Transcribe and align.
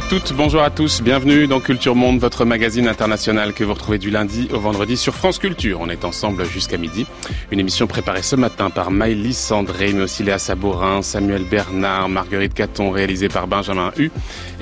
Bonjour 0.00 0.16
à 0.16 0.18
toutes, 0.18 0.36
bonjour 0.36 0.62
à 0.62 0.70
tous, 0.70 1.02
bienvenue 1.02 1.46
dans 1.46 1.60
Culture 1.60 1.94
Monde, 1.94 2.18
votre 2.18 2.46
magazine 2.46 2.88
international 2.88 3.52
que 3.52 3.64
vous 3.64 3.74
retrouvez 3.74 3.98
du 3.98 4.08
lundi 4.08 4.48
au 4.50 4.58
vendredi 4.58 4.96
sur 4.96 5.14
France 5.14 5.38
Culture. 5.38 5.78
On 5.78 5.90
est 5.90 6.06
ensemble 6.06 6.46
jusqu'à 6.46 6.78
midi. 6.78 7.06
Une 7.50 7.60
émission 7.60 7.86
préparée 7.86 8.22
ce 8.22 8.34
matin 8.34 8.70
par 8.70 8.90
Maïlis 8.90 9.34
Sandré, 9.34 9.92
mais 9.92 10.00
aussi 10.00 10.22
Léa 10.22 10.38
Sabourin, 10.38 11.02
Samuel 11.02 11.44
Bernard, 11.44 12.08
Marguerite 12.08 12.54
Caton, 12.54 12.90
réalisée 12.90 13.28
par 13.28 13.46
Benjamin 13.46 13.92
Hu 13.98 14.10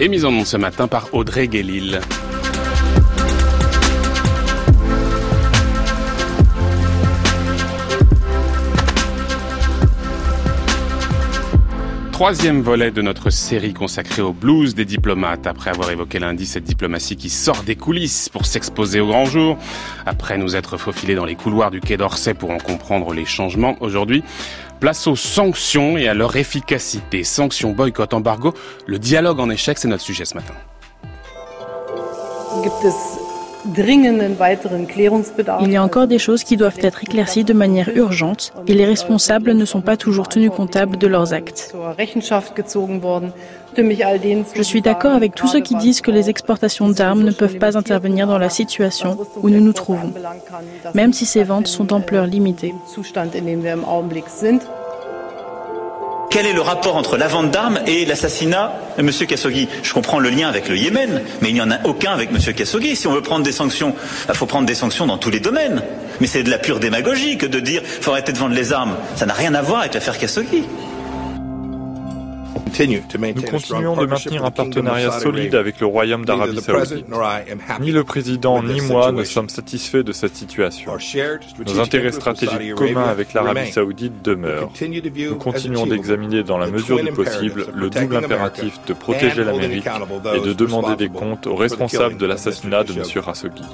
et 0.00 0.08
mise 0.08 0.24
en 0.24 0.32
nom 0.32 0.44
ce 0.44 0.56
matin 0.56 0.88
par 0.88 1.14
Audrey 1.14 1.46
Guélil. 1.46 2.00
Troisième 12.18 12.62
volet 12.62 12.90
de 12.90 13.00
notre 13.00 13.30
série 13.30 13.72
consacrée 13.72 14.22
au 14.22 14.32
blues 14.32 14.74
des 14.74 14.84
diplomates. 14.84 15.46
Après 15.46 15.70
avoir 15.70 15.88
évoqué 15.92 16.18
lundi 16.18 16.46
cette 16.46 16.64
diplomatie 16.64 17.14
qui 17.14 17.30
sort 17.30 17.62
des 17.62 17.76
coulisses 17.76 18.28
pour 18.28 18.44
s'exposer 18.44 18.98
au 18.98 19.06
grand 19.06 19.24
jour, 19.24 19.56
après 20.04 20.36
nous 20.36 20.56
être 20.56 20.78
faufilés 20.78 21.14
dans 21.14 21.24
les 21.24 21.36
couloirs 21.36 21.70
du 21.70 21.78
Quai 21.78 21.96
d'Orsay 21.96 22.34
pour 22.34 22.50
en 22.50 22.58
comprendre 22.58 23.12
les 23.12 23.24
changements, 23.24 23.76
aujourd'hui, 23.78 24.24
place 24.80 25.06
aux 25.06 25.14
sanctions 25.14 25.96
et 25.96 26.08
à 26.08 26.14
leur 26.14 26.34
efficacité. 26.34 27.22
Sanctions, 27.22 27.70
boycott, 27.70 28.12
embargo, 28.12 28.52
le 28.88 28.98
dialogue 28.98 29.38
en 29.38 29.48
échec, 29.48 29.78
c'est 29.78 29.86
notre 29.86 30.02
sujet 30.02 30.24
ce 30.24 30.34
matin. 30.34 30.54
Il 35.60 35.72
y 35.72 35.76
a 35.76 35.82
encore 35.82 36.06
des 36.06 36.18
choses 36.18 36.44
qui 36.44 36.56
doivent 36.56 36.78
être 36.80 37.02
éclaircies 37.02 37.44
de 37.44 37.52
manière 37.52 37.88
urgente 37.94 38.52
et 38.66 38.74
les 38.74 38.86
responsables 38.86 39.52
ne 39.52 39.64
sont 39.64 39.80
pas 39.80 39.96
toujours 39.96 40.28
tenus 40.28 40.50
comptables 40.50 40.96
de 40.96 41.06
leurs 41.06 41.32
actes. 41.34 41.74
Je 44.56 44.62
suis 44.62 44.80
d'accord 44.80 45.12
avec 45.12 45.34
tous 45.34 45.48
ceux 45.48 45.60
qui 45.60 45.74
disent 45.76 46.00
que 46.00 46.10
les 46.10 46.30
exportations 46.30 46.88
d'armes 46.88 47.22
ne 47.22 47.30
peuvent 47.30 47.58
pas 47.58 47.76
intervenir 47.76 48.26
dans 48.26 48.38
la 48.38 48.50
situation 48.50 49.18
où 49.42 49.50
nous 49.50 49.60
nous 49.60 49.72
trouvons, 49.72 50.12
même 50.94 51.12
si 51.12 51.26
ces 51.26 51.44
ventes 51.44 51.66
sont 51.66 51.84
d'ampleur 51.84 52.26
limitée. 52.26 52.74
Quel 56.30 56.44
est 56.44 56.52
le 56.52 56.60
rapport 56.60 56.96
entre 56.96 57.16
la 57.16 57.26
vente 57.26 57.50
d'armes 57.50 57.80
et 57.86 58.04
l'assassinat 58.04 58.74
de 58.98 59.02
M. 59.02 59.10
Khashoggi? 59.10 59.66
Je 59.82 59.94
comprends 59.94 60.18
le 60.18 60.28
lien 60.28 60.48
avec 60.48 60.68
le 60.68 60.76
Yémen, 60.76 61.22
mais 61.40 61.48
il 61.48 61.54
n'y 61.54 61.60
en 61.62 61.70
a 61.70 61.78
aucun 61.84 62.12
avec 62.12 62.30
M. 62.30 62.54
Khashoggi. 62.54 62.96
Si 62.96 63.06
on 63.06 63.12
veut 63.12 63.22
prendre 63.22 63.44
des 63.44 63.52
sanctions, 63.52 63.94
il 64.28 64.34
faut 64.34 64.44
prendre 64.44 64.66
des 64.66 64.74
sanctions 64.74 65.06
dans 65.06 65.16
tous 65.16 65.30
les 65.30 65.40
domaines. 65.40 65.82
Mais 66.20 66.26
c'est 66.26 66.42
de 66.42 66.50
la 66.50 66.58
pure 66.58 66.80
démagogie 66.80 67.38
que 67.38 67.46
de 67.46 67.60
dire 67.60 67.82
faut 68.02 68.10
arrêter 68.10 68.32
de 68.32 68.38
vendre 68.38 68.54
les 68.54 68.74
armes. 68.74 68.96
Ça 69.16 69.24
n'a 69.24 69.32
rien 69.32 69.54
à 69.54 69.62
voir 69.62 69.80
avec 69.80 69.94
l'affaire 69.94 70.18
Khashoggi. 70.18 70.64
Nous 72.68 73.42
continuons 73.42 73.96
de 73.96 74.06
maintenir 74.06 74.44
un 74.44 74.50
partenariat 74.50 75.12
solide 75.12 75.54
avec 75.54 75.80
le 75.80 75.86
Royaume 75.86 76.24
d'Arabie 76.24 76.60
saoudite. 76.60 77.06
Ni 77.80 77.92
le 77.92 78.04
président 78.04 78.62
ni 78.62 78.80
moi 78.80 79.12
ne 79.12 79.24
sommes 79.24 79.48
satisfaits 79.48 80.02
de 80.02 80.12
cette 80.12 80.36
situation. 80.36 80.92
Nos 81.66 81.80
intérêts 81.80 82.12
stratégiques 82.12 82.74
communs 82.74 83.08
avec 83.08 83.32
l'Arabie 83.34 83.72
saoudite 83.72 84.22
demeurent. 84.22 84.70
Nous 84.80 85.36
continuons 85.36 85.86
d'examiner 85.86 86.42
dans 86.42 86.58
la 86.58 86.68
mesure 86.68 87.02
du 87.02 87.12
possible 87.12 87.66
le 87.74 87.90
double 87.90 88.16
impératif 88.16 88.78
de 88.86 88.92
protéger 88.92 89.44
l'Amérique 89.44 89.86
et 90.34 90.40
de 90.40 90.52
demander 90.52 90.96
des 90.96 91.08
comptes 91.08 91.46
aux 91.46 91.56
responsables 91.56 92.16
de 92.16 92.26
l'assassinat 92.26 92.84
de 92.84 92.92
M. 92.92 93.02
Khashoggi. 93.24 93.64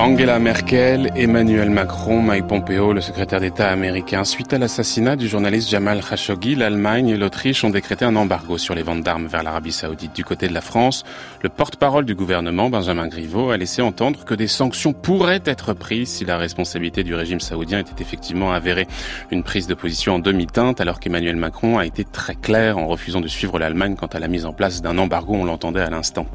Angela 0.00 0.38
Merkel, 0.38 1.10
Emmanuel 1.16 1.70
Macron, 1.70 2.22
Mike 2.22 2.46
Pompeo, 2.46 2.92
le 2.92 3.00
secrétaire 3.00 3.40
d'État 3.40 3.68
américain. 3.68 4.22
Suite 4.22 4.52
à 4.52 4.58
l'assassinat 4.58 5.16
du 5.16 5.26
journaliste 5.26 5.68
Jamal 5.68 6.04
Khashoggi, 6.08 6.54
l'Allemagne 6.54 7.08
et 7.08 7.16
l'Autriche 7.16 7.64
ont 7.64 7.70
décrété 7.70 8.04
un 8.04 8.14
embargo 8.14 8.58
sur 8.58 8.76
les 8.76 8.84
ventes 8.84 9.02
d'armes 9.02 9.26
vers 9.26 9.42
l'Arabie 9.42 9.72
saoudite. 9.72 10.14
Du 10.14 10.24
côté 10.24 10.46
de 10.46 10.54
la 10.54 10.60
France, 10.60 11.04
le 11.42 11.48
porte-parole 11.48 12.04
du 12.04 12.14
gouvernement, 12.14 12.70
Benjamin 12.70 13.08
Griveaux, 13.08 13.50
a 13.50 13.56
laissé 13.56 13.82
entendre 13.82 14.24
que 14.24 14.34
des 14.34 14.46
sanctions 14.46 14.92
pourraient 14.92 15.42
être 15.44 15.72
prises 15.72 16.10
si 16.10 16.24
la 16.24 16.38
responsabilité 16.38 17.02
du 17.02 17.16
régime 17.16 17.40
saoudien 17.40 17.80
était 17.80 18.00
effectivement 18.00 18.52
avérée. 18.52 18.86
Une 19.32 19.42
prise 19.42 19.66
de 19.66 19.74
position 19.74 20.14
en 20.14 20.18
demi-teinte 20.20 20.80
alors 20.80 21.00
qu'Emmanuel 21.00 21.36
Macron 21.36 21.76
a 21.76 21.84
été 21.84 22.04
très 22.04 22.36
clair 22.36 22.78
en 22.78 22.86
refusant 22.86 23.20
de 23.20 23.28
suivre 23.28 23.58
l'Allemagne 23.58 23.96
quant 23.96 24.06
à 24.06 24.20
la 24.20 24.28
mise 24.28 24.46
en 24.46 24.52
place 24.52 24.80
d'un 24.80 24.96
embargo, 24.96 25.34
on 25.34 25.44
l'entendait 25.44 25.80
à 25.80 25.90
l'instant. 25.90 26.26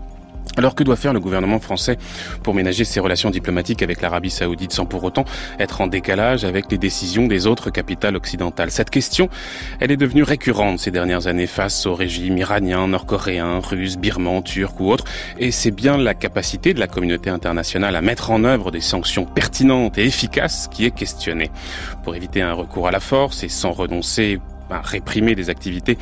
Alors 0.55 0.75
que 0.75 0.83
doit 0.83 0.95
faire 0.95 1.13
le 1.13 1.19
gouvernement 1.19 1.59
français 1.59 1.97
pour 2.43 2.53
ménager 2.53 2.83
ses 2.83 2.99
relations 2.99 3.31
diplomatiques 3.31 3.81
avec 3.81 4.01
l'Arabie 4.01 4.29
saoudite 4.29 4.71
sans 4.71 4.85
pour 4.85 5.03
autant 5.03 5.25
être 5.59 5.81
en 5.81 5.87
décalage 5.87 6.45
avec 6.45 6.71
les 6.71 6.77
décisions 6.77 7.27
des 7.27 7.47
autres 7.47 7.71
capitales 7.71 8.15
occidentales? 8.15 8.69
Cette 8.69 8.91
question, 8.91 9.29
elle 9.79 9.91
est 9.91 9.97
devenue 9.97 10.21
récurrente 10.23 10.79
ces 10.79 10.91
dernières 10.91 11.25
années 11.25 11.47
face 11.47 11.85
au 11.87 11.95
régime 11.95 12.37
iranien, 12.37 12.87
nord-coréen, 12.87 13.59
russe, 13.59 13.97
birman, 13.97 14.43
turc 14.43 14.79
ou 14.79 14.91
autre. 14.91 15.05
Et 15.39 15.51
c'est 15.51 15.71
bien 15.71 15.97
la 15.97 16.13
capacité 16.13 16.73
de 16.73 16.79
la 16.79 16.87
communauté 16.87 17.31
internationale 17.31 17.95
à 17.95 18.01
mettre 18.01 18.29
en 18.29 18.43
œuvre 18.43 18.69
des 18.69 18.81
sanctions 18.81 19.25
pertinentes 19.25 19.97
et 19.97 20.05
efficaces 20.05 20.69
qui 20.71 20.85
est 20.85 20.91
questionnée. 20.91 21.49
Pour 22.03 22.15
éviter 22.15 22.41
un 22.41 22.53
recours 22.53 22.87
à 22.87 22.91
la 22.91 22.99
force 22.99 23.43
et 23.43 23.49
sans 23.49 23.71
renoncer 23.71 24.39
à 24.69 24.81
réprimer 24.81 25.35
des 25.35 25.49
activités 25.49 25.97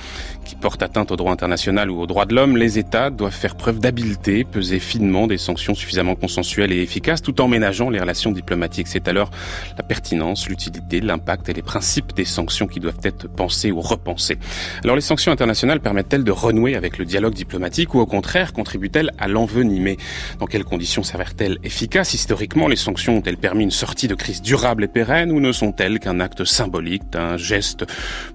qui 0.45 0.55
portent 0.55 0.83
atteinte 0.83 1.11
au 1.11 1.15
droit 1.15 1.31
international 1.31 1.89
ou 1.89 1.99
aux 2.01 2.07
droits 2.07 2.25
de 2.25 2.35
l'homme, 2.35 2.57
les 2.57 2.77
États 2.79 3.09
doivent 3.09 3.33
faire 3.33 3.55
preuve 3.55 3.79
d'habileté, 3.79 4.43
peser 4.43 4.79
finement 4.79 5.27
des 5.27 5.37
sanctions 5.37 5.73
suffisamment 5.73 6.15
consensuelles 6.15 6.71
et 6.71 6.81
efficaces 6.81 7.21
tout 7.21 7.41
en 7.41 7.47
ménageant 7.47 7.89
les 7.89 7.99
relations 7.99 8.31
diplomatiques. 8.31 8.87
C'est 8.87 9.07
alors 9.07 9.31
la 9.77 9.83
pertinence, 9.83 10.47
l'utilité, 10.49 11.01
l'impact 11.01 11.49
et 11.49 11.53
les 11.53 11.61
principes 11.61 12.13
des 12.15 12.25
sanctions 12.25 12.67
qui 12.67 12.79
doivent 12.79 12.99
être 13.03 13.27
pensés 13.27 13.71
ou 13.71 13.81
repensés. 13.81 14.37
Alors 14.83 14.95
les 14.95 15.01
sanctions 15.01 15.31
internationales 15.31 15.79
permettent-elles 15.79 16.23
de 16.23 16.31
renouer 16.31 16.75
avec 16.75 16.97
le 16.97 17.05
dialogue 17.05 17.33
diplomatique 17.33 17.93
ou 17.93 17.99
au 17.99 18.05
contraire 18.05 18.53
contribuent-elles 18.53 19.11
à 19.17 19.27
l'envenimer? 19.27 19.97
Dans 20.39 20.45
quelles 20.47 20.65
conditions 20.65 21.03
s'avèrent-elles 21.03 21.57
efficaces? 21.63 22.13
Historiquement, 22.13 22.67
les 22.67 22.75
sanctions 22.75 23.17
ont-elles 23.17 23.37
permis 23.37 23.63
une 23.63 23.71
sortie 23.71 24.07
de 24.07 24.15
crise 24.15 24.41
durable 24.41 24.83
et 24.83 24.87
pérenne 24.87 25.31
ou 25.31 25.39
ne 25.39 25.51
sont-elles 25.51 25.99
qu'un 25.99 26.19
acte 26.19 26.45
symbolique, 26.45 27.03
un 27.13 27.37
geste 27.37 27.85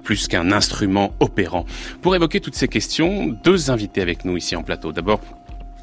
plus 0.02 0.28
qu'un 0.28 0.52
instrument 0.52 1.12
opérant? 1.20 1.64
Pour 2.06 2.14
évoquer 2.14 2.38
toutes 2.38 2.54
ces 2.54 2.68
questions, 2.68 3.26
deux 3.26 3.72
invités 3.72 4.00
avec 4.00 4.24
nous 4.24 4.36
ici 4.36 4.54
en 4.54 4.62
plateau. 4.62 4.92
D'abord, 4.92 5.18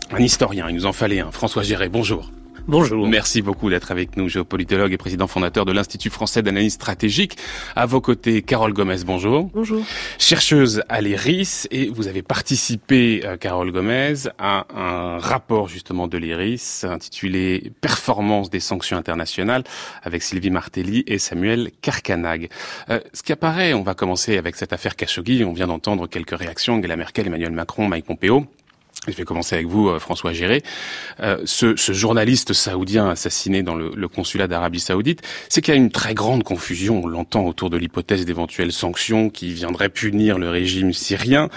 un 0.09 0.19
historien, 0.19 0.69
il 0.69 0.75
nous 0.75 0.85
en 0.85 0.94
fallait 0.94 1.19
un. 1.19 1.31
François 1.31 1.63
Géré, 1.63 1.89
bonjour. 1.89 2.31
Bonjour. 2.66 3.06
Merci 3.07 3.41
beaucoup 3.41 3.69
d'être 3.69 3.91
avec 3.91 4.16
nous, 4.16 4.29
géopolitologue 4.29 4.94
et 4.94 4.97
président 4.97 5.28
fondateur 5.28 5.66
de 5.66 5.74
l'Institut 5.74 6.09
français 6.09 6.41
d'analyse 6.41 6.74
stratégique. 6.74 7.38
À 7.75 7.85
vos 7.85 8.00
côtés, 8.00 8.41
Carole 8.41 8.72
Gomez, 8.72 9.03
bonjour. 9.06 9.50
Bonjour. 9.53 9.84
Chercheuse 10.18 10.81
à 10.88 11.02
l'IRIS 11.02 11.68
et 11.72 11.90
vous 11.90 12.07
avez 12.07 12.22
participé, 12.22 13.22
euh, 13.25 13.35
Carole 13.35 13.72
Gomez, 13.73 14.13
à 14.40 14.66
un 14.73 15.18
rapport 15.18 15.68
justement 15.68 16.07
de 16.07 16.18
l'IRIS 16.18 16.85
intitulé 16.85 17.73
Performance 17.81 18.50
des 18.50 18.62
sanctions 18.62 18.96
internationales 18.96 19.66
avec 20.02 20.23
Sylvie 20.23 20.50
Martelly 20.50 21.03
et 21.06 21.19
Samuel 21.19 21.69
Karkanag. 21.81 22.50
Euh, 22.90 23.02
ce 23.13 23.23
qui 23.23 23.34
apparaît, 23.34 23.73
on 23.73 23.84
va 23.84 23.94
commencer 23.94 24.38
avec 24.38 24.56
cette 24.56 24.72
affaire 24.72 24.96
Khashoggi, 24.96 25.44
on 25.44 25.52
vient 25.52 25.68
d'entendre 25.68 26.07
quelques 26.07 26.38
réactions, 26.38 26.75
Angela 26.75 26.96
Merkel, 26.96 27.28
Emmanuel 27.28 27.52
Macron, 27.52 27.90
Mike 27.90 28.06
Pompeo. 28.06 28.47
Je 29.08 29.18
vais 29.18 29.24
commencer 29.25 29.56
avec 29.56 29.68
vous, 29.68 29.90
euh, 29.90 30.00
François 30.00 30.34
Géré. 30.34 30.64
Euh, 31.19 31.41
ce, 31.46 31.75
ce, 31.75 31.91
journaliste 31.91 32.53
saoudien 32.53 33.09
assassiné 33.09 33.62
dans 33.62 33.75
le, 33.75 33.91
le 33.96 34.08
consulat 34.08 34.47
d'Arabie 34.47 34.80
saoudite, 34.80 35.22
c'est 35.50 35.62
qu'il 35.62 35.74
y 35.74 35.78
a 35.78 35.80
une 35.80 35.91
très 35.91 36.14
grande 36.14 36.44
confusion, 36.44 37.02
on 37.03 37.08
l'entend, 37.08 37.46
autour 37.46 37.69
de 37.69 37.78
l'hypothèse 37.78 38.25
d'éventuelles 38.25 38.72
sanctions 38.72 39.30
qui 39.30 39.52
viendraient 39.52 39.90
punir 39.90 40.40
le 40.40 40.50
régime 40.50 40.94
syrien, 40.94 41.50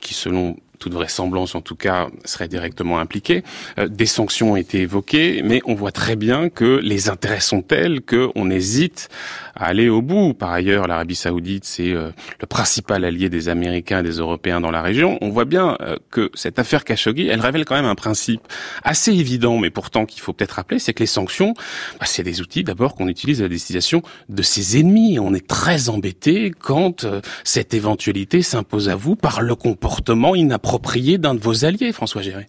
qui 0.00 0.14
selon 0.14 0.56
toute 0.80 0.94
vraisemblance 0.94 1.54
en 1.54 1.60
tout 1.60 1.76
cas 1.76 2.08
serait 2.24 2.48
directement 2.48 2.98
impliqué. 2.98 3.44
Euh, 3.78 3.86
des 3.86 4.06
sanctions 4.06 4.52
ont 4.52 4.56
été 4.56 4.80
évoquées, 4.80 5.42
mais 5.44 5.60
on 5.66 5.74
voit 5.74 5.92
très 5.92 6.16
bien 6.16 6.48
que 6.48 6.80
les 6.82 7.08
intérêts 7.08 7.40
sont 7.40 7.62
tels 7.62 8.00
qu'on 8.00 8.50
hésite 8.50 9.08
à 9.54 9.66
aller 9.66 9.88
au 9.88 10.02
bout. 10.02 10.34
Par 10.34 10.50
ailleurs, 10.50 10.86
l'Arabie 10.86 11.14
saoudite, 11.14 11.64
c'est 11.64 11.92
euh, 11.92 12.10
le 12.40 12.46
principal 12.46 13.04
allié 13.04 13.28
des 13.28 13.48
Américains 13.48 14.00
et 14.00 14.02
des 14.02 14.18
Européens 14.18 14.60
dans 14.60 14.70
la 14.70 14.82
région. 14.82 15.18
On 15.20 15.30
voit 15.30 15.44
bien 15.44 15.76
euh, 15.80 15.96
que 16.10 16.30
cette 16.34 16.58
affaire 16.58 16.84
Khashoggi, 16.84 17.28
elle 17.28 17.40
révèle 17.40 17.64
quand 17.64 17.74
même 17.74 17.84
un 17.84 17.94
principe 17.94 18.42
assez 18.82 19.12
évident, 19.12 19.58
mais 19.58 19.70
pourtant 19.70 20.06
qu'il 20.06 20.22
faut 20.22 20.32
peut-être 20.32 20.52
rappeler, 20.52 20.78
c'est 20.78 20.94
que 20.94 21.00
les 21.00 21.06
sanctions, 21.06 21.54
bah, 21.98 22.06
c'est 22.06 22.22
des 22.22 22.40
outils 22.40 22.64
d'abord 22.64 22.94
qu'on 22.94 23.08
utilise 23.08 23.40
à 23.40 23.44
la 23.44 23.48
destination 23.48 24.02
de 24.28 24.42
ses 24.42 24.78
ennemis. 24.78 25.18
On 25.18 25.34
est 25.34 25.46
très 25.46 25.88
embêté 25.88 26.52
quand 26.56 27.06
cette 27.44 27.74
éventualité 27.74 28.42
s'impose 28.42 28.88
à 28.88 28.96
vous 28.96 29.16
par 29.16 29.42
le 29.42 29.54
comportement 29.54 30.34
inapproprié 30.34 30.70
approprié 30.70 31.18
d'un 31.18 31.34
de 31.34 31.40
vos 31.40 31.64
alliés, 31.64 31.92
François 31.92 32.22
Géré 32.22 32.46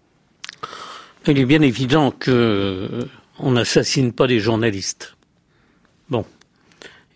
Il 1.26 1.40
est 1.40 1.46
bien 1.46 1.62
évident 1.62 2.12
que 2.12 2.32
euh, 2.32 3.06
on 3.40 3.54
n'assassine 3.54 4.14
pas 4.14 4.28
des 4.28 4.40
journalistes. 4.40 5.16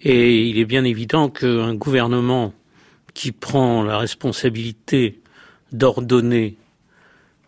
Et 0.07 0.49
il 0.49 0.59
est 0.59 0.65
bien 0.65 0.83
évident 0.83 1.29
qu'un 1.29 1.73
gouvernement 1.73 2.53
qui 3.15 3.31
prend 3.31 3.81
la 3.81 3.97
responsabilité 3.97 5.19
d'ordonner 5.71 6.57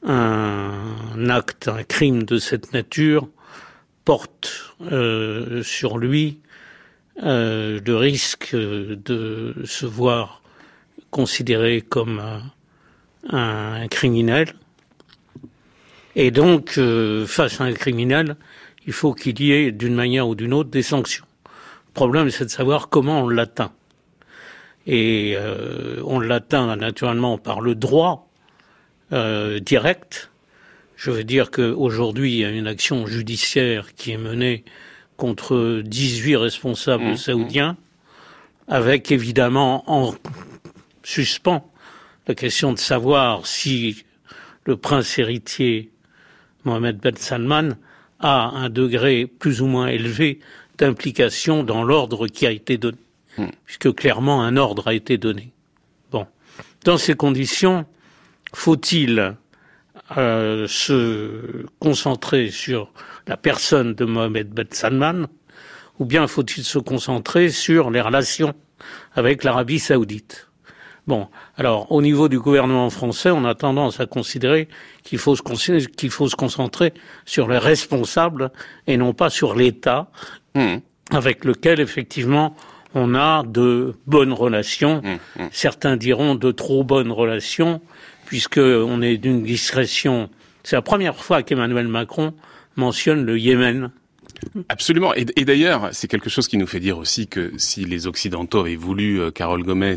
un 0.03 1.29
acte, 1.29 1.67
un 1.67 1.83
crime 1.83 2.23
de 2.23 2.39
cette 2.39 2.73
nature, 2.73 3.29
porte 4.05 4.73
euh, 4.91 5.61
sur 5.61 5.99
lui 5.99 6.39
euh, 7.23 7.79
le 7.85 7.95
risque 7.95 8.55
de 8.55 9.53
se 9.63 9.85
voir 9.85 10.41
considéré 11.11 11.81
comme 11.81 12.41
un 13.29 13.87
criminel. 13.87 14.55
Et 16.15 16.31
donc, 16.31 16.79
euh, 16.79 17.27
face 17.27 17.61
à 17.61 17.65
un 17.65 17.73
criminel, 17.73 18.35
il 18.87 18.93
faut 18.93 19.13
qu'il 19.13 19.39
y 19.41 19.51
ait, 19.51 19.71
d'une 19.71 19.93
manière 19.93 20.27
ou 20.27 20.33
d'une 20.33 20.53
autre, 20.53 20.71
des 20.71 20.81
sanctions. 20.81 21.25
Le 21.97 21.99
problème, 21.99 22.29
c'est 22.29 22.45
de 22.45 22.51
savoir 22.51 22.89
comment 22.89 23.23
on 23.23 23.27
l'atteint. 23.27 23.71
Et 24.85 25.33
euh, 25.35 25.99
on 26.05 26.19
l'atteint 26.19 26.75
naturellement 26.75 27.39
par 27.39 27.59
le 27.59 27.73
droit 27.73 28.29
euh, 29.13 29.59
direct. 29.59 30.29
Je 30.95 31.09
veux 31.09 31.23
dire 31.23 31.49
qu'aujourd'hui, 31.49 32.33
il 32.33 32.37
y 32.37 32.45
a 32.45 32.51
une 32.51 32.67
action 32.67 33.07
judiciaire 33.07 33.95
qui 33.95 34.11
est 34.11 34.19
menée 34.19 34.63
contre 35.15 35.81
18 35.83 36.35
responsables 36.35 37.03
mmh, 37.03 37.17
saoudiens, 37.17 37.71
mmh. 37.71 38.73
avec 38.73 39.11
évidemment 39.11 39.83
en 39.91 40.13
suspens 41.01 41.67
la 42.27 42.35
question 42.35 42.73
de 42.73 42.77
savoir 42.77 43.47
si 43.47 44.05
le 44.65 44.77
prince 44.77 45.17
héritier 45.17 45.89
Mohamed 46.63 46.97
Ben 46.97 47.15
Salman 47.15 47.69
a 48.19 48.49
un 48.49 48.69
degré 48.69 49.25
plus 49.25 49.63
ou 49.63 49.65
moins 49.65 49.87
élevé 49.87 50.41
d'implication 50.77 51.63
dans 51.63 51.83
l'ordre 51.83 52.27
qui 52.27 52.45
a 52.45 52.51
été 52.51 52.77
donné, 52.77 52.97
hmm. 53.37 53.47
puisque 53.65 53.93
clairement 53.93 54.43
un 54.43 54.57
ordre 54.57 54.87
a 54.87 54.93
été 54.93 55.17
donné. 55.17 55.51
Bon, 56.11 56.25
dans 56.83 56.97
ces 56.97 57.15
conditions, 57.15 57.85
faut-il 58.53 59.35
euh, 60.17 60.67
se 60.67 61.65
concentrer 61.79 62.49
sur 62.49 62.91
la 63.27 63.37
personne 63.37 63.93
de 63.93 64.05
Mohamed 64.05 64.49
Ben 64.49 64.67
Salman, 64.71 65.27
ou 65.99 66.05
bien 66.05 66.27
faut-il 66.27 66.63
se 66.63 66.79
concentrer 66.79 67.49
sur 67.49 67.89
les 67.89 68.01
relations 68.01 68.53
avec 69.15 69.43
l'Arabie 69.43 69.79
saoudite? 69.79 70.47
Bon, 71.07 71.29
alors 71.55 71.89
au 71.91 72.01
niveau 72.01 72.27
du 72.27 72.37
gouvernement 72.37 72.89
français, 72.89 73.31
on 73.31 73.45
a 73.45 73.55
tendance 73.55 74.01
à 74.01 74.05
considérer 74.05 74.67
qu'il 75.03 75.19
faut 75.19 75.37
se 75.37 75.87
qu'il 75.87 76.09
faut 76.09 76.27
se 76.27 76.35
concentrer 76.35 76.93
sur 77.25 77.47
les 77.47 77.57
responsables 77.57 78.51
et 78.87 78.97
non 78.97 79.13
pas 79.13 79.29
sur 79.29 79.55
l'État 79.55 80.11
mmh. 80.57 80.81
avec 81.11 81.45
lequel 81.45 81.79
effectivement 81.79 82.55
on 82.95 83.15
a 83.15 83.43
de 83.43 83.95
bonnes 84.05 84.33
relations. 84.33 85.01
Mmh, 85.01 85.41
mmh. 85.41 85.47
Certains 85.51 85.97
diront 85.97 86.35
de 86.35 86.51
trop 86.51 86.83
bonnes 86.83 87.11
relations 87.11 87.81
puisque 88.25 88.57
on 88.57 89.01
est 89.01 89.17
d'une 89.17 89.43
discrétion. 89.43 90.29
C'est 90.63 90.75
la 90.75 90.81
première 90.81 91.15
fois 91.15 91.43
qu'Emmanuel 91.43 91.87
Macron 91.87 92.33
mentionne 92.75 93.25
le 93.25 93.39
Yémen 93.39 93.91
Absolument. 94.69 95.13
Et, 95.15 95.45
d'ailleurs, 95.45 95.89
c'est 95.91 96.07
quelque 96.07 96.29
chose 96.29 96.47
qui 96.47 96.57
nous 96.57 96.67
fait 96.67 96.79
dire 96.79 96.97
aussi 96.97 97.27
que 97.27 97.53
si 97.57 97.85
les 97.85 98.07
Occidentaux 98.07 98.59
avaient 98.59 98.75
voulu, 98.75 99.19
euh, 99.19 99.31
Carole 99.31 99.63
Gomez, 99.63 99.95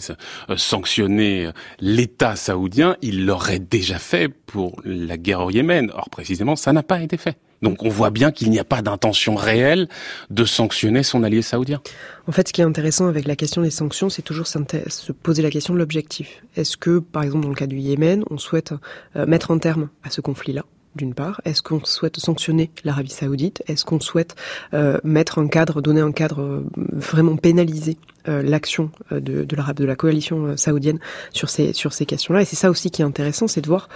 euh, 0.49 0.57
sanctionner 0.57 1.47
euh, 1.47 1.53
l'État 1.81 2.37
saoudien, 2.37 2.97
ils 3.03 3.27
l'auraient 3.27 3.59
déjà 3.59 3.99
fait 3.99 4.29
pour 4.29 4.81
la 4.85 5.17
guerre 5.17 5.41
au 5.41 5.51
Yémen. 5.51 5.91
Or, 5.95 6.11
précisément, 6.11 6.57
ça 6.57 6.73
n'a 6.73 6.83
pas 6.83 7.03
été 7.03 7.17
fait. 7.17 7.37
Donc 7.63 7.83
on 7.83 7.89
voit 7.89 8.11
bien 8.11 8.31
qu'il 8.33 8.51
n'y 8.51 8.59
a 8.59 8.65
pas 8.65 8.83
d'intention 8.83 9.35
réelle 9.35 9.89
de 10.31 10.45
sanctionner 10.45 11.03
son 11.03 11.23
allié 11.23 11.43
saoudien. 11.43 11.81
En 12.27 12.33
fait, 12.33 12.49
ce 12.49 12.53
qui 12.53 12.61
est 12.61 12.65
intéressant 12.65 13.07
avec 13.07 13.27
la 13.27 13.37
question 13.37 13.63
des 13.63 13.71
sanctions, 13.71 14.09
c'est 14.09 14.23
toujours 14.23 14.47
se 14.47 15.13
poser 15.13 15.43
la 15.43 15.51
question 15.51 15.75
de 15.75 15.79
l'objectif. 15.79 16.43
Est-ce 16.57 16.77
que, 16.77 16.99
par 16.99 17.23
exemple, 17.23 17.45
dans 17.45 17.51
le 17.51 17.55
cas 17.55 17.67
du 17.67 17.79
Yémen, 17.79 18.25
on 18.31 18.39
souhaite 18.39 18.73
mettre 19.15 19.51
un 19.51 19.59
terme 19.59 19.89
à 20.05 20.11
ce 20.11 20.21
conflit-là 20.21 20.65
d'une 20.97 21.15
part? 21.15 21.41
Est-ce 21.45 21.63
qu'on 21.63 21.85
souhaite 21.85 22.19
sanctionner 22.19 22.71
l'Arabie 22.85 23.11
saoudite? 23.11 23.63
Est-ce 23.67 23.85
qu'on 23.85 24.01
souhaite 24.01 24.35
euh, 24.75 24.99
mettre 25.05 25.39
un 25.39 25.49
cadre, 25.49 25.81
donner 25.81 26.01
un 26.01 26.13
cadre, 26.13 26.41
euh, 26.41 26.65
vraiment 26.77 27.37
pénaliser 27.37 27.97
euh, 28.29 28.43
l'action 28.43 28.91
de, 29.11 29.47
la 29.85 29.97
coalition 29.97 30.57
saoudienne 30.57 30.99
sur 31.33 31.49
ces 31.49 32.07
questions-là? 32.07 32.43
Et 32.43 32.45
c'est 32.45 32.57
ça 32.57 32.71
aussi 32.71 32.91
qui 32.91 33.03
est 33.03 33.05
intéressant, 33.05 33.49
c'est 33.49 33.61
de 33.61 33.69
voir 33.69 33.89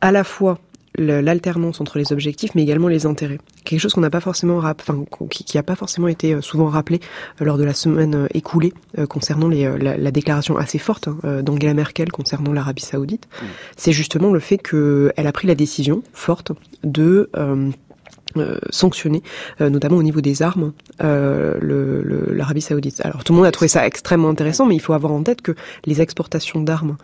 à 0.00 0.12
la 0.12 0.24
fois 0.24 0.58
l'alternance 0.96 1.80
entre 1.80 1.98
les 1.98 2.12
objectifs, 2.12 2.54
mais 2.54 2.62
également 2.62 2.88
les 2.88 3.06
intérêts. 3.06 3.38
Quelque 3.64 3.80
chose 3.80 3.92
qu'on 3.92 4.00
n'a 4.00 4.10
pas 4.10 4.20
forcément, 4.20 4.58
enfin, 4.58 5.04
qui 5.30 5.56
n'a 5.56 5.62
pas 5.62 5.76
forcément 5.76 6.08
été 6.08 6.34
euh, 6.34 6.40
souvent 6.40 6.66
rappelé 6.66 7.00
euh, 7.40 7.44
lors 7.44 7.58
de 7.58 7.64
la 7.64 7.74
semaine 7.74 8.14
euh, 8.14 8.26
écoulée 8.34 8.72
concernant 9.08 9.48
les, 9.48 9.78
la, 9.78 10.10
déclaration 10.10 10.56
assez 10.56 10.78
forte 10.78 11.08
hein, 11.08 11.42
d'Angela 11.42 11.74
Merkel 11.74 12.10
concernant 12.10 12.52
l'Arabie 12.52 12.82
Saoudite, 12.82 13.26
mmh. 13.26 13.44
c'est 13.76 13.92
justement 13.92 14.32
le 14.32 14.40
fait 14.40 14.58
qu'elle 14.58 15.26
a 15.26 15.32
pris 15.32 15.46
la 15.46 15.54
décision 15.54 16.02
forte 16.12 16.52
de 16.84 17.28
euh, 17.36 17.70
sanctionner, 18.70 19.22
euh, 19.60 19.70
notamment 19.70 19.96
au 19.96 20.02
niveau 20.02 20.20
des 20.20 20.42
armes, 20.42 20.72
euh, 21.02 21.58
l'Arabie 22.32 22.60
Saoudite. 22.60 23.00
Alors 23.04 23.24
tout 23.24 23.32
le 23.32 23.38
monde 23.38 23.46
a 23.46 23.52
trouvé 23.52 23.68
ça 23.68 23.86
extrêmement 23.86 24.28
intéressant, 24.28 24.66
mais 24.66 24.74
il 24.74 24.80
faut 24.80 24.92
avoir 24.92 25.12
en 25.12 25.22
tête 25.22 25.42
que 25.42 25.52
les 25.84 26.00
exportations 26.00 26.60
d'armes 26.60 26.96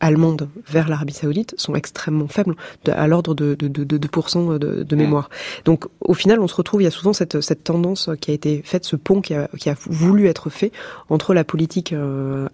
allemandes 0.00 0.48
vers 0.68 0.88
l'Arabie 0.88 1.12
Saoudite 1.12 1.54
sont 1.56 1.74
extrêmement 1.74 2.28
faibles, 2.28 2.56
à 2.88 3.06
l'ordre 3.06 3.34
de, 3.34 3.54
de, 3.54 3.68
de, 3.68 3.84
de 3.84 3.98
2% 3.98 4.58
de, 4.58 4.82
de, 4.82 4.96
mémoire. 4.96 5.30
Donc 5.64 5.86
au 6.00 6.14
final, 6.14 6.40
on 6.40 6.48
se 6.48 6.54
retrouve, 6.54 6.82
il 6.82 6.84
y 6.84 6.88
a 6.88 6.90
souvent 6.90 7.12
cette, 7.12 7.40
cette 7.40 7.64
tendance 7.64 8.10
qui 8.20 8.30
a 8.30 8.34
été 8.34 8.62
faite, 8.64 8.84
ce 8.84 8.96
pont 8.96 9.20
qui 9.20 9.34
a, 9.34 9.48
qui 9.58 9.70
a 9.70 9.76
voulu 9.86 10.26
être 10.26 10.50
fait 10.50 10.72
entre 11.10 11.34
la 11.34 11.44
politique 11.44 11.94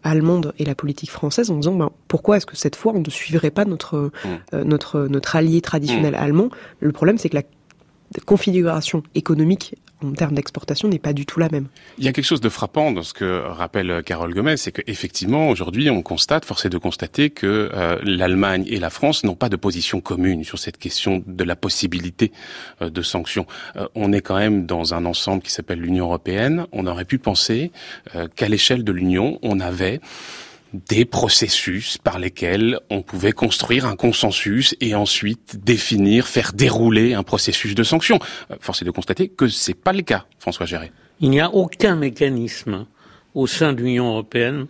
allemande 0.02 0.52
et 0.58 0.64
la 0.64 0.74
politique 0.74 1.10
française, 1.10 1.50
en 1.50 1.56
disant 1.56 1.74
ben, 1.74 1.90
pourquoi 2.08 2.36
est-ce 2.36 2.46
que 2.46 2.56
cette 2.56 2.76
fois 2.76 2.92
on 2.94 3.00
ne 3.00 3.10
suivrait 3.10 3.50
pas 3.50 3.64
notre, 3.64 4.10
mmh. 4.52 4.62
notre, 4.62 5.06
notre 5.08 5.36
allié 5.36 5.60
traditionnel 5.60 6.12
mmh. 6.12 6.22
allemand? 6.22 6.48
Le 6.80 6.92
problème, 6.92 7.18
c'est 7.18 7.28
que 7.28 7.36
la 7.36 7.42
configuration 8.20 9.02
économique 9.14 9.74
en 10.04 10.12
termes 10.12 10.34
d'exportation 10.34 10.88
n'est 10.88 10.98
pas 10.98 11.12
du 11.12 11.26
tout 11.26 11.38
la 11.38 11.48
même. 11.48 11.66
Il 11.98 12.04
y 12.04 12.08
a 12.08 12.12
quelque 12.12 12.24
chose 12.24 12.40
de 12.40 12.48
frappant 12.48 12.92
dans 12.92 13.02
ce 13.02 13.14
que 13.14 13.42
rappelle 13.46 14.02
Carole 14.04 14.34
Gomez, 14.34 14.56
c'est 14.56 14.72
qu'effectivement, 14.72 15.48
aujourd'hui, 15.48 15.90
on 15.90 16.02
constate, 16.02 16.44
force 16.44 16.64
est 16.64 16.70
de 16.70 16.78
constater 16.78 17.30
que 17.30 17.70
euh, 17.72 17.98
l'Allemagne 18.02 18.64
et 18.68 18.78
la 18.78 18.90
France 18.90 19.24
n'ont 19.24 19.34
pas 19.34 19.48
de 19.48 19.56
position 19.56 20.00
commune 20.00 20.44
sur 20.44 20.58
cette 20.58 20.78
question 20.78 21.22
de 21.26 21.44
la 21.44 21.56
possibilité 21.56 22.32
euh, 22.80 22.90
de 22.90 23.02
sanctions. 23.02 23.46
Euh, 23.76 23.86
on 23.94 24.12
est 24.12 24.20
quand 24.20 24.36
même 24.36 24.66
dans 24.66 24.94
un 24.94 25.04
ensemble 25.04 25.42
qui 25.42 25.52
s'appelle 25.52 25.80
l'Union 25.80 26.06
européenne. 26.06 26.66
On 26.72 26.86
aurait 26.86 27.04
pu 27.04 27.18
penser 27.18 27.70
qu'à 28.36 28.48
l'échelle 28.48 28.84
de 28.84 28.92
l'Union, 28.92 29.38
on 29.42 29.60
avait 29.60 30.00
des 30.72 31.04
processus 31.04 31.98
par 31.98 32.18
lesquels 32.18 32.78
on 32.90 33.02
pouvait 33.02 33.32
construire 33.32 33.86
un 33.86 33.96
consensus 33.96 34.74
et 34.80 34.94
ensuite 34.94 35.62
définir, 35.62 36.26
faire 36.26 36.52
dérouler 36.52 37.14
un 37.14 37.22
processus 37.22 37.74
de 37.74 37.82
sanction. 37.82 38.18
Euh, 38.50 38.56
force 38.60 38.82
est 38.82 38.84
de 38.84 38.90
constater 38.90 39.28
que 39.28 39.48
c'est 39.48 39.74
pas 39.74 39.92
le 39.92 40.02
cas, 40.02 40.26
François 40.38 40.66
Géré. 40.66 40.90
Il 41.20 41.30
n'y 41.30 41.40
a 41.40 41.50
aucun 41.50 41.96
mécanisme 41.96 42.86
au 43.34 43.46
sein 43.46 43.72
de 43.72 43.82
l'Union 43.82 44.08
européenne 44.10 44.66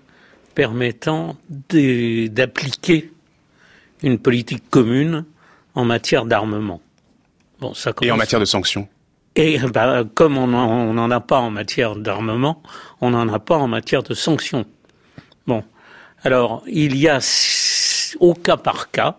permettant 0.54 1.36
d'appliquer 1.48 3.10
une 4.02 4.18
politique 4.18 4.68
commune 4.70 5.24
en 5.74 5.84
matière 5.84 6.26
d'armement. 6.26 6.80
Bon, 7.60 7.74
ça 7.74 7.92
Et 8.02 8.10
en 8.10 8.16
matière 8.16 8.40
de 8.40 8.44
sanctions 8.44 8.88
et 9.34 9.58
bah, 9.72 10.04
comme 10.14 10.36
on 10.36 10.46
n'en 10.46 11.10
a 11.10 11.20
pas 11.20 11.38
en 11.38 11.50
matière 11.50 11.96
d'armement, 11.96 12.62
on 13.00 13.10
n'en 13.10 13.32
a 13.32 13.38
pas 13.38 13.56
en 13.56 13.66
matière 13.66 14.02
de 14.02 14.12
sanctions. 14.12 14.66
Alors, 16.24 16.62
il 16.68 16.96
y 16.96 17.08
a 17.08 17.18
au 18.20 18.34
cas 18.34 18.56
par 18.56 18.90
cas 18.90 19.18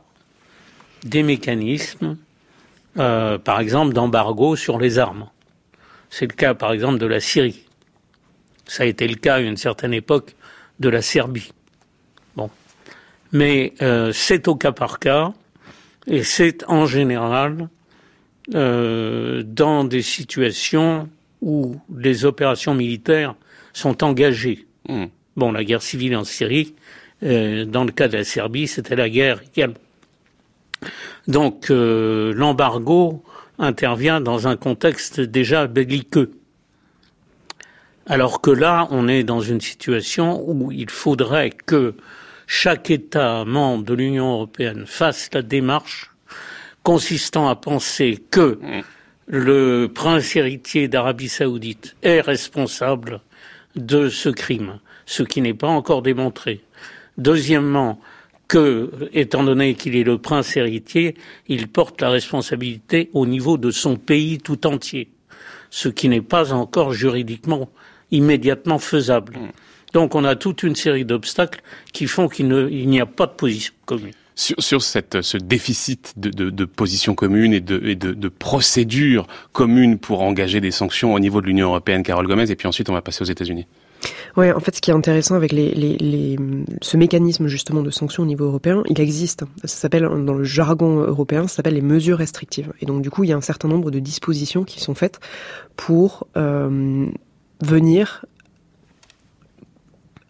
des 1.03 1.21
mécanismes, 1.21 2.17
euh, 2.97 3.37
par 3.37 3.59
exemple, 3.59 3.93
d'embargo 3.93 4.55
sur 4.55 4.79
les 4.79 4.99
armes. 4.99 5.27
C'est 6.09 6.27
le 6.27 6.33
cas, 6.33 6.53
par 6.53 6.71
exemple, 6.71 6.99
de 6.99 7.05
la 7.05 7.19
Syrie. 7.19 7.65
Ça 8.67 8.83
a 8.83 8.85
été 8.85 9.07
le 9.07 9.15
cas 9.15 9.35
à 9.35 9.39
une 9.39 9.57
certaine 9.57 9.93
époque 9.93 10.35
de 10.79 10.87
la 10.87 11.01
Serbie. 11.01 11.51
Bon. 12.37 12.49
Mais 13.33 13.73
euh, 13.81 14.11
c'est 14.13 14.47
au 14.47 14.55
cas 14.55 14.71
par 14.71 14.99
cas, 14.99 15.33
et 16.07 16.23
c'est 16.23 16.63
en 16.69 16.85
général 16.85 17.67
euh, 18.53 19.43
dans 19.43 19.83
des 19.83 20.01
situations 20.01 21.09
où 21.41 21.75
les 21.93 22.23
opérations 22.23 22.73
militaires 22.73 23.35
sont 23.73 24.03
engagées. 24.03 24.67
Mmh. 24.87 25.05
Bon, 25.35 25.51
la 25.51 25.63
guerre 25.63 25.81
civile 25.81 26.15
en 26.15 26.23
Syrie, 26.23 26.75
euh, 27.23 27.65
dans 27.65 27.83
le 27.83 27.91
cas 27.91 28.07
de 28.07 28.17
la 28.17 28.23
Serbie, 28.23 28.67
c'était 28.67 28.95
la 28.95 29.09
guerre. 29.09 29.41
Donc 31.27 31.71
euh, 31.71 32.33
l'embargo 32.35 33.23
intervient 33.57 34.21
dans 34.21 34.47
un 34.47 34.55
contexte 34.55 35.19
déjà 35.19 35.67
belliqueux. 35.67 36.31
Alors 38.05 38.41
que 38.41 38.51
là, 38.51 38.87
on 38.91 39.07
est 39.07 39.23
dans 39.23 39.39
une 39.39 39.61
situation 39.61 40.43
où 40.45 40.71
il 40.71 40.89
faudrait 40.89 41.51
que 41.51 41.95
chaque 42.47 42.91
État 42.91 43.45
membre 43.45 43.85
de 43.85 43.93
l'Union 43.93 44.33
européenne 44.33 44.85
fasse 44.85 45.29
la 45.33 45.41
démarche 45.41 46.11
consistant 46.83 47.47
à 47.47 47.55
penser 47.55 48.21
que 48.29 48.59
le 49.27 49.87
prince 49.87 50.35
héritier 50.35 50.89
d'Arabie 50.89 51.29
saoudite 51.29 51.95
est 52.03 52.19
responsable 52.19 53.21
de 53.77 54.09
ce 54.09 54.29
crime, 54.29 54.79
ce 55.05 55.23
qui 55.23 55.41
n'est 55.41 55.53
pas 55.53 55.67
encore 55.67 56.01
démontré. 56.01 56.61
Deuxièmement, 57.17 57.99
que, 58.47 58.91
étant 59.13 59.43
donné 59.43 59.73
qu'il 59.73 59.95
est 59.95 60.03
le 60.03 60.17
prince 60.17 60.55
héritier, 60.57 61.15
il 61.47 61.67
porte 61.67 62.01
la 62.01 62.09
responsabilité 62.09 63.09
au 63.13 63.25
niveau 63.25 63.57
de 63.57 63.71
son 63.71 63.95
pays 63.95 64.37
tout 64.37 64.67
entier, 64.67 65.09
ce 65.69 65.89
qui 65.89 66.09
n'est 66.09 66.21
pas 66.21 66.53
encore 66.53 66.93
juridiquement 66.93 67.69
immédiatement 68.11 68.79
faisable. 68.79 69.39
Donc 69.93 70.13
on 70.15 70.23
a 70.23 70.35
toute 70.35 70.63
une 70.63 70.75
série 70.75 71.05
d'obstacles 71.05 71.61
qui 71.93 72.07
font 72.07 72.27
qu'il 72.27 72.47
n'y 72.47 72.99
a 72.99 73.05
pas 73.05 73.27
de 73.27 73.31
position 73.31 73.73
commune. 73.85 74.13
Sur, 74.35 74.55
sur 74.63 74.81
cette, 74.81 75.21
ce 75.21 75.37
déficit 75.37 76.13
de, 76.17 76.31
de, 76.31 76.49
de 76.49 76.65
position 76.65 77.13
commune 77.13 77.53
et, 77.53 77.59
de, 77.59 77.79
et 77.85 77.95
de, 77.95 78.13
de 78.13 78.27
procédures 78.29 79.27
communes 79.51 79.99
pour 79.99 80.21
engager 80.21 80.59
des 80.59 80.71
sanctions 80.71 81.13
au 81.13 81.19
niveau 81.19 81.39
de 81.39 81.45
l'Union 81.45 81.67
européenne, 81.67 82.01
Carole 82.01 82.27
Gomez, 82.27 82.49
et 82.49 82.55
puis 82.55 82.67
ensuite 82.67 82.89
on 82.89 82.93
va 82.93 83.03
passer 83.03 83.21
aux 83.21 83.27
États-Unis. 83.27 83.67
Oui, 84.35 84.51
en 84.51 84.59
fait, 84.59 84.75
ce 84.75 84.81
qui 84.81 84.91
est 84.91 84.93
intéressant 84.93 85.35
avec 85.35 85.51
ce 85.51 86.97
mécanisme 86.97 87.47
justement 87.47 87.81
de 87.81 87.89
sanctions 87.89 88.23
au 88.23 88.25
niveau 88.25 88.45
européen, 88.45 88.83
il 88.89 88.99
existe. 88.99 89.43
Ça 89.63 89.75
s'appelle 89.77 90.03
dans 90.03 90.33
le 90.33 90.43
jargon 90.43 91.01
européen, 91.01 91.47
ça 91.47 91.57
s'appelle 91.57 91.75
les 91.75 91.81
mesures 91.81 92.17
restrictives. 92.17 92.73
Et 92.81 92.85
donc 92.85 93.01
du 93.01 93.09
coup, 93.09 93.23
il 93.23 93.29
y 93.29 93.33
a 93.33 93.37
un 93.37 93.41
certain 93.41 93.67
nombre 93.67 93.91
de 93.91 93.99
dispositions 93.99 94.63
qui 94.63 94.79
sont 94.79 94.95
faites 94.95 95.19
pour 95.75 96.27
euh, 96.37 97.05
venir 97.61 98.25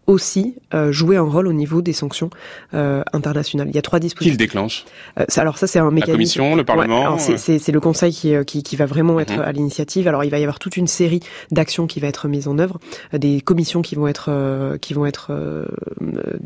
aussi 0.08 0.56
euh, 0.74 0.92
jouer 0.92 1.18
un 1.18 1.22
rôle 1.24 1.48
au 1.48 1.54
niveau 1.54 1.82
des 1.82 1.94
sanctions 1.94 2.30
euh, 2.74 3.04
internationales. 3.14 3.68
Il 3.70 3.76
y 3.76 3.80
a 3.80 3.82
trois 3.82 4.00
dispositifs. 4.00 4.34
Qui 4.34 4.38
le 4.38 4.46
déclenche 4.46 4.86
euh, 5.20 5.26
Alors 5.38 5.58
ça, 5.58 5.68
c'est 5.68 5.80
un 5.80 5.92
mécanisme. 5.92 6.12
La 6.12 6.14
Commission, 6.14 6.56
le 6.56 6.64
Parlement. 6.64 7.16
Ouais, 7.16 7.38
c'est 7.38 7.72
le 7.72 7.80
Conseil 7.80 8.12
qui, 8.14 8.36
euh, 8.36 8.44
qui, 8.44 8.64
qui 8.64 8.76
va 8.76 8.86
vraiment 8.86 9.20
être 9.20 9.34
mm 9.34 9.40
-hmm. 9.40 9.48
à 9.48 9.52
l'initiative. 9.52 10.08
Alors 10.08 10.24
il 10.24 10.30
va 10.30 10.40
y 10.40 10.44
avoir 10.44 10.60
toute 10.60 10.78
une 10.78 10.88
série 10.88 11.22
d'actions 11.52 11.88
qui 11.88 12.00
va 12.00 12.08
être 12.08 12.28
mise 12.28 12.48
en 12.48 12.58
œuvre, 12.60 12.80
euh, 13.14 13.18
des 13.18 13.42
commissions 13.42 13.82
qui 13.82 13.96
vont 13.96 14.08
être 14.08 14.28
euh, 14.30 14.78
qui 14.78 14.94
vont 14.94 15.06
être 15.06 15.24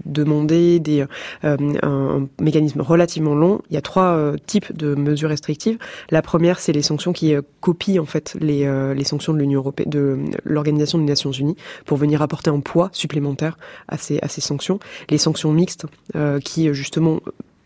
demandées, 0.06 0.80
des 0.80 1.06
un, 1.44 1.58
un, 1.84 2.28
mécanisme 2.42 2.82
relativement 2.82 3.36
long. 3.36 3.62
Il 3.70 3.74
y 3.74 3.78
a 3.78 3.82
trois 3.82 4.34
types 4.46 4.70
de 4.84 4.96
mesures 4.96 5.30
restrictives. 5.30 5.78
La 6.12 6.22
première, 6.22 6.60
c'est 6.60 6.74
les 6.80 6.86
sanctions 6.92 7.14
qui 7.14 7.28
copient 7.62 8.02
en 8.02 8.06
fait 8.06 8.28
les 8.48 8.62
les 9.00 9.04
sanctions 9.12 9.34
de 9.34 9.40
l'Union 9.40 9.60
européenne, 9.64 9.90
de 9.90 10.04
l'Organisation 10.44 10.98
des 11.00 11.06
Nations 11.06 11.32
Unies, 11.32 11.58
pour 11.88 11.98
venir 11.98 12.22
apporter 12.22 12.50
un 12.50 12.62
poids 12.72 12.90
supplémentaire 12.92 13.47
à 13.88 13.98
ces, 13.98 14.20
à 14.22 14.28
ces 14.28 14.42
sanctions. 14.42 14.80
Les 15.10 15.18
sanctions 15.18 15.52
mixtes 15.52 15.86
euh, 16.16 16.40
qui 16.40 16.74
justement 16.74 17.20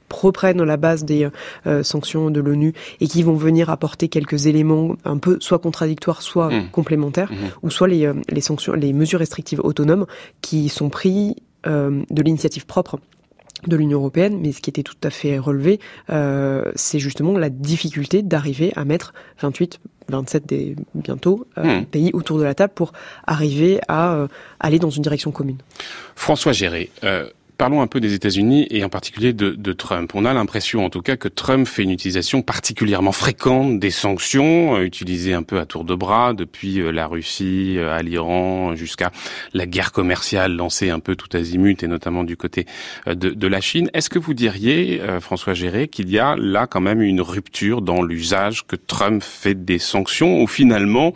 reprennent 0.10 0.62
la 0.62 0.78
base 0.78 1.06
des 1.06 1.30
euh, 1.66 1.84
sanctions 1.84 2.30
de 2.30 2.42
l'ONU 2.42 2.74
et 3.00 3.08
qui 3.08 3.24
vont 3.24 3.36
venir 3.36 3.70
apporter 3.70 4.10
quelques 4.10 4.46
éléments 4.46 4.96
un 5.06 5.18
peu 5.18 5.38
soit 5.40 5.60
contradictoires, 5.60 6.22
soit 6.22 6.50
mmh. 6.50 6.70
complémentaires, 6.72 7.32
mmh. 7.32 7.36
ou 7.64 7.70
soit 7.70 7.88
les, 7.88 8.12
les 8.30 8.42
sanctions, 8.42 8.74
les 8.74 8.92
mesures 8.92 9.20
restrictives 9.20 9.62
autonomes 9.64 10.06
qui 10.42 10.68
sont 10.68 10.90
prises 10.90 11.36
euh, 11.68 12.04
de 12.10 12.22
l'initiative 12.24 12.66
propre 12.66 13.00
de 13.68 13.76
l'Union 13.76 14.00
européenne, 14.00 14.40
mais 14.42 14.52
ce 14.52 14.62
qui 14.62 14.70
était 14.70 14.84
tout 14.84 14.96
à 15.04 15.10
fait 15.10 15.38
relevé, 15.38 15.80
euh, 16.10 16.72
c'est 16.76 17.00
justement 17.00 17.38
la 17.38 17.50
difficulté 17.50 18.22
d'arriver 18.22 18.74
à 18.76 18.86
mettre 18.86 19.14
28 19.42 19.80
27 20.12 20.46
des, 20.46 20.76
bientôt 20.94 21.48
euh, 21.58 21.82
mmh. 21.82 21.86
pays 21.86 22.12
autour 22.14 22.38
de 22.38 22.44
la 22.44 22.54
table 22.54 22.74
pour 22.76 22.94
arriver 23.26 23.80
à 23.88 24.14
euh, 24.14 24.28
aller 24.60 24.78
dans 24.78 24.90
une 24.90 25.02
direction 25.02 25.32
commune. 25.32 25.58
François 26.16 26.52
Géré, 26.52 26.92
euh, 27.04 27.30
parlons 27.62 27.84
un 27.84 27.88
peu 27.88 28.00
des 28.00 28.16
États-Unis 28.16 28.66
et 28.72 28.84
en 28.84 28.90
particulier 28.90 29.34
de, 29.34 29.52
de 29.52 29.72
Trump. 29.72 30.14
On 30.16 30.26
a 30.26 30.34
l'impression, 30.34 30.84
en 30.84 30.90
tout 30.90 31.04
cas, 31.04 31.16
que 31.16 31.28
Trump 31.28 31.68
fait 31.68 31.84
une 31.84 31.92
utilisation 31.92 32.42
particulièrement 32.42 33.12
fréquente 33.12 33.78
des 33.78 33.92
sanctions, 33.92 34.78
euh, 34.78 34.84
utilisées 34.84 35.36
un 35.36 35.44
peu 35.44 35.60
à 35.60 35.68
tour 35.68 35.84
de 35.84 35.94
bras 35.94 36.34
depuis 36.34 36.82
euh, 36.82 36.92
la 36.92 37.06
Russie 37.06 37.76
euh, 37.78 37.96
à 37.96 38.02
l'Iran 38.02 38.76
jusqu'à 38.76 39.12
la 39.54 39.68
guerre 39.68 39.92
commerciale 39.92 40.56
lancée 40.56 40.90
un 40.90 40.98
peu 41.00 41.16
tout 41.16 41.38
azimut 41.38 41.84
et 41.84 41.88
notamment 41.88 42.24
du 42.24 42.36
côté 42.36 42.66
de, 43.06 43.30
de 43.30 43.48
la 43.48 43.62
Chine. 43.62 43.92
Est-ce 43.94 44.10
que 44.10 44.18
vous 44.18 44.34
diriez, 44.34 45.00
François 45.20 45.54
Géré, 45.54 45.88
qu'il 45.88 46.10
y 46.10 46.18
a 46.18 46.36
là 46.38 46.66
quand 46.66 46.82
même 46.82 47.04
une 47.04 47.22
rupture 47.22 47.84
dans 47.84 48.02
l'usage 48.02 48.66
que 48.66 48.76
Trump 48.76 49.22
fait 49.22 49.54
des 49.54 49.78
sanctions 49.78 50.42
ou 50.42 50.48
finalement 50.48 51.14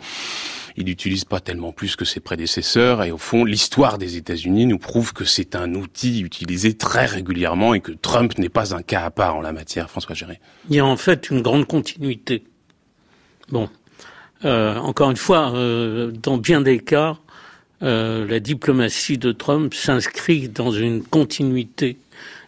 il 0.76 0.84
n'utilise 0.84 1.24
pas 1.24 1.40
tellement 1.40 1.72
plus 1.72 1.96
que 1.96 2.04
ses 2.04 2.20
prédécesseurs 2.20 3.02
et 3.02 3.10
au 3.10 3.18
fond 3.18 3.44
l'histoire 3.44 3.98
des 3.98 4.16
États-Unis 4.16 4.66
nous 4.66 4.78
prouve 4.78 5.12
que 5.12 5.24
c'est 5.24 5.56
un 5.56 5.74
outil 5.74 6.20
utilisé 6.20 6.74
très 6.74 7.06
régulièrement 7.06 7.74
et 7.74 7.80
que 7.80 7.92
Trump 7.92 8.36
n'est 8.38 8.48
pas 8.48 8.74
un 8.74 8.82
cas 8.82 9.04
à 9.04 9.10
part 9.10 9.36
en 9.36 9.40
la 9.40 9.52
matière. 9.52 9.88
François 9.90 10.14
Géré. 10.14 10.40
Il 10.68 10.76
y 10.76 10.80
a 10.80 10.86
en 10.86 10.96
fait 10.96 11.30
une 11.30 11.42
grande 11.42 11.66
continuité. 11.66 12.44
Bon, 13.50 13.68
euh, 14.44 14.76
encore 14.76 15.10
une 15.10 15.16
fois, 15.16 15.52
euh, 15.54 16.10
dans 16.10 16.36
bien 16.36 16.60
des 16.60 16.78
cas, 16.78 17.16
euh, 17.82 18.26
la 18.26 18.40
diplomatie 18.40 19.18
de 19.18 19.32
Trump 19.32 19.74
s'inscrit 19.74 20.48
dans 20.48 20.70
une 20.70 21.02
continuité 21.02 21.98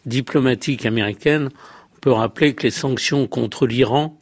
diplomatique 0.07 0.87
américaine. 0.87 1.51
On 1.97 2.01
peut 2.01 2.13
rappeler 2.13 2.55
que 2.55 2.63
les 2.63 2.71
sanctions 2.71 3.27
contre 3.27 3.67
l'Iran 3.67 4.17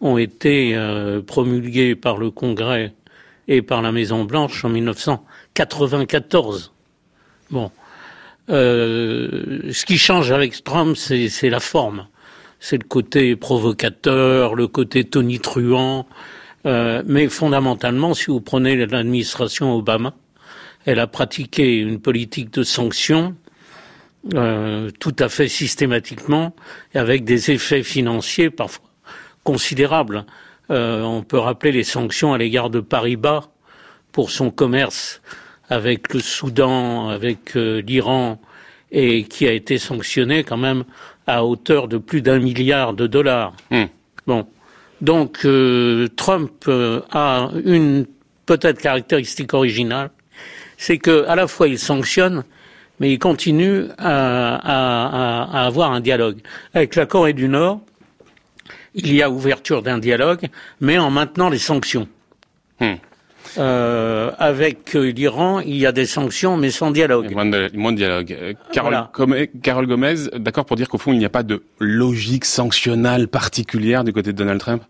ont 0.00 0.18
été 0.18 0.74
euh, 0.74 1.22
promulguées 1.22 1.94
par 1.94 2.18
le 2.18 2.30
Congrès 2.30 2.92
et 3.50 3.60
par 3.62 3.82
la 3.82 3.92
Maison 3.92 4.24
Blanche 4.24 4.64
en 4.64 4.70
1994. 4.70 6.72
Bon, 7.50 7.70
euh, 8.48 9.70
ce 9.72 9.84
qui 9.84 9.98
change 9.98 10.30
avec 10.30 10.64
Trump, 10.64 10.96
c'est 10.96 11.50
la 11.50 11.60
forme, 11.60 12.06
c'est 12.60 12.80
le 12.80 12.86
côté 12.86 13.34
provocateur, 13.34 14.54
le 14.54 14.68
côté 14.68 15.02
tonitruant, 15.04 16.06
euh, 16.64 17.02
mais 17.06 17.28
fondamentalement, 17.28 18.14
si 18.14 18.26
vous 18.26 18.40
prenez 18.40 18.86
l'administration 18.86 19.74
Obama, 19.74 20.14
elle 20.86 21.00
a 21.00 21.08
pratiqué 21.08 21.76
une 21.76 22.00
politique 22.00 22.54
de 22.54 22.62
sanctions 22.62 23.34
euh, 24.34 24.90
tout 25.00 25.16
à 25.18 25.28
fait 25.28 25.48
systématiquement, 25.48 26.54
et 26.94 26.98
avec 26.98 27.24
des 27.24 27.50
effets 27.50 27.82
financiers 27.82 28.50
parfois 28.50 28.84
considérables. 29.42 30.24
Euh, 30.70 31.02
on 31.02 31.22
peut 31.22 31.38
rappeler 31.38 31.72
les 31.72 31.84
sanctions 31.84 32.32
à 32.32 32.38
l'égard 32.38 32.70
de 32.70 32.80
Paris-Bas 32.80 33.48
pour 34.12 34.30
son 34.30 34.50
commerce 34.50 35.20
avec 35.68 36.14
le 36.14 36.20
Soudan, 36.20 37.08
avec 37.08 37.56
euh, 37.56 37.80
l'Iran, 37.80 38.40
et 38.92 39.24
qui 39.24 39.46
a 39.46 39.52
été 39.52 39.78
sanctionné 39.78 40.44
quand 40.44 40.56
même 40.56 40.84
à 41.26 41.44
hauteur 41.44 41.88
de 41.88 41.98
plus 41.98 42.22
d'un 42.22 42.38
milliard 42.38 42.92
de 42.92 43.06
dollars. 43.06 43.52
Mmh. 43.70 43.84
Bon, 44.26 44.46
donc 45.00 45.44
euh, 45.44 46.08
Trump 46.16 46.68
a 46.68 47.50
une 47.64 48.06
peut-être 48.46 48.80
caractéristique 48.80 49.54
originale, 49.54 50.10
c'est 50.76 50.98
que 50.98 51.24
à 51.26 51.36
la 51.36 51.46
fois 51.46 51.68
il 51.68 51.78
sanctionne, 51.78 52.44
mais 52.98 53.12
il 53.12 53.18
continue 53.18 53.84
à, 53.98 54.56
à, 54.56 55.62
à 55.62 55.66
avoir 55.66 55.92
un 55.92 56.00
dialogue 56.00 56.38
avec 56.74 56.96
la 56.96 57.06
Corée 57.06 57.32
du 57.32 57.48
Nord 57.48 57.80
il 58.94 59.14
y 59.14 59.22
a 59.22 59.30
ouverture 59.30 59.82
d'un 59.82 59.98
dialogue, 59.98 60.48
mais 60.80 60.98
en 60.98 61.10
maintenant 61.10 61.48
les 61.48 61.58
sanctions. 61.58 62.08
Hmm. 62.80 62.94
Euh, 63.58 64.30
avec 64.38 64.94
l'Iran, 64.94 65.60
il 65.60 65.76
y 65.76 65.86
a 65.86 65.92
des 65.92 66.06
sanctions, 66.06 66.56
mais 66.56 66.70
sans 66.70 66.90
dialogue. 66.90 67.32
Moins 67.32 67.46
de, 67.46 67.70
moins 67.74 67.92
de 67.92 67.96
dialogue. 67.96 68.36
Euh, 68.40 68.54
Carole, 68.72 68.92
voilà. 68.92 69.10
Gomez, 69.14 69.50
Carole 69.62 69.86
Gomez, 69.86 70.14
d'accord 70.36 70.64
pour 70.64 70.76
dire 70.76 70.88
qu'au 70.88 70.98
fond, 70.98 71.12
il 71.12 71.18
n'y 71.18 71.24
a 71.24 71.30
pas 71.30 71.42
de 71.42 71.62
logique 71.78 72.44
sanctionnale 72.44 73.28
particulière 73.28 74.04
du 74.04 74.12
côté 74.12 74.32
de 74.32 74.36
Donald 74.36 74.60
Trump? 74.60 74.82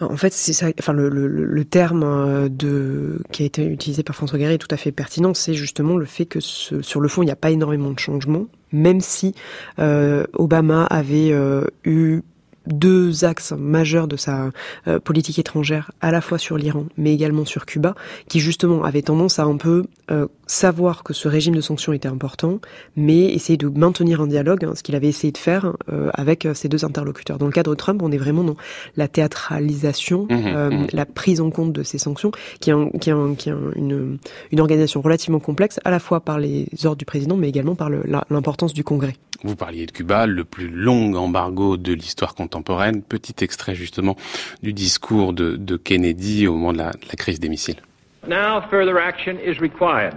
En 0.00 0.16
fait, 0.16 0.32
c'est 0.32 0.52
ça. 0.52 0.66
Enfin, 0.80 0.92
le, 0.92 1.08
le, 1.08 1.28
le, 1.28 1.64
terme 1.64 2.48
de 2.48 3.20
qui 3.30 3.44
a 3.44 3.46
été 3.46 3.64
utilisé 3.64 4.02
par 4.02 4.16
François 4.16 4.36
Guéret 4.36 4.54
est 4.54 4.58
tout 4.58 4.72
à 4.72 4.76
fait 4.76 4.90
pertinent. 4.90 5.32
C'est 5.32 5.54
justement 5.54 5.96
le 5.96 6.06
fait 6.06 6.26
que 6.26 6.40
ce, 6.40 6.82
sur 6.82 7.00
le 7.00 7.08
fond, 7.08 7.22
il 7.22 7.26
n'y 7.26 7.32
a 7.32 7.36
pas 7.36 7.52
énormément 7.52 7.92
de 7.92 8.00
changements, 8.00 8.46
même 8.72 9.00
si 9.00 9.34
euh, 9.78 10.24
Obama 10.32 10.86
avait 10.86 11.30
euh, 11.30 11.66
eu 11.84 12.22
deux 12.66 13.24
axes 13.24 13.52
majeurs 13.52 14.08
de 14.08 14.16
sa 14.16 14.50
euh, 14.86 14.98
politique 14.98 15.38
étrangère, 15.38 15.90
à 16.00 16.10
la 16.10 16.20
fois 16.20 16.38
sur 16.38 16.56
l'Iran, 16.56 16.86
mais 16.96 17.12
également 17.12 17.44
sur 17.44 17.66
Cuba, 17.66 17.94
qui 18.28 18.40
justement 18.40 18.84
avait 18.84 19.02
tendance 19.02 19.38
à 19.38 19.44
un 19.44 19.56
peu 19.56 19.84
euh, 20.10 20.26
savoir 20.52 21.02
que 21.02 21.14
ce 21.14 21.28
régime 21.28 21.54
de 21.54 21.60
sanctions 21.60 21.92
était 21.92 22.08
important, 22.08 22.60
mais 22.96 23.24
essayer 23.26 23.56
de 23.56 23.68
maintenir 23.68 24.20
un 24.20 24.26
dialogue, 24.26 24.64
hein, 24.64 24.74
ce 24.74 24.82
qu'il 24.82 24.94
avait 24.94 25.08
essayé 25.08 25.32
de 25.32 25.38
faire 25.38 25.72
euh, 25.90 26.10
avec 26.14 26.46
ses 26.54 26.68
deux 26.68 26.84
interlocuteurs. 26.84 27.38
Dans 27.38 27.46
le 27.46 27.52
cadre 27.52 27.70
de 27.70 27.76
Trump, 27.76 28.02
on 28.02 28.12
est 28.12 28.18
vraiment 28.18 28.44
dans 28.44 28.56
la 28.96 29.08
théâtralisation, 29.08 30.26
mmh, 30.28 30.34
mmh. 30.34 30.86
la 30.92 31.06
prise 31.06 31.40
en 31.40 31.50
compte 31.50 31.72
de 31.72 31.82
ces 31.82 31.98
sanctions, 31.98 32.32
qui 32.60 32.70
est, 32.70 32.74
un, 32.74 32.90
qui 32.90 33.10
est, 33.10 33.12
un, 33.12 33.34
qui 33.34 33.48
est 33.48 33.54
une, 33.76 34.18
une 34.50 34.60
organisation 34.60 35.00
relativement 35.00 35.40
complexe, 35.40 35.80
à 35.84 35.90
la 35.90 35.98
fois 35.98 36.20
par 36.20 36.38
les 36.38 36.66
ordres 36.84 36.98
du 36.98 37.04
président, 37.04 37.36
mais 37.36 37.48
également 37.48 37.74
par 37.74 37.90
l'importance 37.90 38.74
du 38.74 38.84
Congrès. 38.84 39.14
Vous 39.44 39.56
parliez 39.56 39.86
de 39.86 39.90
Cuba, 39.90 40.26
le 40.26 40.44
plus 40.44 40.68
long 40.68 41.14
embargo 41.14 41.76
de 41.76 41.92
l'histoire 41.92 42.34
contemporaine. 42.34 43.02
Petit 43.02 43.42
extrait 43.42 43.74
justement 43.74 44.16
du 44.62 44.72
discours 44.72 45.32
de, 45.32 45.56
de 45.56 45.76
Kennedy 45.76 46.46
au 46.46 46.54
moment 46.54 46.72
de 46.72 46.78
la, 46.78 46.90
de 46.90 47.06
la 47.08 47.16
crise 47.16 47.40
des 47.40 47.48
missiles. 47.48 47.80
Now 48.28 48.60
further 48.70 48.98
action 48.98 49.36
is 49.44 49.58
required. 49.60 50.14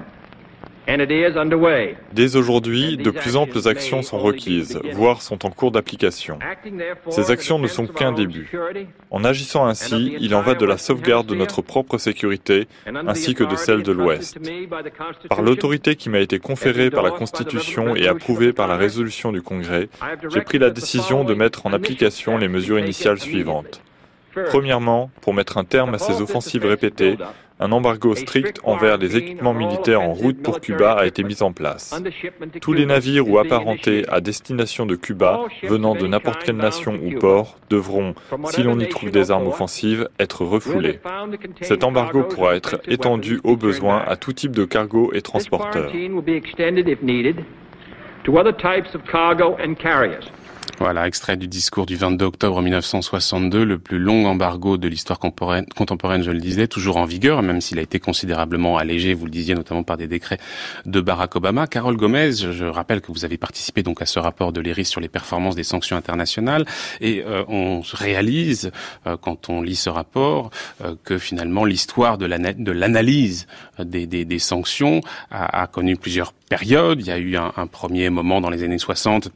Dès 2.13 2.36
aujourd'hui, 2.36 2.98
de 2.98 3.10
plus 3.10 3.36
amples 3.36 3.68
actions 3.68 4.01
sont 4.01 4.20
requises, 4.20 4.80
voire 4.94 5.22
sont 5.22 5.46
en 5.46 5.50
cours 5.50 5.72
d'application. 5.72 6.39
Ces 7.10 7.32
actions 7.32 7.60
ne 7.60 7.68
sont 7.68 7.88
qu'un 7.88 8.12
début. 8.12 8.51
En 9.10 9.24
agissant 9.24 9.65
ainsi, 9.65 10.15
il 10.20 10.36
en 10.36 10.42
va 10.42 10.54
de 10.54 10.65
la 10.65 10.77
sauvegarde 10.77 11.27
de 11.27 11.36
notre 11.36 11.62
propre 11.62 11.98
sécurité 11.98 12.68
ainsi 12.86 13.34
que 13.34 13.44
de 13.44 13.56
celle 13.56 13.84
de 13.84 13.92
l'Ouest. 13.92 14.38
Par 15.30 15.42
l'autorité 15.42 15.96
qui 15.96 16.10
m'a 16.10 16.20
été 16.20 16.39
conférée 16.39 16.89
par 16.89 17.04
la 17.04 17.12
Constitution 17.12 17.96
et 17.96 18.08
approuvée 18.08 18.54
par 18.54 18.68
la 18.68 18.77
résolution 18.77 19.32
du 19.32 19.42
Congrès, 19.42 19.89
j'ai 20.30 20.42
pris 20.42 20.60
la 20.60 20.70
décision 20.70 21.24
de 21.24 21.34
mettre 21.34 21.65
en 21.65 21.74
application 21.74 22.38
les 22.38 22.48
mesures 22.48 22.80
initiales 22.80 23.20
suivantes. 23.20 23.82
Premièrement, 24.48 25.10
pour 25.22 25.34
mettre 25.34 25.58
un 25.58 25.63
terme 25.63 25.94
à 25.96 25.98
ces 25.98 26.22
offensives 26.22 26.65
répétées, 26.65 27.18
un 27.59 27.71
embargo 27.71 28.15
strict 28.15 28.59
envers 28.63 28.97
les 28.97 29.15
équipements 29.15 29.53
militaires 29.53 30.01
en 30.01 30.13
route 30.13 30.41
pour 30.41 30.59
Cuba 30.59 30.93
a 30.93 31.05
été 31.05 31.24
mis 31.24 31.41
en 31.41 31.53
place. 31.53 32.00
Tous 32.62 32.74
les 32.74 32.85
navires 32.85 33.27
ou 33.27 33.39
apparentés 33.39 34.03
à 34.09 34.19
destination 34.21 34.85
de 34.85 34.95
Cuba, 34.95 35.41
venant 35.63 35.95
de 35.95 36.07
n'importe 36.07 36.43
quelle 36.43 36.57
nation 36.57 37.00
ou 37.01 37.17
port, 37.19 37.57
devront, 37.69 38.13
si 38.45 38.63
l'on 38.63 38.79
y 38.79 38.89
trouve 38.89 39.12
des 39.12 39.31
armes 39.31 39.47
offensives, 39.47 40.09
être 40.19 40.43
refoulés. 40.43 41.00
Cet 41.62 41.83
embargo 41.83 42.24
pourra 42.24 42.55
être 42.55 42.81
étendu 42.88 43.39
au 43.43 43.55
besoin 43.55 44.03
à 44.05 44.15
tout 44.15 44.33
type 44.33 44.51
de 44.51 44.65
cargo 44.65 45.12
et 45.13 45.21
transporteurs. 45.21 45.91
Voilà, 50.79 51.08
extrait 51.08 51.38
du 51.38 51.48
discours 51.48 51.86
du 51.86 51.96
22 51.96 52.25
octobre 52.25 52.62
1962, 52.62 53.63
le 53.63 53.79
plus 53.79 53.98
long 53.98 54.25
embargo 54.25 54.75
de 54.75 54.89
l'histoire 54.89 55.20
contemporaine, 55.20 56.22
je 56.22 56.32
le 56.32 56.39
disais, 56.39 56.67
toujours 56.67 56.98
en 56.98 57.05
vigueur, 57.05 57.41
même 57.44 57.62
s'il 57.62 57.79
a 57.79 57.82
été 57.82 57.98
considérablement 57.98 58.77
allégé, 58.77 59.13
vous 59.13 59.24
le 59.24 59.32
disiez, 59.32 59.55
notamment 59.55 59.84
par 59.84 59.96
des 59.96 60.08
décrets 60.08 60.38
de 60.86 61.00
Barack 61.00 61.38
Obama. 61.38 61.65
Carole 61.67 61.96
Gomez, 61.96 62.34
je 62.34 62.65
rappelle 62.65 63.00
que 63.00 63.13
vous 63.13 63.24
avez 63.24 63.38
participé 63.38 63.84
donc 63.84 64.01
à 64.01 64.05
ce 64.05 64.20
rapport 64.20 64.51
de 64.51 64.60
l'ERIS 64.60 64.86
sur 64.86 65.00
les 65.00 65.08
performances 65.08 65.55
des 65.55 65.63
sanctions 65.63 65.96
internationales, 65.96 66.65
et 67.00 67.24
euh, 67.25 67.46
on 67.48 67.82
réalise, 67.94 68.72
euh, 69.08 69.15
quand 69.15 69.50
on 69.50 69.62
lit 69.62 69.77
ce 69.77 69.89
rapport, 69.89 70.50
euh, 70.84 70.96
que 71.05 71.17
finalement 71.17 71.63
l'histoire 71.63 72.17
de 72.17 72.25
l'analyse 72.25 73.48
des, 73.79 74.08
des, 74.08 74.25
des, 74.25 74.39
sanctions 74.39 75.00
a, 75.32 75.62
a, 75.62 75.67
connu 75.67 75.96
plusieurs 75.96 76.34
périodes. 76.34 77.00
Il 77.00 77.08
y 77.08 77.12
a 77.12 77.17
eu 77.17 77.38
un 77.38 77.67
premier 77.67 78.10
moment 78.10 78.41
dans 78.41 78.50
les 78.50 78.63
années 78.63 78.77
60 78.77 79.29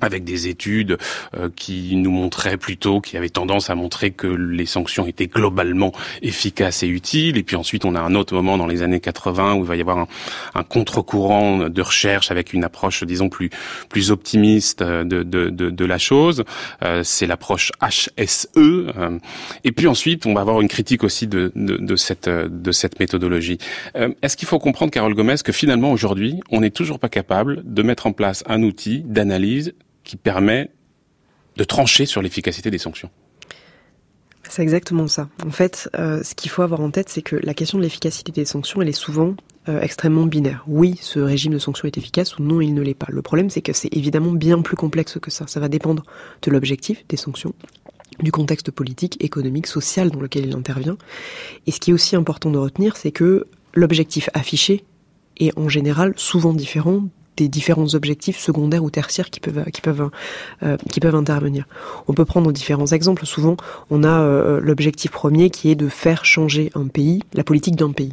avec 0.00 0.24
des 0.24 0.48
études 0.48 0.98
euh, 1.34 1.48
qui 1.54 1.96
nous 1.96 2.10
montraient 2.10 2.56
plutôt, 2.56 3.00
qui 3.00 3.16
avaient 3.16 3.28
tendance 3.28 3.70
à 3.70 3.74
montrer 3.74 4.10
que 4.10 4.26
les 4.26 4.66
sanctions 4.66 5.06
étaient 5.06 5.26
globalement 5.26 5.92
efficaces 6.22 6.82
et 6.82 6.88
utiles. 6.88 7.36
Et 7.36 7.42
puis 7.42 7.56
ensuite, 7.56 7.84
on 7.84 7.94
a 7.94 8.00
un 8.00 8.14
autre 8.14 8.34
moment 8.34 8.58
dans 8.58 8.66
les 8.66 8.82
années 8.82 9.00
80 9.00 9.54
où 9.54 9.60
il 9.60 9.66
va 9.66 9.76
y 9.76 9.80
avoir 9.80 9.98
un, 9.98 10.08
un 10.54 10.62
contre-courant 10.62 11.68
de 11.68 11.82
recherche 11.82 12.30
avec 12.30 12.52
une 12.52 12.64
approche, 12.64 13.04
disons, 13.04 13.28
plus 13.28 13.50
plus 13.88 14.10
optimiste 14.10 14.82
de, 14.82 15.22
de, 15.22 15.50
de, 15.50 15.70
de 15.70 15.84
la 15.84 15.98
chose. 15.98 16.44
Euh, 16.82 17.02
C'est 17.04 17.26
l'approche 17.26 17.72
HSE. 17.80 18.46
Euh. 18.56 19.18
et 19.64 19.72
puis 19.72 19.86
ensuite, 19.86 20.26
on 20.26 20.34
va 20.34 20.40
avoir 20.40 20.60
une 20.60 20.68
critique 20.68 21.04
aussi 21.04 21.26
de, 21.26 21.52
de, 21.54 21.76
de 21.76 21.96
cette 21.96 22.28
de 22.28 22.72
cette 22.72 23.00
méthodologie. 23.00 23.58
Euh, 23.96 24.10
est-ce 24.22 24.36
qu'il 24.36 24.48
faut 24.48 24.58
comprendre, 24.58 24.90
Carole 24.90 25.14
Gomez, 25.14 25.36
que 25.44 25.52
finalement 25.52 25.92
aujourd'hui, 25.92 26.40
on 26.50 26.60
n'est 26.60 26.70
toujours 26.70 26.98
pas 26.98 27.08
capable 27.08 27.62
de 27.64 27.82
mettre 27.82 28.06
en 28.06 28.12
place 28.12 28.44
un 28.46 28.62
outil 28.62 29.02
d'analyse 29.06 29.69
qui 30.10 30.16
permet 30.16 30.72
de 31.56 31.62
trancher 31.62 32.04
sur 32.04 32.20
l'efficacité 32.20 32.68
des 32.68 32.78
sanctions. 32.78 33.10
C'est 34.48 34.62
exactement 34.62 35.06
ça. 35.06 35.28
En 35.46 35.52
fait, 35.52 35.88
euh, 35.96 36.24
ce 36.24 36.34
qu'il 36.34 36.50
faut 36.50 36.62
avoir 36.62 36.80
en 36.80 36.90
tête, 36.90 37.08
c'est 37.08 37.22
que 37.22 37.36
la 37.36 37.54
question 37.54 37.78
de 37.78 37.84
l'efficacité 37.84 38.32
des 38.32 38.44
sanctions, 38.44 38.82
elle 38.82 38.88
est 38.88 38.92
souvent 38.92 39.36
euh, 39.68 39.80
extrêmement 39.80 40.26
binaire. 40.26 40.64
Oui, 40.66 40.98
ce 41.00 41.20
régime 41.20 41.52
de 41.52 41.60
sanctions 41.60 41.86
est 41.86 41.96
efficace 41.96 42.38
ou 42.38 42.42
non, 42.42 42.60
il 42.60 42.74
ne 42.74 42.82
l'est 42.82 42.94
pas. 42.94 43.06
Le 43.08 43.22
problème, 43.22 43.50
c'est 43.50 43.62
que 43.62 43.72
c'est 43.72 43.94
évidemment 43.94 44.32
bien 44.32 44.60
plus 44.62 44.74
complexe 44.74 45.16
que 45.22 45.30
ça. 45.30 45.46
Ça 45.46 45.60
va 45.60 45.68
dépendre 45.68 46.02
de 46.42 46.50
l'objectif 46.50 47.04
des 47.08 47.16
sanctions, 47.16 47.54
du 48.18 48.32
contexte 48.32 48.72
politique, 48.72 49.22
économique, 49.22 49.68
social 49.68 50.10
dans 50.10 50.20
lequel 50.20 50.44
il 50.46 50.56
intervient. 50.56 50.98
Et 51.68 51.70
ce 51.70 51.78
qui 51.78 51.92
est 51.92 51.94
aussi 51.94 52.16
important 52.16 52.50
de 52.50 52.58
retenir, 52.58 52.96
c'est 52.96 53.12
que 53.12 53.46
l'objectif 53.74 54.28
affiché 54.34 54.82
est 55.38 55.56
en 55.56 55.68
général 55.68 56.14
souvent 56.16 56.52
différent 56.52 57.04
des 57.40 57.48
différents 57.48 57.94
objectifs 57.94 58.38
secondaires 58.38 58.84
ou 58.84 58.90
tertiaires 58.90 59.28
euh, 59.48 59.64
qui 59.72 61.00
peuvent 61.00 61.14
intervenir. 61.14 61.66
On 62.06 62.12
peut 62.12 62.26
prendre 62.26 62.52
différents 62.52 62.86
exemples. 62.86 63.24
Souvent, 63.24 63.56
on 63.90 64.04
a 64.04 64.20
euh, 64.20 64.60
l'objectif 64.62 65.10
premier 65.10 65.48
qui 65.48 65.70
est 65.70 65.74
de 65.74 65.88
faire 65.88 66.24
changer 66.24 66.70
un 66.74 66.86
pays, 66.86 67.22
la 67.32 67.44
politique 67.44 67.76
d'un 67.76 67.92
pays. 67.92 68.12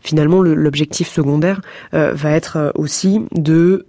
Finalement, 0.00 0.42
l'objectif 0.42 1.08
secondaire 1.08 1.60
euh, 1.92 2.12
va 2.14 2.30
être 2.30 2.72
aussi 2.76 3.20
de 3.32 3.84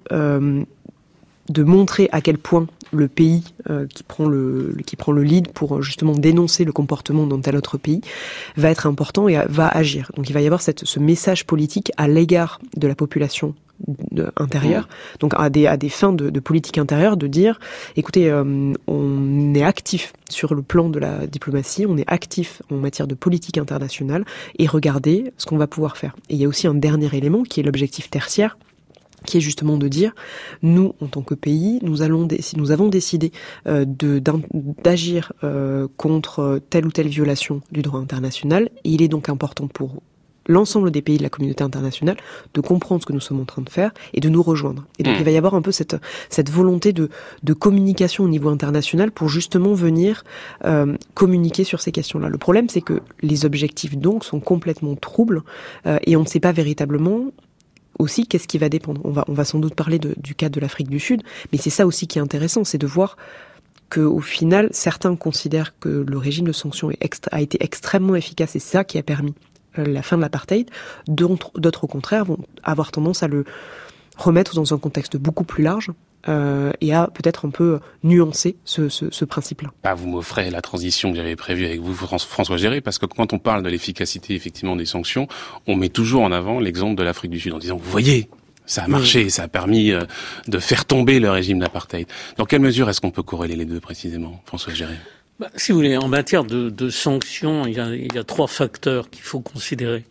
montrer 1.58 2.10
à 2.12 2.22
quel 2.22 2.38
point 2.38 2.68
le 2.92 3.08
pays 3.08 3.44
qui 3.94 4.04
prend 4.04 4.28
le 4.28 5.24
lead 5.24 5.52
pour 5.52 5.82
justement 5.84 6.14
dénoncer 6.14 6.64
le 6.64 6.72
comportement 6.72 7.28
d'un 7.28 7.40
tel 7.40 7.56
autre 7.56 7.78
pays 7.78 8.02
va 8.58 8.72
être 8.72 8.88
important 8.88 9.28
et 9.28 9.38
va 9.48 9.68
agir. 9.68 10.12
Donc 10.16 10.30
il 10.30 10.34
va 10.34 10.42
y 10.42 10.46
avoir 10.48 10.62
ce 10.62 11.00
message 11.00 11.46
politique 11.46 11.92
à 11.98 12.08
l'égard 12.08 12.60
de 12.76 12.88
la 12.88 12.96
population 12.96 13.54
intérieure, 14.38 14.88
donc 15.20 15.34
à 15.38 15.50
des 15.50 15.90
fins 15.90 16.14
de, 16.14 16.40
politique 16.40 16.78
intérieure, 16.78 17.18
de 17.18 17.28
dire, 17.28 17.60
écoutez, 17.96 18.30
euh, 18.30 18.74
on 18.88 19.54
est 19.54 19.64
actif 19.64 20.14
sur 20.30 20.54
le 20.54 20.62
plan 20.62 20.90
de 20.90 21.00
la 21.00 21.28
diplomatie, 21.28 21.86
on 21.88 21.98
est 21.98 22.08
actif 22.08 22.62
en 22.72 22.76
matière 22.76 23.08
de 23.08 23.16
politique 23.16 23.58
internationale 23.58 24.26
et 24.58 24.68
regardez 24.68 25.32
ce 25.38 25.46
qu'on 25.46 25.58
va 25.58 25.68
pouvoir 25.68 25.98
faire. 25.98 26.16
Et 26.30 26.36
il 26.36 26.42
y 26.42 26.46
a 26.46 26.48
aussi 26.48 26.68
un 26.68 26.74
dernier 26.74 27.10
élément 27.14 27.44
qui 27.44 27.60
est 27.60 27.64
l'objectif 27.64 28.10
tertiaire 28.10 28.58
qui 29.26 29.38
est 29.38 29.42
justement 29.42 29.78
de 29.78 29.90
dire 29.90 30.14
nous 30.62 30.96
en 31.02 31.08
tant 31.08 31.22
que 31.22 31.34
pays 31.34 31.80
nous 31.82 32.02
avons 32.02 32.26
décidé 32.88 33.32
euh, 33.68 33.86
d'agir 33.86 35.34
euh, 35.44 35.88
contre 35.98 36.62
telle 36.70 36.86
ou 36.86 36.92
telle 36.92 37.10
violation 37.10 37.62
du 37.72 37.82
droit 37.82 38.00
international 38.00 38.70
et 38.84 38.90
il 38.92 39.02
est 39.02 39.08
donc 39.08 39.28
important 39.28 39.68
pour 39.68 40.02
l'ensemble 40.50 40.92
des 40.92 41.02
pays 41.02 41.18
de 41.18 41.24
la 41.24 41.30
communauté 41.30 41.64
internationale 41.64 42.18
de 42.54 42.60
comprendre 42.60 43.02
ce 43.02 43.06
que 43.06 43.14
nous 43.14 43.22
sommes 43.22 43.40
en 43.40 43.46
train 43.46 43.62
de 43.62 43.70
faire 43.70 43.92
et 44.14 44.20
de 44.20 44.28
nous 44.28 44.44
rejoindre. 44.44 44.86
Et 44.98 45.04
donc 45.04 45.16
mmh. 45.16 45.20
il 45.20 45.26
va 45.26 45.32
y 45.32 45.38
avoir 45.38 45.54
un 45.54 45.62
peu 45.62 45.72
cette 45.72 45.96
cette 46.30 46.50
volonté 46.50 46.92
de 46.92 47.10
de 47.44 47.54
communication 47.54 48.26
au 48.26 48.28
niveau 48.28 48.50
international 48.50 49.12
pour 49.12 49.30
justement 49.30 49.74
venir 49.74 50.24
euh, 50.66 50.98
communiquer 51.14 51.64
sur 51.64 51.80
ces 51.80 51.92
questions-là. 51.92 52.28
Le 52.28 52.38
problème 52.38 52.68
c'est 52.68 52.82
que 52.82 53.00
les 53.22 53.46
objectifs 53.46 53.96
donc 53.96 54.26
sont 54.26 54.42
complètement 54.42 54.96
troubles 54.96 55.44
euh, 55.86 56.00
et 56.06 56.18
on 56.18 56.22
ne 56.24 56.28
sait 56.28 56.42
pas 56.42 56.52
véritablement 56.52 57.32
aussi 58.00 58.26
qu'est-ce 58.26 58.48
qui 58.48 58.58
va 58.58 58.70
dépendre. 58.70 59.02
On 59.04 59.12
va, 59.12 59.26
on 59.28 59.34
va 59.34 59.46
sans 59.46 59.60
doute 59.60 59.76
parler 59.76 60.00
de, 60.00 60.16
du 60.18 60.34
cas 60.34 60.50
de 60.50 60.60
l'Afrique 60.60 60.90
du 60.90 61.00
Sud, 61.00 61.22
mais 61.52 61.58
c'est 61.58 61.70
ça 61.70 61.86
aussi 61.86 62.08
qui 62.08 62.18
est 62.18 62.22
intéressant, 62.22 62.64
c'est 62.64 62.78
de 62.78 62.88
voir 62.88 63.18
que 63.90 64.02
au 64.02 64.22
final, 64.22 64.70
certains 64.72 65.16
considèrent 65.16 65.78
que 65.80 65.90
le 66.08 66.18
régime 66.18 66.46
de 66.46 66.52
sanctions 66.52 66.92
a 67.32 67.42
été 67.42 67.58
extrêmement 67.62 68.16
efficace 68.16 68.56
et 68.56 68.60
c'est 68.60 68.72
ça 68.72 68.84
qui 68.84 68.98
a 68.98 69.04
permis 69.04 69.34
la 69.86 70.02
fin 70.02 70.18
de 70.18 70.22
l'apartheid. 70.22 70.70
D'autres, 71.08 71.84
au 71.84 71.88
contraire, 71.88 72.26
vont 72.26 72.40
avoir 72.64 72.92
tendance 72.92 73.24
à 73.24 73.28
le 73.28 73.46
remettre 74.18 74.56
dans 74.56 74.74
un 74.74 74.78
contexte 74.78 75.18
beaucoup 75.18 75.46
plus 75.46 75.64
large 75.64 75.92
euh, 76.28 76.72
et 76.82 76.94
à 76.94 77.08
peut-être 77.08 77.46
un 77.46 77.50
peu 77.50 77.80
nuancer 78.04 78.58
ce, 78.66 78.90
ce, 78.90 79.10
ce 79.10 79.26
principe-là. 79.26 79.70
Ah, 79.84 79.94
vous 79.96 80.10
m'offrez 80.10 80.50
la 80.50 80.62
transition 80.62 81.12
que 81.12 81.18
j'avais 81.18 81.38
prévue 81.38 81.66
avec 81.66 81.80
vous, 81.80 81.94
François 81.94 82.58
Géré, 82.58 82.82
parce 82.82 82.98
que 82.98 83.06
quand 83.06 83.32
on 83.32 83.40
parle 83.40 83.64
de 83.64 83.70
l'efficacité 83.70 84.36
effectivement 84.36 84.76
des 84.76 84.86
sanctions, 84.86 85.28
on 85.68 85.76
met 85.76 85.90
toujours 85.90 86.24
en 86.24 86.34
avant 86.34 86.60
l'exemple 86.60 86.96
de 86.96 87.04
l'Afrique 87.04 87.32
du 87.32 87.40
Sud 87.40 87.54
en 87.54 87.60
disant, 87.60 87.78
vous 87.78 87.90
voyez, 87.90 88.30
ça 88.66 88.84
a 88.84 88.88
marché, 88.88 89.30
ça 89.30 89.44
a 89.44 89.48
permis 89.48 89.92
euh, 89.92 90.04
de 90.48 90.60
faire 90.60 90.86
tomber 90.86 91.20
le 91.20 91.32
régime 91.32 91.60
d'apartheid. 91.60 92.06
Dans 92.38 92.46
quelle 92.46 92.62
mesure 92.62 92.90
est-ce 92.90 93.02
qu'on 93.02 93.12
peut 93.12 93.24
corréler 93.24 93.56
les 93.56 93.66
deux 93.66 93.80
précisément, 93.80 94.42
François 94.46 94.74
Géré? 94.74 94.96
Bah, 95.40 95.50
Si 95.56 95.72
vous 95.72 95.80
voulez, 95.80 95.98
en 95.98 96.08
matière 96.08 96.44
de, 96.44 96.70
de 96.70 96.90
sanctions, 96.90 97.66
il 97.66 97.74
y, 97.74 97.80
a, 97.80 97.94
il 97.96 98.14
y 98.14 98.18
a 98.18 98.24
trois 98.24 98.48
facteurs 98.48 99.10
qu'il 99.10 99.24
faut 99.24 99.40
considérer. 99.40 100.06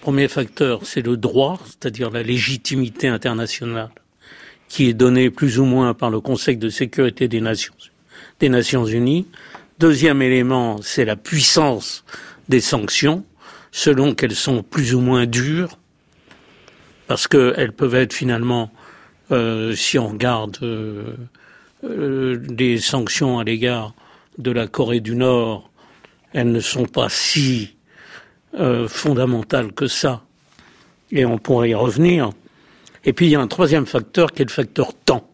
Premier 0.00 0.28
facteur, 0.28 0.80
c'est 0.84 1.02
le 1.02 1.16
droit, 1.16 1.60
c'est-à-dire 1.64 2.10
la 2.10 2.22
légitimité 2.22 3.08
internationale 3.08 3.90
qui 4.72 4.88
est 4.88 4.94
donné 4.94 5.28
plus 5.28 5.58
ou 5.58 5.66
moins 5.66 5.92
par 5.92 6.08
le 6.08 6.20
Conseil 6.20 6.56
de 6.56 6.70
sécurité 6.70 7.28
des 7.28 7.42
Nations, 7.42 7.74
des 8.40 8.48
Nations 8.48 8.86
Unies. 8.86 9.26
Deuxième 9.78 10.22
élément, 10.22 10.80
c'est 10.80 11.04
la 11.04 11.14
puissance 11.14 12.06
des 12.48 12.60
sanctions, 12.60 13.22
selon 13.70 14.14
qu'elles 14.14 14.34
sont 14.34 14.62
plus 14.62 14.94
ou 14.94 15.00
moins 15.00 15.26
dures, 15.26 15.78
parce 17.06 17.28
qu'elles 17.28 17.74
peuvent 17.74 17.94
être 17.94 18.14
finalement, 18.14 18.72
euh, 19.30 19.74
si 19.74 19.98
on 19.98 20.08
regarde 20.08 20.56
euh, 20.62 21.16
euh, 21.84 22.38
des 22.38 22.78
sanctions 22.78 23.38
à 23.38 23.44
l'égard 23.44 23.92
de 24.38 24.50
la 24.50 24.66
Corée 24.66 25.00
du 25.00 25.14
Nord, 25.14 25.70
elles 26.32 26.50
ne 26.50 26.60
sont 26.60 26.86
pas 26.86 27.08
si 27.08 27.76
euh, 28.54 28.88
fondamentales 28.88 29.72
que 29.72 29.86
ça, 29.86 30.22
et 31.10 31.24
on 31.24 31.38
pourrait 31.38 31.70
y 31.70 31.74
revenir. 31.74 32.30
Et 33.04 33.12
puis 33.12 33.26
il 33.26 33.30
y 33.30 33.36
a 33.36 33.40
un 33.40 33.48
troisième 33.48 33.86
facteur 33.86 34.32
qui 34.32 34.42
est 34.42 34.46
le 34.46 34.50
facteur 34.50 34.94
temps. 34.94 35.28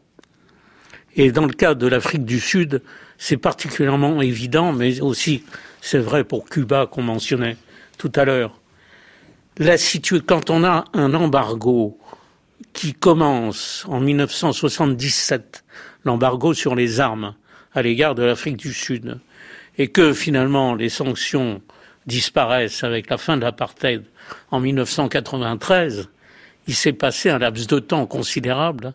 Et 1.16 1.32
dans 1.32 1.46
le 1.46 1.52
cas 1.52 1.74
de 1.74 1.87
l'Afrique 1.87 2.24
du 2.24 2.40
Sud, 2.40 2.82
c'est 3.18 3.37
particulièrement 3.37 4.22
évident, 4.22 4.72
mais 4.72 5.00
aussi 5.00 5.44
c'est 5.80 5.98
vrai 5.98 6.24
pour 6.24 6.48
Cuba 6.48 6.87
qu'on 6.87 7.02
mentionnait 7.02 7.56
tout 7.98 8.12
à 8.14 8.24
l'heure. 8.24 8.61
La 9.58 9.76
quand 10.26 10.50
on 10.50 10.62
a 10.62 10.84
un 10.92 11.14
embargo 11.14 11.98
qui 12.72 12.94
commence 12.94 13.84
en 13.88 13.98
1977, 13.98 15.64
l'embargo 16.04 16.54
sur 16.54 16.76
les 16.76 17.00
armes 17.00 17.34
à 17.79 17.83
l'égard 17.83 18.14
de 18.14 18.23
l'Afrique 18.23 18.57
du 18.57 18.73
Sud, 18.73 19.19
et 19.79 19.88
que 19.88 20.12
finalement 20.12 20.75
les 20.75 20.88
sanctions 20.88 21.62
disparaissent 22.07 22.85
avec 22.85 23.11
la 23.11 23.19
fin 23.19 23.37
de 23.37 23.43
l'apartheid 23.43 24.05
en 24.51 24.61
1993, 24.61 26.09
il 26.67 26.75
s'est 26.75 26.93
passé 26.93 27.31
un 27.31 27.38
laps 27.38 27.67
de 27.67 27.79
temps 27.79 28.07
considérable 28.07 28.95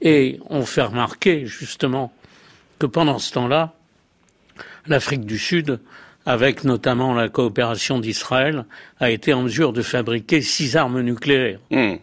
et 0.00 0.40
on 0.48 0.64
fait 0.64 0.82
remarquer 0.82 1.46
justement 1.46 2.12
que 2.78 2.86
pendant 2.86 3.18
ce 3.18 3.32
temps-là, 3.32 3.74
l'Afrique 4.86 5.24
du 5.24 5.38
Sud 5.38 5.78
avec 6.26 6.64
notamment 6.64 7.14
la 7.14 7.28
coopération 7.28 7.98
d'Israël, 7.98 8.64
a 9.00 9.10
été 9.10 9.32
en 9.32 9.42
mesure 9.42 9.72
de 9.72 9.82
fabriquer 9.82 10.40
six 10.40 10.76
armes 10.76 11.00
nucléaires. 11.00 11.60
Hmm. 11.70 11.96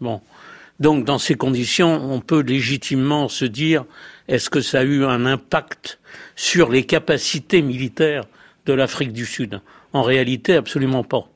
Bon. 0.00 0.20
Donc, 0.80 1.04
dans 1.04 1.18
ces 1.18 1.34
conditions, 1.34 2.12
on 2.12 2.20
peut 2.20 2.40
légitimement 2.40 3.28
se 3.28 3.44
dire 3.44 3.84
est-ce 4.28 4.50
que 4.50 4.60
ça 4.60 4.80
a 4.80 4.84
eu 4.84 5.04
un 5.04 5.26
impact 5.26 5.98
sur 6.34 6.70
les 6.70 6.84
capacités 6.84 7.62
militaires 7.62 8.24
de 8.66 8.72
l'Afrique 8.72 9.12
du 9.12 9.26
Sud? 9.26 9.60
En 9.92 10.02
réalité, 10.02 10.54
absolument 10.54 11.04
pas. 11.04 11.28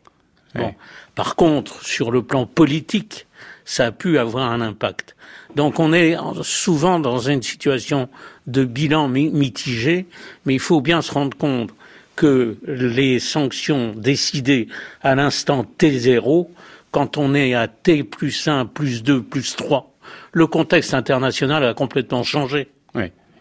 Bon. 0.54 0.74
Par 1.14 1.36
contre, 1.36 1.84
sur 1.84 2.10
le 2.10 2.22
plan 2.22 2.46
politique, 2.46 3.26
ça 3.64 3.86
a 3.86 3.92
pu 3.92 4.18
avoir 4.18 4.50
un 4.50 4.60
impact. 4.60 5.14
Donc 5.54 5.78
on 5.78 5.92
est 5.92 6.16
souvent 6.42 6.98
dans 6.98 7.18
une 7.20 7.42
situation 7.42 8.08
de 8.46 8.64
bilan 8.64 9.08
mitigé, 9.08 10.06
mais 10.44 10.54
il 10.54 10.60
faut 10.60 10.80
bien 10.80 11.02
se 11.02 11.12
rendre 11.12 11.36
compte 11.36 11.70
que 12.16 12.58
les 12.66 13.18
sanctions 13.18 13.94
décidées 13.96 14.68
à 15.02 15.14
l'instant 15.14 15.64
T0, 15.78 16.48
quand 16.90 17.16
on 17.16 17.34
est 17.34 17.54
à 17.54 17.68
T 17.68 18.02
plus 18.02 18.48
1, 18.48 18.66
plus 18.66 19.02
2, 19.02 19.22
plus 19.22 19.56
3, 19.56 19.92
le 20.32 20.46
contexte 20.46 20.92
international 20.92 21.64
a 21.64 21.74
complètement 21.74 22.22
changé. 22.22 22.68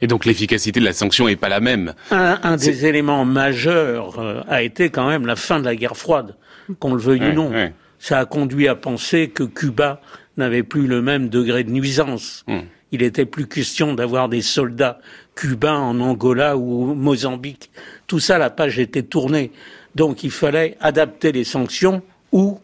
Et 0.02 0.08
donc 0.08 0.26
l'efficacité 0.26 0.80
de 0.80 0.86
la 0.86 0.94
sanction 0.94 1.28
n'est 1.28 1.36
pas 1.36 1.50
la 1.50 1.60
même. 1.60 1.94
Un, 2.12 2.56
des 2.58 2.86
éléments 2.86 3.26
majeurs 3.26 4.20
euh, 4.20 4.42
a 4.48 4.62
été 4.62 4.90
quand 4.90 5.08
même 5.08 5.26
la 5.26 5.36
fin 5.36 5.60
de 5.60 5.66
la 5.66 5.76
guerre 5.76 5.98
froide, 5.98 6.36
qu'on 6.80 6.94
le 6.94 7.02
veuille 7.02 7.30
ou 7.30 7.34
non. 7.34 7.52
Ça 8.00 8.20
a 8.20 8.26
conduit 8.26 8.68
à 8.68 8.76
penser 8.76 9.30
que 9.30 9.44
Cuba 9.44 10.02
n'avait 10.38 10.64
plus 10.64 10.88
le 10.88 11.02
même 11.02 11.28
degré 11.28 11.64
de 11.64 11.72
nuisance. 11.72 12.46
Hmm. 12.48 12.62
Il 12.92 13.04
était 13.04 13.26
plus 13.26 13.46
question 13.46 13.94
d'avoir 13.94 14.30
des 14.30 14.42
soldats 14.42 15.00
cubains 15.36 15.78
en 15.78 16.00
Angola 16.00 16.58
ou 16.58 16.92
au 16.92 16.96
Mozambique. 16.96 17.70
Tout 18.08 18.20
ça, 18.20 18.38
la 18.38 18.50
page 18.50 18.80
était 18.80 19.04
tournée. 19.04 19.52
Donc 19.96 20.24
il 20.24 20.32
fallait 20.32 20.78
adapter 20.80 21.32
les 21.32 21.44
sanctions 21.44 22.02
ou 22.32 22.60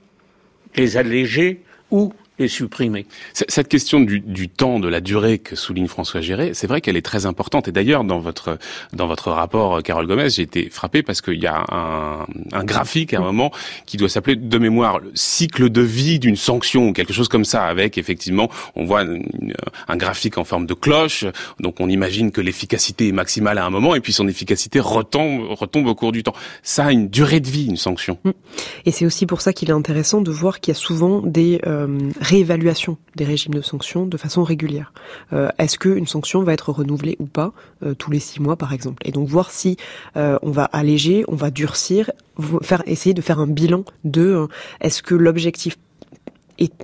les 0.76 0.98
alléger 0.98 1.64
ou 1.92 2.14
les 2.40 2.48
supprimer. 2.48 3.06
Cette 3.34 3.68
question 3.68 4.00
du, 4.00 4.20
du, 4.20 4.50
temps, 4.50 4.80
de 4.80 4.88
la 4.88 5.02
durée 5.02 5.40
que 5.40 5.56
souligne 5.56 5.88
François 5.88 6.22
Géré, 6.22 6.54
c'est 6.54 6.68
vrai 6.68 6.82
qu'elle 6.82 6.98
est 6.98 7.06
très 7.06 7.26
importante. 7.26 7.68
Et 7.68 7.72
d'ailleurs, 7.72 8.04
dans 8.04 8.20
votre 8.20 8.58
dans 8.94 9.08
votre 9.08 9.32
rapport, 9.32 9.82
Carole 9.84 10.08
Gomez, 10.08 10.30
j'ai 10.30 10.42
été 10.42 10.70
frappé 10.70 11.04
parce 11.04 11.22
qu'il 11.22 11.42
y 11.42 11.48
a 11.48 11.66
un, 11.72 12.26
un, 12.52 12.64
graphique 12.64 13.14
à 13.14 13.20
un 13.20 13.22
moment 13.22 13.52
qui 13.86 13.98
doit 13.98 14.10
s'appeler 14.10 14.36
de 14.36 14.58
mémoire 14.58 15.00
le 15.00 15.12
cycle 15.14 15.70
de 15.70 15.82
vie 15.82 16.20
d'une 16.20 16.36
sanction 16.36 16.90
ou 16.90 16.94
quelque 16.94 17.14
chose 17.14 17.30
comme 17.30 17.46
ça, 17.46 17.66
avec 17.66 17.98
effectivement, 17.98 18.50
on 18.76 18.86
voit 18.86 19.04
un 19.88 19.98
graphique 19.98 20.38
en 20.38 20.44
forme 20.44 20.66
de 20.66 20.74
cloche. 20.74 21.26
Donc 21.60 21.80
on 21.80 21.90
imagine 21.90 22.32
que 22.32 22.42
l'efficacité 22.42 23.08
est 23.08 23.14
maximale 23.14 23.58
à 23.58 23.66
un 23.66 23.70
moment 23.70 23.96
et 23.96 24.02
puis 24.02 24.14
son 24.14 24.28
efficacité 24.28 24.80
retombe 24.80 25.52
retombe 25.52 25.88
au 25.88 25.96
cours 25.96 26.12
du 26.12 26.24
temps. 26.24 26.36
Ça 26.64 26.86
a 26.86 26.92
une 26.92 27.10
durée 27.10 27.40
de 27.40 27.50
vie, 27.50 27.66
une 27.66 27.78
sanction. 27.78 28.18
Et 28.86 28.92
c'est 28.92 29.06
aussi 29.06 29.26
pour 29.26 29.42
ça 29.42 29.54
qu'il 29.54 29.70
est 29.70 29.74
intéressant 29.74 30.22
de 30.22 30.32
voir 30.32 30.60
qu'il 30.60 30.74
y 30.74 30.78
a 30.78 30.80
souvent 30.80 31.22
des 31.22 31.60
euh, 31.66 31.88
réévaluation 32.26 32.98
des 33.16 33.24
régimes 33.24 33.54
de 33.54 33.62
sanctions 33.62 34.06
de 34.06 34.18
façon 34.18 34.44
régulière. 34.44 34.94
Euh, 35.32 35.50
est-ce 35.60 35.78
qu'une 35.78 36.08
sanction 36.08 36.44
va 36.44 36.54
être 36.54 36.72
renouvelée 36.72 37.16
ou 37.20 37.26
pas 37.26 37.54
euh, 37.84 37.94
tous 37.94 38.12
les 38.12 38.20
six 38.20 38.42
mois, 38.42 38.56
par 38.56 38.74
exemple? 38.74 39.02
Et 39.06 39.12
donc 39.12 39.28
voir 39.28 39.52
si 39.52 39.78
euh, 40.18 40.38
on 40.42 40.52
va 40.52 40.66
alléger, 40.66 41.24
on 41.28 41.36
va 41.36 41.52
durcir, 41.52 42.12
essayer 42.86 43.14
de 43.14 43.22
faire 43.22 43.40
un 43.40 43.48
bilan 43.48 43.86
de 44.04 44.48
est-ce 44.82 45.04
que 45.04 45.16
l'objectif 45.16 45.78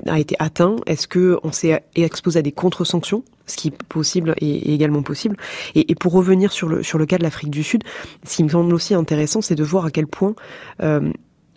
a 0.08 0.20
été 0.20 0.36
atteint? 0.40 0.76
Est-ce 0.86 1.08
que 1.08 1.40
on 1.44 1.52
s'est 1.52 1.84
exposé 1.96 2.40
à 2.40 2.42
des 2.42 2.52
contre-sanctions? 2.52 3.24
Ce 3.48 3.58
qui 3.58 3.70
est 3.70 3.84
possible 3.84 4.34
et, 4.38 4.74
également 4.74 5.02
possible. 5.02 5.36
Et, 5.76 5.96
pour 5.96 6.14
revenir 6.14 6.52
sur 6.52 6.70
le 6.70 6.84
sur 6.84 6.98
le 6.98 7.06
cas 7.06 7.18
de 7.18 7.24
l'Afrique 7.24 7.50
du 7.50 7.64
Sud, 7.64 7.84
ce 8.26 8.38
qui 8.38 8.44
me 8.44 8.50
semble 8.50 8.74
aussi 8.74 8.94
intéressant, 8.94 9.42
c'est 9.42 9.56
de 9.56 9.64
voir 9.64 9.86
à 9.86 9.92
quel 9.92 10.08
point 10.08 10.36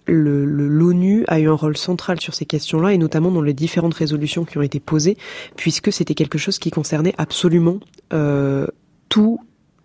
l'ONU 0.06 1.20
le, 1.20 1.32
a 1.32 1.40
eu 1.40 1.48
un 1.48 1.54
rôle 1.54 1.76
central 1.76 2.20
sur 2.20 2.34
ces 2.34 2.44
questions-là, 2.44 2.92
et 2.92 2.98
notamment 2.98 3.30
dans 3.30 3.42
les 3.42 3.54
différentes 3.54 3.94
résolutions 3.94 4.44
qui 4.44 4.58
ont 4.58 4.62
été 4.62 4.80
posées, 4.80 5.16
puisque 5.56 5.92
c'était 5.92 6.14
quelque 6.14 6.38
chose 6.38 6.58
qui 6.58 6.70
concernait 6.70 7.14
absolument 7.18 7.80
euh, 8.12 8.66
tous 9.08 9.40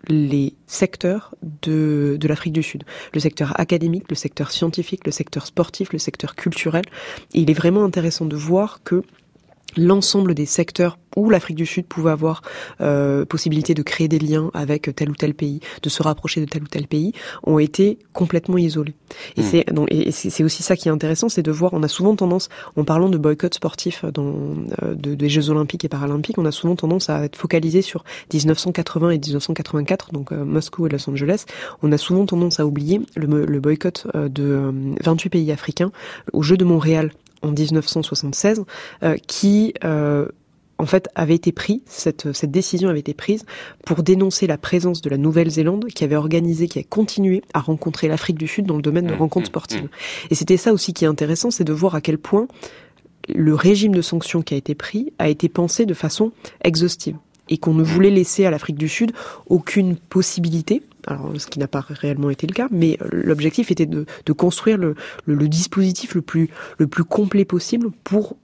les 0.08 0.54
secteurs 0.66 1.34
de, 1.42 2.16
de 2.18 2.28
l'Afrique 2.28 2.52
du 2.52 2.62
Sud. 2.62 2.84
Le 3.12 3.20
secteur 3.20 3.58
académique, 3.60 4.04
le 4.08 4.16
secteur 4.16 4.50
scientifique, 4.50 5.04
le 5.04 5.12
secteur 5.12 5.46
sportif, 5.46 5.92
le 5.92 5.98
secteur 5.98 6.34
culturel. 6.34 6.84
Il 7.34 7.50
est 7.50 7.54
vraiment 7.54 7.84
intéressant 7.84 8.24
de 8.24 8.36
voir 8.36 8.80
que 8.82 9.02
l'ensemble 9.76 10.34
des 10.34 10.46
secteurs 10.46 10.98
où 11.16 11.30
l'Afrique 11.30 11.56
du 11.56 11.66
Sud 11.66 11.86
pouvait 11.86 12.10
avoir 12.10 12.42
euh, 12.80 13.24
possibilité 13.24 13.74
de 13.74 13.82
créer 13.82 14.08
des 14.08 14.18
liens 14.18 14.50
avec 14.54 14.94
tel 14.94 15.10
ou 15.10 15.14
tel 15.14 15.34
pays, 15.34 15.60
de 15.82 15.88
se 15.88 16.02
rapprocher 16.02 16.40
de 16.40 16.46
tel 16.46 16.62
ou 16.62 16.66
tel 16.66 16.86
pays, 16.86 17.12
ont 17.42 17.58
été 17.58 17.98
complètement 18.12 18.58
isolés. 18.58 18.94
Et 19.36 19.40
hmm. 19.40 19.44
c'est 19.44 19.72
donc 19.72 19.88
et 19.90 20.10
c'est 20.12 20.44
aussi 20.44 20.62
ça 20.62 20.76
qui 20.76 20.88
est 20.88 20.92
intéressant, 20.92 21.28
c'est 21.28 21.42
de 21.42 21.50
voir. 21.50 21.72
On 21.74 21.82
a 21.82 21.88
souvent 21.88 22.14
tendance, 22.14 22.48
en 22.76 22.84
parlant 22.84 23.08
de 23.08 23.18
boycott 23.18 23.54
sportif 23.54 24.04
dans 24.04 24.34
euh, 24.82 24.94
de, 24.94 25.14
des 25.14 25.28
Jeux 25.28 25.50
Olympiques 25.50 25.84
et 25.84 25.88
Paralympiques, 25.88 26.38
on 26.38 26.46
a 26.46 26.52
souvent 26.52 26.76
tendance 26.76 27.10
à 27.10 27.24
être 27.24 27.36
focalisé 27.36 27.82
sur 27.82 28.04
1980 28.32 29.10
et 29.10 29.18
1984, 29.18 30.12
donc 30.12 30.32
euh, 30.32 30.44
Moscou 30.44 30.86
et 30.86 30.90
Los 30.90 31.08
Angeles. 31.08 31.44
On 31.82 31.92
a 31.92 31.98
souvent 31.98 32.26
tendance 32.26 32.60
à 32.60 32.66
oublier 32.66 33.00
le, 33.16 33.44
le 33.44 33.60
boycott 33.60 34.06
de 34.14 34.72
28 35.02 35.30
pays 35.30 35.52
africains 35.52 35.90
aux 36.32 36.42
Jeux 36.42 36.56
de 36.56 36.64
Montréal 36.64 37.10
en 37.42 37.52
1976 37.52 38.64
euh, 39.02 39.16
qui 39.26 39.74
euh, 39.84 40.26
en 40.78 40.86
fait 40.86 41.08
avait 41.14 41.34
été 41.34 41.52
pris, 41.52 41.82
cette, 41.86 42.32
cette 42.32 42.50
décision 42.50 42.88
avait 42.88 43.00
été 43.00 43.14
prise 43.14 43.44
pour 43.84 44.02
dénoncer 44.02 44.46
la 44.46 44.58
présence 44.58 45.02
de 45.02 45.10
la 45.10 45.18
Nouvelle-Zélande 45.18 45.86
qui 45.86 46.04
avait 46.04 46.16
organisé, 46.16 46.68
qui 46.68 46.78
a 46.78 46.82
continué 46.82 47.42
à 47.52 47.60
rencontrer 47.60 48.08
l'Afrique 48.08 48.38
du 48.38 48.48
Sud 48.48 48.66
dans 48.66 48.76
le 48.76 48.82
domaine 48.82 49.06
de 49.06 49.14
mmh, 49.14 49.18
rencontres 49.18 49.44
mmh, 49.44 49.52
sportives. 49.52 49.84
Mmh. 49.84 50.30
Et 50.30 50.34
c'était 50.34 50.56
ça 50.56 50.72
aussi 50.72 50.92
qui 50.92 51.04
est 51.04 51.08
intéressant, 51.08 51.50
c'est 51.50 51.64
de 51.64 51.72
voir 51.72 51.94
à 51.94 52.00
quel 52.00 52.18
point 52.18 52.48
le 53.28 53.54
régime 53.54 53.94
de 53.94 54.02
sanctions 54.02 54.42
qui 54.42 54.54
a 54.54 54.56
été 54.56 54.74
pris 54.74 55.12
a 55.18 55.28
été 55.28 55.48
pensé 55.48 55.86
de 55.86 55.94
façon 55.94 56.32
exhaustive 56.64 57.16
et 57.48 57.58
qu'on 57.58 57.74
ne 57.74 57.82
voulait 57.82 58.10
laisser 58.10 58.46
à 58.46 58.50
l'Afrique 58.50 58.78
du 58.78 58.88
Sud 58.88 59.12
aucune 59.46 59.96
possibilité 59.96 60.82
alors 61.06 61.32
ce 61.38 61.46
qui 61.46 61.58
n'a 61.58 61.68
pas 61.68 61.80
réellement 61.80 62.30
été 62.30 62.46
le 62.46 62.52
cas, 62.54 62.68
mais 62.70 62.98
euh, 63.02 63.08
l'objectif 63.12 63.70
était 63.70 63.86
de, 63.86 64.04
construire 64.32 64.78
le, 64.78 64.94
le, 65.26 65.48
dispositif 65.48 66.14
le 66.14 66.22
plus, 66.22 66.50
le 66.78 66.86
plus 66.86 67.04
complet 67.04 67.44
possible 67.44 67.90
pour 68.04 68.36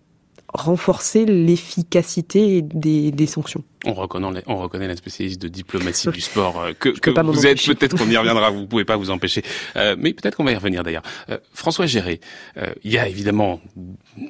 renforcer 0.56 1.24
l'efficacité 1.26 2.62
des, 2.62 3.10
des 3.10 3.26
sanctions. 3.26 3.62
On 3.84 3.94
reconnaît, 3.94 4.42
on 4.46 4.56
reconnaît 4.56 4.88
la 4.88 4.96
spécialiste 4.96 5.40
de 5.40 5.48
diplomatie 5.48 6.08
du 6.08 6.20
sport 6.20 6.60
euh, 6.60 6.72
que, 6.72 6.88
que 6.88 7.10
vous 7.20 7.46
êtes. 7.46 7.64
Peut-être 7.64 7.96
qu'on 7.96 8.10
y 8.10 8.16
reviendra. 8.16 8.50
Vous 8.50 8.66
pouvez 8.66 8.84
pas 8.84 8.96
vous 8.96 9.10
empêcher, 9.10 9.42
euh, 9.76 9.94
mais 9.98 10.12
peut-être 10.12 10.36
qu'on 10.36 10.44
va 10.44 10.52
y 10.52 10.56
revenir 10.56 10.82
d'ailleurs. 10.82 11.04
Euh, 11.30 11.38
François 11.52 11.86
Géré, 11.86 12.20
il 12.82 12.92
y 12.92 12.98
a 12.98 13.06
évidemment 13.08 13.60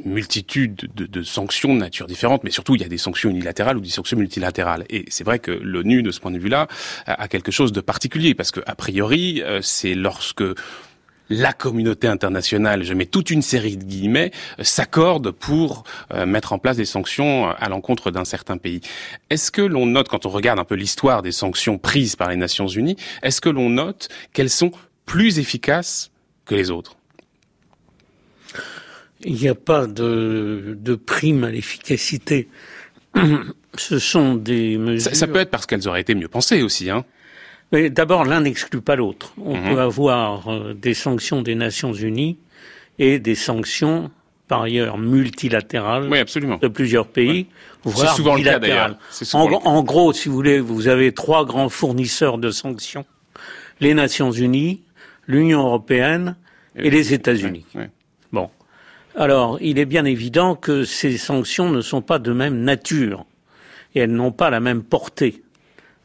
multitude 0.04 0.90
de, 0.94 1.06
de, 1.06 1.22
sanctions 1.22 1.72
de 1.74 1.78
nature 1.78 2.06
différente, 2.06 2.44
mais 2.44 2.50
surtout 2.50 2.74
il 2.74 2.82
y 2.82 2.84
a 2.84 2.88
des 2.88 2.98
sanctions 2.98 3.30
unilatérales 3.30 3.76
ou 3.78 3.80
des 3.80 3.88
sanctions 3.88 4.18
multilatérales. 4.18 4.84
Et 4.90 5.04
c'est 5.08 5.24
vrai 5.24 5.38
que 5.38 5.50
l'ONU, 5.50 6.02
de 6.02 6.10
ce 6.10 6.20
point 6.20 6.30
de 6.30 6.38
vue-là, 6.38 6.66
a 7.06 7.28
quelque 7.28 7.52
chose 7.52 7.72
de 7.72 7.80
particulier 7.80 8.34
parce 8.34 8.50
que 8.50 8.60
a 8.66 8.74
priori, 8.74 9.42
c'est 9.62 9.94
lorsque 9.94 10.44
la 11.28 11.52
communauté 11.52 12.06
internationale, 12.06 12.84
je 12.84 12.94
mets 12.94 13.06
toute 13.06 13.30
une 13.30 13.42
série 13.42 13.76
de 13.76 13.84
guillemets, 13.84 14.30
s'accorde 14.60 15.30
pour 15.30 15.84
euh, 16.12 16.26
mettre 16.26 16.52
en 16.52 16.58
place 16.58 16.76
des 16.76 16.84
sanctions 16.84 17.48
euh, 17.48 17.52
à 17.58 17.68
l'encontre 17.68 18.10
d'un 18.10 18.24
certain 18.24 18.58
pays. 18.58 18.80
Est-ce 19.30 19.50
que 19.50 19.62
l'on 19.62 19.86
note, 19.86 20.08
quand 20.08 20.26
on 20.26 20.30
regarde 20.30 20.58
un 20.58 20.64
peu 20.64 20.74
l'histoire 20.74 21.22
des 21.22 21.32
sanctions 21.32 21.78
prises 21.78 22.16
par 22.16 22.30
les 22.30 22.36
Nations 22.36 22.68
Unies, 22.68 22.96
est-ce 23.22 23.40
que 23.40 23.48
l'on 23.48 23.70
note 23.70 24.08
qu'elles 24.32 24.50
sont 24.50 24.70
plus 25.04 25.38
efficaces 25.38 26.10
que 26.44 26.54
les 26.54 26.70
autres? 26.70 26.96
Il 29.22 29.34
n'y 29.34 29.48
a 29.48 29.54
pas 29.54 29.86
de, 29.86 30.76
de 30.78 30.94
prime 30.94 31.44
à 31.44 31.50
l'efficacité. 31.50 32.48
Ce 33.78 33.98
sont 33.98 34.34
des 34.34 34.78
mesures. 34.78 35.10
Ça, 35.10 35.14
ça 35.14 35.26
peut 35.26 35.38
être 35.38 35.50
parce 35.50 35.66
qu'elles 35.66 35.88
auraient 35.88 36.00
été 36.00 36.14
mieux 36.14 36.28
pensées 36.28 36.62
aussi, 36.62 36.90
hein. 36.90 37.04
Mais 37.72 37.90
d'abord, 37.90 38.24
l'un 38.24 38.42
n'exclut 38.42 38.80
pas 38.80 38.96
l'autre. 38.96 39.34
On 39.42 39.56
mhm. 39.56 39.74
peut 39.74 39.80
avoir 39.80 40.48
euh, 40.48 40.74
des 40.74 40.94
sanctions 40.94 41.42
des 41.42 41.54
Nations 41.54 41.92
Unies 41.92 42.38
et 42.98 43.18
des 43.18 43.34
sanctions, 43.34 44.10
par 44.48 44.62
ailleurs, 44.62 44.98
multilatérales 44.98 46.08
de 46.08 46.68
plusieurs 46.68 47.08
pays, 47.08 47.46
voire 47.82 48.14
souvent 48.14 48.36
bilatérales. 48.36 48.98
en, 49.32 49.82
gros, 49.82 50.12
si 50.12 50.28
vous 50.28 50.34
voulez, 50.34 50.60
vous 50.60 50.88
avez 50.88 51.12
trois 51.12 51.44
grands 51.44 51.68
fournisseurs 51.68 52.38
de 52.38 52.50
sanctions 52.50 53.04
les 53.80 53.94
Nations 53.94 54.30
Unies, 54.30 54.82
l'Union 55.26 55.60
européenne 55.60 56.36
et, 56.76 56.90
les 56.90 57.12
États-Unis. 57.12 57.66
Bon. 58.32 58.50
Alors, 59.14 59.58
il 59.60 59.78
est 59.78 59.86
bien 59.86 60.04
évident 60.04 60.54
que 60.54 60.84
ces 60.84 61.16
sanctions 61.18 61.70
ne 61.70 61.80
sont 61.80 62.02
pas 62.02 62.18
de 62.18 62.32
même 62.32 62.62
nature 62.62 63.24
et 63.94 64.00
elles 64.00 64.12
n'ont 64.12 64.32
pas 64.32 64.50
la 64.50 64.60
même 64.60 64.82
portée. 64.82 65.42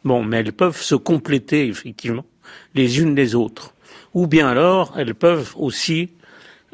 Bon, 0.04 0.24
mais 0.24 0.38
elles 0.38 0.54
peuvent 0.54 0.82
se 0.82 0.96
compléter 0.96 1.68
effectivement 1.68 2.26
les 2.74 3.00
unes 3.00 3.16
les 3.16 3.36
autres. 3.36 3.74
Ou 4.14 4.28
bien 4.28 4.48
alors, 4.48 4.96
elles 4.98 5.16
peuvent 5.16 5.54
aussi, 5.56 6.10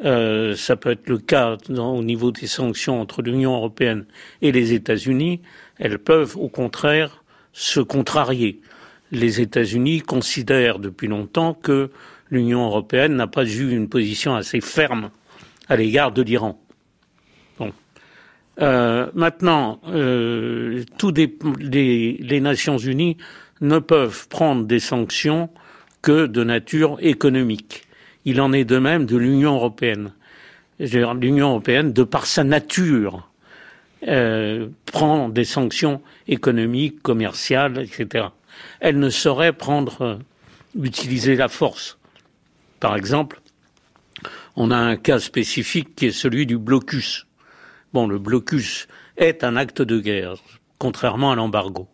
euh, 0.04 0.56
ça 0.56 0.76
peut 0.76 0.90
être 0.90 1.08
le 1.08 1.18
cas 1.18 1.56
au 1.68 2.02
niveau 2.02 2.32
des 2.32 2.46
sanctions 2.46 3.00
entre 3.00 3.22
l'Union 3.22 3.54
européenne 3.54 4.06
et 4.42 4.50
les 4.50 4.72
États-Unis, 4.72 5.40
elles 5.78 5.98
peuvent 5.98 6.36
au 6.36 6.48
contraire 6.48 7.22
se 7.52 7.80
contrarier. 7.80 8.60
Les 9.10 9.40
États-Unis 9.40 10.00
considèrent 10.00 10.78
depuis 10.78 11.08
longtemps 11.08 11.54
que 11.54 11.90
l'Union 12.30 12.64
européenne 12.66 13.14
n'a 13.14 13.26
pas 13.26 13.44
eu 13.44 13.70
une 13.70 13.88
position 13.88 14.34
assez 14.34 14.60
ferme 14.60 15.10
à 15.68 15.76
l'égard 15.76 16.12
de 16.12 16.22
l'Iran. 16.22 16.60
Bon. 17.58 17.72
Euh, 18.60 19.06
maintenant, 19.14 19.80
euh, 19.88 20.84
tous 20.96 21.12
les, 21.12 22.40
Nations 22.40 22.78
Unies 22.78 23.16
ne 23.60 23.78
peuvent 23.78 24.26
prendre 24.28 24.64
des 24.64 24.80
sanctions 24.80 25.50
que 26.02 26.26
de 26.26 26.42
nature 26.44 26.96
économique. 27.00 27.84
Il 28.24 28.40
en 28.40 28.52
est 28.52 28.64
de 28.64 28.78
même 28.78 29.06
de 29.06 29.16
l'Union 29.16 29.54
européenne. 29.54 30.12
L'Union 30.80 31.50
européenne, 31.50 31.92
de 31.92 32.02
par 32.02 32.26
sa 32.26 32.44
nature, 32.44 33.28
euh, 34.06 34.68
prend 34.86 35.28
des 35.28 35.44
sanctions 35.44 36.00
économiques, 36.28 37.02
commerciales, 37.02 37.78
etc. 37.80 38.26
Elle 38.80 38.98
ne 38.98 39.10
saurait 39.10 39.52
prendre, 39.52 40.20
utiliser 40.80 41.34
la 41.36 41.48
force. 41.48 41.98
Par 42.80 42.96
exemple, 42.96 43.40
on 44.56 44.70
a 44.70 44.76
un 44.76 44.96
cas 44.96 45.18
spécifique 45.18 45.96
qui 45.96 46.06
est 46.06 46.12
celui 46.12 46.46
du 46.46 46.58
blocus. 46.58 47.27
Bon, 47.92 48.06
le 48.06 48.18
blocus 48.18 48.86
est 49.16 49.44
un 49.44 49.56
acte 49.56 49.82
de 49.82 49.98
guerre, 49.98 50.34
contrairement 50.78 51.32
à 51.32 51.36
l'embargo. 51.36 51.88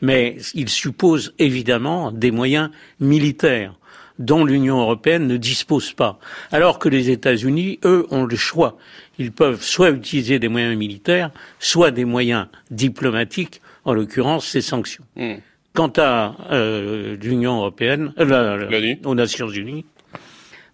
Mais 0.00 0.38
il 0.54 0.68
suppose 0.68 1.34
évidemment 1.38 2.10
des 2.10 2.30
moyens 2.30 2.70
militaires 3.00 3.74
dont 4.18 4.44
l'Union 4.44 4.80
européenne 4.80 5.26
ne 5.26 5.36
dispose 5.36 5.92
pas. 5.92 6.18
Alors 6.52 6.78
que 6.78 6.88
les 6.88 7.10
États-Unis, 7.10 7.80
eux, 7.84 8.06
ont 8.10 8.24
le 8.24 8.36
choix. 8.36 8.76
Ils 9.18 9.32
peuvent 9.32 9.62
soit 9.62 9.90
utiliser 9.90 10.38
des 10.38 10.48
moyens 10.48 10.76
militaires, 10.76 11.30
soit 11.58 11.90
des 11.90 12.04
moyens 12.04 12.46
diplomatiques, 12.70 13.60
en 13.84 13.94
l'occurrence 13.94 14.46
ces 14.46 14.60
sanctions. 14.60 15.04
Hmm. 15.16 15.36
Quant 15.72 15.92
à 15.96 16.36
euh, 16.50 17.16
l'Union 17.16 17.56
européenne, 17.56 18.12
euh, 18.18 18.96
aux 19.04 19.14
Nations 19.14 19.48
unies, 19.48 19.86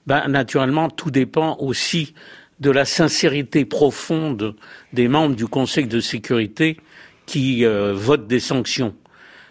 ben, 0.06 0.26
naturellement, 0.28 0.88
tout 0.88 1.10
dépend 1.10 1.56
aussi 1.58 2.14
de 2.60 2.70
la 2.70 2.84
sincérité 2.84 3.64
profonde 3.64 4.56
des 4.92 5.08
membres 5.08 5.36
du 5.36 5.46
Conseil 5.46 5.86
de 5.86 6.00
sécurité 6.00 6.78
qui 7.26 7.64
euh, 7.64 7.92
votent 7.94 8.26
des 8.26 8.40
sanctions. 8.40 8.94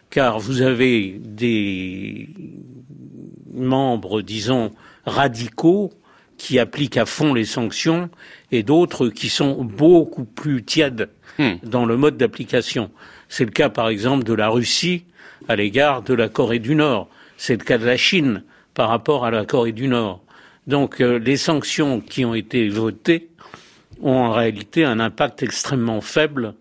Car 0.09 0.39
vous 0.39 0.61
avez 0.61 1.19
des 1.19 2.29
membres, 3.53 4.21
disons, 4.21 4.71
radicaux 5.05 5.91
qui 6.37 6.59
appliquent 6.59 6.97
à 6.97 7.05
fond 7.05 7.33
les 7.33 7.45
sanctions 7.45 8.09
et 8.51 8.63
d'autres 8.63 9.09
qui 9.09 9.29
sont 9.29 9.63
beaucoup 9.63 10.25
plus 10.25 10.63
tièdes 10.63 11.09
hmm. 11.39 11.53
dans 11.63 11.85
le 11.85 11.97
mode 11.97 12.17
d'application. 12.17 12.91
C'est 13.29 13.45
le 13.45 13.51
cas, 13.51 13.69
par 13.69 13.89
exemple, 13.89 14.23
de 14.23 14.33
la 14.33 14.49
Russie 14.49 15.05
à 15.47 15.55
l'égard 15.55 16.01
de 16.01 16.13
la 16.13 16.29
Corée 16.29 16.59
du 16.59 16.75
Nord. 16.75 17.09
C'est 17.37 17.57
le 17.57 17.63
cas 17.63 17.77
de 17.77 17.85
la 17.85 17.97
Chine 17.97 18.43
par 18.73 18.89
rapport 18.89 19.25
à 19.25 19.31
la 19.31 19.45
Corée 19.45 19.71
du 19.71 19.87
Nord. 19.87 20.24
Donc 20.67 20.99
euh, 20.99 21.19
les 21.19 21.37
sanctions 21.37 22.01
qui 22.01 22.25
ont 22.25 22.33
été 22.33 22.67
votées 22.69 23.29
ont 24.01 24.15
en 24.15 24.31
réalité 24.31 24.83
un 24.83 24.99
impact 24.99 25.43
extrêmement 25.43 26.01
faible 26.01 26.55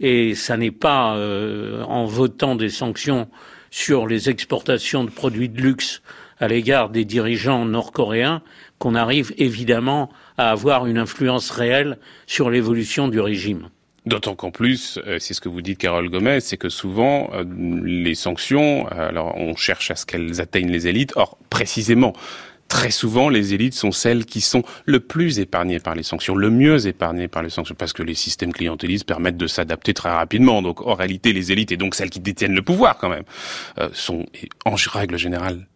et 0.00 0.34
ça 0.34 0.56
n'est 0.56 0.70
pas 0.70 1.16
euh, 1.16 1.82
en 1.84 2.04
votant 2.04 2.56
des 2.56 2.68
sanctions 2.68 3.28
sur 3.70 4.06
les 4.06 4.28
exportations 4.28 5.04
de 5.04 5.10
produits 5.10 5.48
de 5.48 5.60
luxe 5.60 6.02
à 6.40 6.48
l'égard 6.48 6.88
des 6.88 7.04
dirigeants 7.04 7.64
nord-coréens 7.64 8.42
qu'on 8.78 8.94
arrive 8.94 9.32
évidemment 9.38 10.10
à 10.36 10.50
avoir 10.50 10.86
une 10.86 10.98
influence 10.98 11.50
réelle 11.50 11.98
sur 12.26 12.48
l'évolution 12.48 13.08
du 13.08 13.20
régime. 13.20 13.68
D'autant 14.06 14.36
qu'en 14.36 14.50
plus, 14.50 14.98
euh, 15.06 15.18
c'est 15.18 15.34
ce 15.34 15.40
que 15.40 15.48
vous 15.48 15.62
dites, 15.62 15.78
Carole 15.78 16.08
Gomez, 16.08 16.40
c'est 16.40 16.56
que 16.56 16.68
souvent 16.68 17.30
les 17.84 18.14
sanctions, 18.14 18.86
alors 18.88 19.36
on 19.36 19.54
cherche 19.54 19.90
à 19.90 19.96
ce 19.96 20.06
qu'elles 20.06 20.40
atteignent 20.40 20.70
les 20.70 20.86
élites. 20.86 21.12
Or, 21.16 21.38
précisément, 21.50 22.14
très 22.68 22.90
souvent, 22.90 23.28
les 23.28 23.54
élites 23.54 23.74
sont 23.74 23.92
celles 23.92 24.24
qui 24.24 24.40
sont 24.40 24.62
le 24.84 25.00
plus 25.00 25.40
épargnées 25.40 25.80
par 25.80 25.94
les 25.94 26.02
sanctions, 26.02 26.34
le 26.34 26.50
mieux 26.50 26.86
épargnées 26.86 27.28
par 27.28 27.42
les 27.42 27.50
sanctions, 27.50 27.74
parce 27.76 27.92
que 27.92 28.02
les 28.02 28.14
systèmes 28.14 28.52
clientélistes 28.52 29.06
permettent 29.06 29.36
de 29.36 29.46
s'adapter 29.46 29.94
très 29.94 30.10
rapidement. 30.10 30.62
Donc, 30.62 30.86
en 30.86 30.94
réalité, 30.94 31.32
les 31.32 31.50
élites, 31.50 31.72
et 31.72 31.76
donc 31.76 31.94
celles 31.94 32.10
qui 32.10 32.20
détiennent 32.20 32.54
le 32.54 32.62
pouvoir 32.62 32.98
quand 32.98 33.08
même, 33.08 33.24
euh, 33.78 33.88
sont 33.92 34.26
en 34.64 34.76
règle 34.92 35.16
générale 35.16 35.66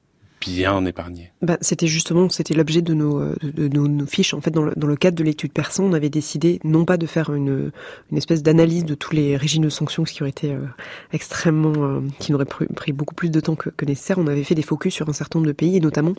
Bah, 1.43 1.59
c'était 1.61 1.87
justement, 1.87 2.29
c'était 2.29 2.55
l'objet 2.55 2.83
de 2.83 2.95
nos, 2.95 3.21
de, 3.43 3.69
nos, 3.69 4.07
fiches. 4.07 4.35
En 4.35 4.41
fait, 4.41 4.51
dans 4.51 4.63
le, 4.63 4.73
dans 4.77 4.87
le 4.87 4.97
cadre 4.97 5.17
de 5.17 5.25
l'étude 5.25 5.53
persan, 5.53 5.85
on 5.85 5.93
avait 5.93 6.11
décidé 6.11 6.61
non 6.65 6.85
pas 6.85 6.97
de 6.97 7.07
faire 7.07 7.33
une, 7.35 7.71
une 8.11 8.17
espèce 8.17 8.43
d'analyse 8.43 8.85
de 8.85 8.95
tous 8.95 9.15
les 9.15 9.37
régimes 9.37 9.65
de 9.65 9.69
sanctions, 9.69 10.05
ce 10.05 10.13
qui 10.13 10.23
aurait 10.23 10.31
été 10.31 10.53
euh, 10.53 10.61
extrêmement, 11.13 11.73
euh, 11.77 12.01
qui 12.19 12.33
n'aurait 12.33 12.45
pris 12.45 12.93
beaucoup 12.93 13.15
plus 13.15 13.31
de 13.31 13.41
temps 13.41 13.55
que, 13.55 13.71
que, 13.71 13.85
nécessaire. 13.85 14.19
On 14.19 14.27
avait 14.27 14.45
fait 14.45 14.55
des 14.55 14.63
focus 14.63 14.95
sur 14.95 15.09
un 15.09 15.13
certain 15.13 15.39
nombre 15.39 15.49
de 15.49 15.53
pays, 15.53 15.77
et 15.77 15.81
notamment 15.81 16.15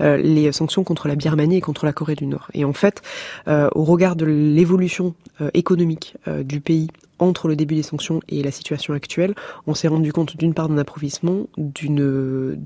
euh, 0.00 0.16
les 0.16 0.50
sanctions 0.52 0.84
contre 0.84 1.08
la 1.08 1.16
Birmanie 1.16 1.56
et 1.56 1.60
contre 1.60 1.86
la 1.86 1.92
Corée 1.92 2.14
du 2.14 2.26
Nord. 2.26 2.50
Et 2.54 2.64
en 2.64 2.72
fait, 2.72 3.02
au 3.46 3.84
regard 3.84 4.16
de 4.16 4.24
l'évolution 4.24 5.14
économique 5.54 6.16
du 6.44 6.60
pays 6.60 6.88
entre 7.18 7.48
le 7.48 7.56
début 7.56 7.74
des 7.74 7.82
sanctions 7.82 8.20
et 8.28 8.42
la 8.42 8.50
situation 8.50 8.94
actuelle, 8.94 9.34
on 9.66 9.74
s'est 9.74 9.88
rendu 9.88 10.12
compte 10.12 10.36
d'une 10.36 10.54
part 10.54 10.68
d'un 10.68 10.78
appauvrissement, 10.78 11.46
d'une 11.56 12.56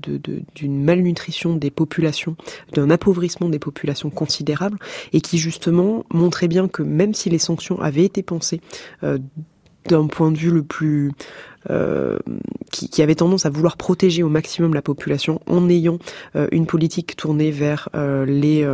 malnutrition 0.63 1.55
des 1.55 1.71
populations, 1.71 2.35
d'un 2.73 2.89
appauvrissement 2.89 3.49
des 3.49 3.59
populations 3.59 4.09
considérable, 4.09 4.77
et 5.13 5.21
qui 5.21 5.37
justement 5.37 6.05
montrait 6.11 6.47
bien 6.47 6.67
que 6.67 6.83
même 6.83 7.13
si 7.13 7.29
les 7.29 7.39
sanctions 7.39 7.79
avaient 7.81 8.05
été 8.05 8.23
pensées 8.23 8.61
euh, 9.03 9.17
d'un 9.87 10.07
point 10.07 10.31
de 10.31 10.37
vue 10.37 10.51
le 10.51 10.63
plus 10.63 11.11
euh, 11.69 12.19
qui, 12.71 12.89
qui, 12.89 13.01
avait 13.01 13.15
tendance 13.15 13.45
à 13.45 13.49
vouloir 13.49 13.77
protéger 13.77 14.21
au 14.23 14.29
maximum 14.29 14.73
la 14.73 14.81
population 14.81 15.41
en 15.47 15.69
ayant 15.69 15.97
euh, 16.35 16.47
une 16.51 16.65
politique 16.67 17.15
tournée 17.15 17.51
vers 17.51 17.89
les 17.93 18.67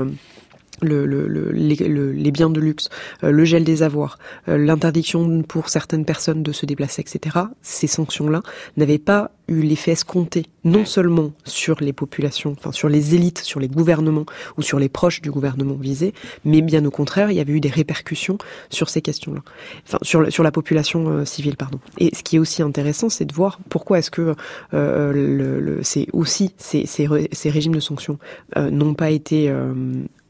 le, 0.82 1.06
le, 1.06 1.52
les, 1.52 2.32
biens 2.32 2.50
de 2.50 2.60
luxe, 2.60 2.90
euh, 3.24 3.32
le 3.32 3.46
gel 3.46 3.64
des 3.64 3.84
avoirs, 3.84 4.18
euh, 4.48 4.58
l'interdiction 4.58 5.42
pour 5.44 5.70
certaines 5.70 6.06
personnes 6.06 6.44
de 6.44 6.52
se 6.52 6.66
déplacer, 6.66 7.02
etc., 7.02 7.38
ces 7.62 7.88
sanctions-là 7.88 8.42
n'avaient 8.76 8.98
pas 8.98 9.32
eu 9.48 9.62
l'effet 9.62 9.92
escompté, 9.92 10.46
non 10.64 10.86
seulement 10.86 11.32
sur 11.46 11.82
les 11.82 11.94
populations, 11.94 12.56
enfin 12.58 12.72
sur 12.72 12.90
les 12.90 13.16
élites, 13.16 13.40
sur 13.40 13.60
les 13.60 13.68
gouvernements 13.68 14.26
ou 14.58 14.62
sur 14.62 14.80
les 14.80 14.90
proches 14.90 15.22
du 15.22 15.32
gouvernement 15.32 15.76
visé, 15.76 16.14
mais 16.46 16.62
bien 16.62 16.84
au 16.86 16.92
contraire, 16.92 17.32
il 17.32 17.38
y 17.38 17.40
avait 17.40 17.54
eu 17.54 17.60
des 17.60 17.70
répercussions 17.70 18.38
sur 18.70 18.90
ces 18.90 19.02
questions-là, 19.02 19.42
enfin 19.86 20.00
sur, 20.02 20.32
sur 20.32 20.44
la 20.44 20.52
population 20.52 21.08
euh, 21.10 21.26
civile, 21.26 21.56
pardon. 21.56 21.80
Et 21.98 22.14
ce 22.16 22.24
qui 22.24 22.36
est 22.36 22.40
aussi 22.40 22.62
intéressant, 22.62 23.10
c'est 23.10 23.26
de 23.26 23.34
voir 23.34 23.60
pourquoi 23.70 24.00
est-ce 24.00 24.12
que 24.12 24.36
le, 24.72 25.60
le 25.60 25.80
c'est 25.84 26.08
aussi 26.14 26.54
ces, 26.58 26.86
ces, 26.86 27.08
ces, 27.32 27.50
régimes 27.50 27.76
de 27.76 27.80
sanctions 27.80 28.20
n'ont 28.56 28.94
pas 28.94 29.10
été 29.10 29.52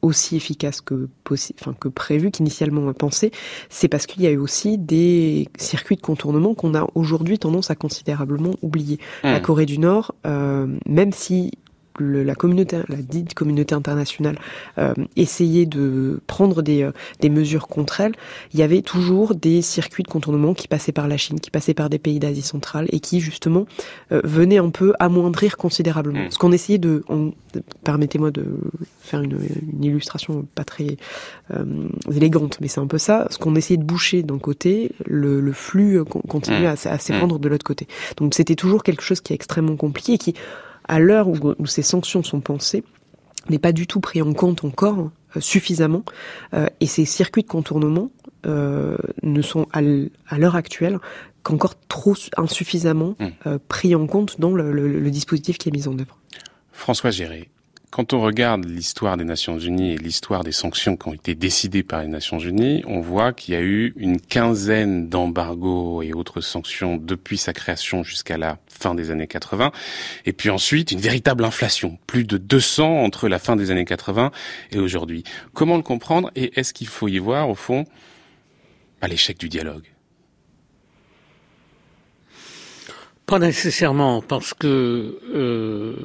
aussi 0.01 0.35
efficace 0.35 0.81
que 0.81 1.09
enfin 1.59 1.73
que 1.79 1.87
prévu, 1.87 2.31
qu'initialement 2.31 2.91
pensé, 2.93 3.31
c'est 3.69 3.87
parce 3.87 4.05
qu'il 4.05 4.23
y 4.23 4.27
a 4.27 4.31
eu 4.31 4.37
aussi 4.37 4.77
des 4.77 5.49
circuits 5.57 5.95
de 5.95 6.01
contournement 6.01 6.53
qu'on 6.53 6.73
a 6.75 6.87
aujourd'hui 6.95 7.39
tendance 7.39 7.69
à 7.69 7.75
considérablement 7.75 8.53
oublier. 8.61 8.99
La 9.23 9.39
mmh. 9.39 9.41
Corée 9.41 9.65
du 9.65 9.79
Nord, 9.79 10.15
euh, 10.25 10.67
même 10.85 11.11
si 11.11 11.51
la 11.99 12.35
communauté, 12.35 12.77
la 12.87 12.97
dite 12.97 13.33
communauté 13.33 13.75
internationale 13.75 14.37
euh, 14.77 14.93
essayait 15.15 15.65
de 15.65 16.19
prendre 16.27 16.61
des, 16.61 16.83
euh, 16.83 16.91
des 17.19 17.29
mesures 17.29 17.67
contre 17.67 18.01
elle, 18.01 18.13
il 18.53 18.59
y 18.59 18.63
avait 18.63 18.81
toujours 18.81 19.35
des 19.35 19.61
circuits 19.61 20.03
de 20.03 20.07
contournement 20.07 20.53
qui 20.53 20.67
passaient 20.67 20.91
par 20.91 21.07
la 21.07 21.17
Chine, 21.17 21.39
qui 21.39 21.51
passaient 21.51 21.73
par 21.73 21.89
des 21.89 21.99
pays 21.99 22.19
d'Asie 22.19 22.41
centrale 22.41 22.87
et 22.89 22.99
qui 22.99 23.19
justement 23.19 23.65
euh, 24.11 24.21
venaient 24.23 24.57
un 24.57 24.69
peu 24.69 24.93
amoindrir 24.99 25.57
considérablement. 25.57 26.25
Mm. 26.25 26.31
Ce 26.31 26.37
qu'on 26.37 26.51
essayait 26.51 26.79
de, 26.79 27.03
permettez-moi 27.83 28.31
de 28.31 28.45
faire 29.01 29.21
une, 29.21 29.37
une, 29.73 29.83
illustration 29.83 30.45
pas 30.55 30.63
très 30.63 30.97
euh, 31.53 31.87
élégante, 32.11 32.57
mais 32.61 32.67
c'est 32.67 32.79
un 32.79 32.87
peu 32.87 32.97
ça. 32.97 33.27
Ce 33.29 33.37
qu'on 33.37 33.55
essayait 33.55 33.77
de 33.77 33.83
boucher 33.83 34.23
d'un 34.23 34.39
côté, 34.39 34.91
le, 35.05 35.39
le 35.39 35.53
flux 35.53 36.03
continuait 36.27 36.71
mm. 36.71 36.75
à, 36.85 36.91
à 36.91 36.97
s'épandre 36.97 37.35
mm. 37.35 37.41
de 37.41 37.49
l'autre 37.49 37.65
côté. 37.65 37.87
Donc 38.17 38.33
c'était 38.33 38.55
toujours 38.55 38.83
quelque 38.83 39.01
chose 39.01 39.21
qui 39.21 39.33
est 39.33 39.35
extrêmement 39.35 39.75
compliqué 39.75 40.13
et 40.13 40.17
qui 40.17 40.33
à 40.87 40.99
l'heure 40.99 41.27
où, 41.27 41.65
ces 41.65 41.81
sanctions 41.81 42.23
sont 42.23 42.39
pensées, 42.39 42.83
n'est 43.49 43.59
pas 43.59 43.71
du 43.71 43.87
tout 43.87 43.99
pris 43.99 44.21
en 44.21 44.33
compte 44.33 44.63
encore 44.63 45.09
euh, 45.35 45.39
suffisamment. 45.39 46.03
Euh, 46.53 46.67
et 46.79 46.87
ces 46.87 47.05
circuits 47.05 47.43
de 47.43 47.47
contournement 47.47 48.09
euh, 48.45 48.97
ne 49.23 49.41
sont 49.41 49.67
à 49.71 49.81
l'heure 50.37 50.55
actuelle 50.55 50.99
qu'encore 51.43 51.75
trop 51.87 52.15
insuffisamment 52.35 53.15
mmh. 53.19 53.57
pris 53.69 53.95
en 53.95 54.05
compte 54.05 54.39
dans 54.39 54.51
le, 54.51 54.71
le, 54.71 55.11
dispositif 55.11 55.57
qui 55.57 55.69
est 55.69 55.71
mis 55.71 55.87
en 55.87 55.97
œuvre. 55.97 56.17
François 56.73 57.09
Géré, 57.09 57.49
quand 57.97 58.13
on 58.13 58.21
regarde 58.21 58.63
l'histoire 58.65 59.17
des 59.17 59.23
Nations 59.23 59.57
Unies 59.57 59.93
et 59.93 59.97
l'histoire 59.97 60.43
des 60.43 60.51
sanctions 60.51 60.95
qui 60.95 61.07
ont 61.07 61.15
été 61.15 61.33
décidées 61.33 61.81
par 61.81 62.03
les 62.03 62.07
Nations 62.07 62.37
Unies, 62.37 62.83
on 62.85 62.99
voit 62.99 63.33
qu'il 63.33 63.55
y 63.55 63.57
a 63.57 63.61
eu 63.61 63.95
une 63.97 64.21
quinzaine 64.21 65.09
d'embargos 65.09 66.03
et 66.03 66.13
autres 66.13 66.41
sanctions 66.41 66.97
depuis 66.97 67.39
sa 67.39 67.53
création 67.53 68.03
jusqu'à 68.03 68.37
la 68.37 68.59
fin 68.67 68.93
des 68.93 69.09
années 69.09 69.25
80. 69.25 69.71
Et 70.27 70.33
puis 70.33 70.51
ensuite, 70.51 70.91
une 70.91 70.99
véritable 70.99 71.43
inflation. 71.43 71.97
Plus 72.05 72.23
de 72.23 72.37
200 72.37 73.03
entre 73.03 73.27
la 73.27 73.39
fin 73.39 73.55
des 73.55 73.71
années 73.71 73.83
80 73.83 74.29
et 74.73 74.77
aujourd'hui. 74.77 75.23
Comment 75.55 75.75
le 75.75 75.81
comprendre 75.81 76.29
et 76.35 76.59
est-ce 76.59 76.75
qu'il 76.75 76.85
faut 76.87 77.07
y 77.07 77.17
voir, 77.17 77.49
au 77.49 77.55
fond, 77.55 77.83
bah, 79.01 79.07
l'échec 79.07 79.39
du 79.39 79.49
dialogue? 79.49 79.85
Pas 83.25 83.39
nécessairement, 83.39 84.21
parce 84.21 84.53
que... 84.53 85.19
Euh 85.33 85.95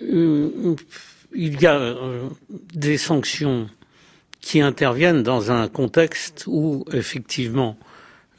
il 0.00 1.60
y 1.60 1.66
a 1.66 1.96
des 2.74 2.98
sanctions 2.98 3.68
qui 4.40 4.60
interviennent 4.60 5.22
dans 5.22 5.50
un 5.50 5.68
contexte 5.68 6.44
où 6.46 6.84
effectivement 6.92 7.76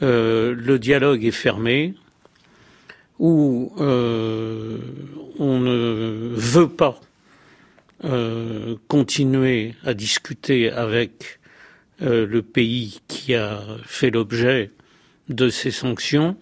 le 0.02 0.78
dialogue 0.78 1.26
est 1.26 1.32
fermé, 1.32 1.96
où 3.20 3.74
on 3.80 5.60
ne 5.60 6.34
veut 6.36 6.70
pas 6.70 7.00
continuer 8.88 9.74
à 9.84 9.94
discuter 9.94 10.72
avec 10.72 11.40
le 12.00 12.42
pays 12.42 13.02
qui 13.08 13.34
a 13.34 13.62
fait 13.86 14.12
l'objet 14.12 14.72
de 15.30 15.50
ces 15.50 15.72
sanctions 15.72 16.38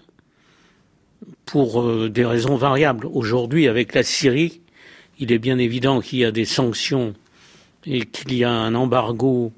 pour 1.46 1.82
euh, 1.82 2.10
des 2.10 2.26
raisons 2.26 2.56
variables. 2.56 3.08
Aujourd'hui, 3.08 3.68
avec 3.68 3.94
la 3.94 4.04
Syrie, 4.04 4.62
il 5.20 5.32
est 5.32 5.40
bien 5.40 5.58
évident 5.58 6.02
qu'il 6.02 6.20
y 6.20 6.26
a 6.26 6.32
des 6.32 6.46
sanctions 6.46 7.14
et 7.86 8.06
qu'il 8.06 8.34
y 8.34 8.44
a 8.44 8.52
un 8.52 8.76
embargo 8.76 9.54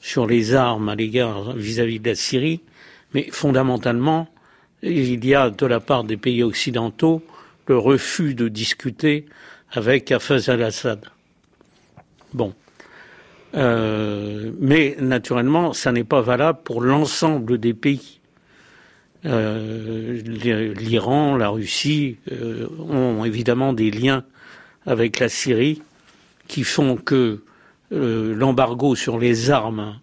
sur 0.00 0.26
les 0.26 0.54
armes 0.54 0.88
à 0.88 0.94
l'égard 0.94 1.52
vis-à-vis 1.52 2.00
de 2.00 2.10
la 2.10 2.14
Syrie, 2.14 2.60
mais 3.14 3.28
fondamentalement, 3.30 4.28
il 4.82 5.24
y 5.24 5.34
a 5.34 5.50
de 5.50 5.66
la 5.66 5.80
part 5.80 6.04
des 6.04 6.16
pays 6.16 6.42
occidentaux 6.42 7.22
le 7.66 7.78
refus 7.78 8.34
de 8.34 8.48
discuter 8.48 9.26
avec 9.70 10.10
Hafez 10.10 10.50
al-Assad. 10.50 11.06
Bon. 12.34 12.54
Euh, 13.54 14.50
mais 14.58 14.96
naturellement, 14.98 15.72
ça 15.72 15.92
n'est 15.92 16.04
pas 16.04 16.22
valable 16.22 16.60
pour 16.64 16.80
l'ensemble 16.80 17.58
des 17.58 17.74
pays. 17.74 18.20
Euh, 19.24 20.20
L'Iran, 20.74 21.36
la 21.36 21.48
Russie 21.50 22.16
euh, 22.32 22.66
ont 22.80 23.24
évidemment 23.24 23.72
des 23.72 23.90
liens 23.90 24.24
avec 24.86 25.18
la 25.18 25.28
Syrie 25.28 25.82
qui 26.48 26.64
font 26.64 26.96
que 26.96 27.42
euh, 27.92 28.34
l'embargo 28.34 28.94
sur 28.94 29.18
les 29.18 29.50
armes 29.50 29.98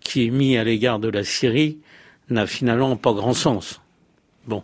qui 0.00 0.26
est 0.26 0.30
mis 0.30 0.56
à 0.56 0.64
l'égard 0.64 0.98
de 0.98 1.08
la 1.08 1.24
Syrie 1.24 1.78
n'a 2.30 2.46
finalement 2.46 2.96
pas 2.96 3.12
grand 3.12 3.34
sens. 3.34 3.80
Bon. 4.46 4.62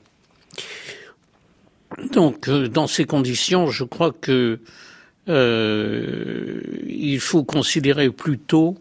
Donc, 2.13 2.49
dans 2.49 2.87
ces 2.87 3.05
conditions, 3.05 3.69
je 3.71 3.85
crois 3.85 4.13
que 4.13 4.59
il 5.27 7.19
faut 7.19 7.45
considérer 7.45 8.11
plutôt 8.11 8.77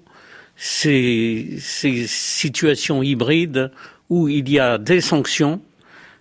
ces, 0.56 1.58
ces 1.60 2.08
situations 2.08 3.04
hybrides 3.04 3.72
où 4.10 4.28
il 4.28 4.50
y 4.50 4.60
a 4.60 4.78
des 4.78 5.02
sanctions, 5.02 5.62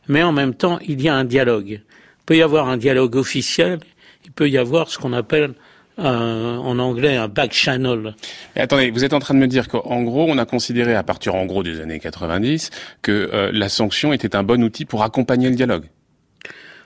mais 0.08 0.22
en 0.22 0.32
même 0.32 0.54
temps, 0.54 0.78
il 0.80 1.00
y 1.02 1.08
a 1.08 1.14
un 1.14 1.24
dialogue. 1.24 1.70
Il 1.70 2.24
peut 2.26 2.36
y 2.36 2.42
avoir 2.42 2.68
un 2.68 2.76
dialogue 2.76 3.16
officiel, 3.16 3.80
il 4.24 4.32
peut 4.32 4.48
y 4.48 4.58
avoir 4.58 4.88
ce 4.88 4.98
qu'on 4.98 5.12
appelle 5.12 5.54
en 5.98 6.78
anglais 6.78 7.16
un 7.16 7.28
back 7.28 7.52
channel. 7.52 8.14
Mais 8.56 8.62
attendez, 8.62 8.90
vous 8.90 9.04
êtes 9.04 9.12
en 9.12 9.18
train 9.18 9.35
de 9.35 9.38
me 9.38 9.46
dire 9.46 9.68
qu'en 9.68 10.02
gros, 10.02 10.26
on 10.28 10.38
a 10.38 10.46
considéré 10.46 10.94
à 10.94 11.02
partir 11.02 11.35
en 11.35 11.44
gros 11.44 11.62
des 11.62 11.80
années 11.80 12.00
90 12.00 12.70
que 13.02 13.30
euh, 13.32 13.50
la 13.52 13.68
sanction 13.68 14.12
était 14.12 14.35
un 14.35 14.42
bon 14.42 14.62
outil 14.64 14.85
pour 14.85 15.02
accompagner 15.02 15.50
le 15.50 15.54
dialogue. 15.54 15.85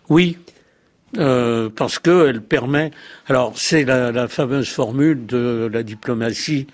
Oui, 0.08 0.38
euh, 1.18 1.70
parce 1.74 1.98
qu'elle 1.98 2.42
permet. 2.42 2.90
Alors, 3.26 3.52
c'est 3.56 3.84
la, 3.84 4.28
fameuse 4.28 4.68
formule 4.68 5.26
de 5.26 5.70
la 5.72 5.82
diplomatie 5.82 6.66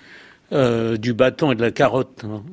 euh, 0.51 0.97
du 0.97 1.13
bâton 1.13 1.51
et 1.51 1.55
de 1.55 1.61
la 1.61 1.71
carotte. 1.71 2.23
Hein. 2.25 2.43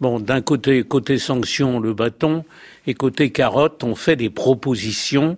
Bon, 0.00 0.20
d'un 0.20 0.40
côté, 0.40 0.84
côté 0.84 1.18
sanction, 1.18 1.80
le 1.80 1.92
bâton, 1.92 2.44
et 2.86 2.94
côté 2.94 3.30
carotte, 3.30 3.82
on 3.82 3.96
fait 3.96 4.14
des 4.14 4.30
propositions 4.30 5.36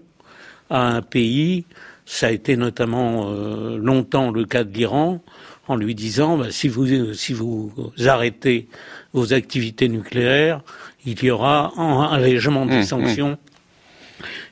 à 0.69 0.87
un 0.87 1.03
pays. 1.03 1.65
Ça 2.07 2.29
a 2.29 2.31
été 2.31 2.57
notamment 2.57 3.31
euh, 3.31 3.77
longtemps 3.79 4.31
le 4.31 4.45
cas 4.45 4.65
de 4.65 4.73
l'Iran, 4.73 5.23
en 5.69 5.77
lui 5.77 5.95
disant 5.95 6.39
bah, 6.39 6.51
si 6.51 6.69
vous 6.69 7.15
si 7.15 7.33
vous 7.33 7.73
arrêtez 8.05 8.69
vos 9.13 9.33
activités 9.33 9.89
nucléaires, 9.89 10.63
il 11.07 11.23
y 11.23 11.31
aura 11.31 11.73
un 11.77 12.03
allègement 12.03 12.67
des 12.67 12.79
mmh, 12.79 12.81
mmh. 12.81 12.85
sanctions 12.85 13.39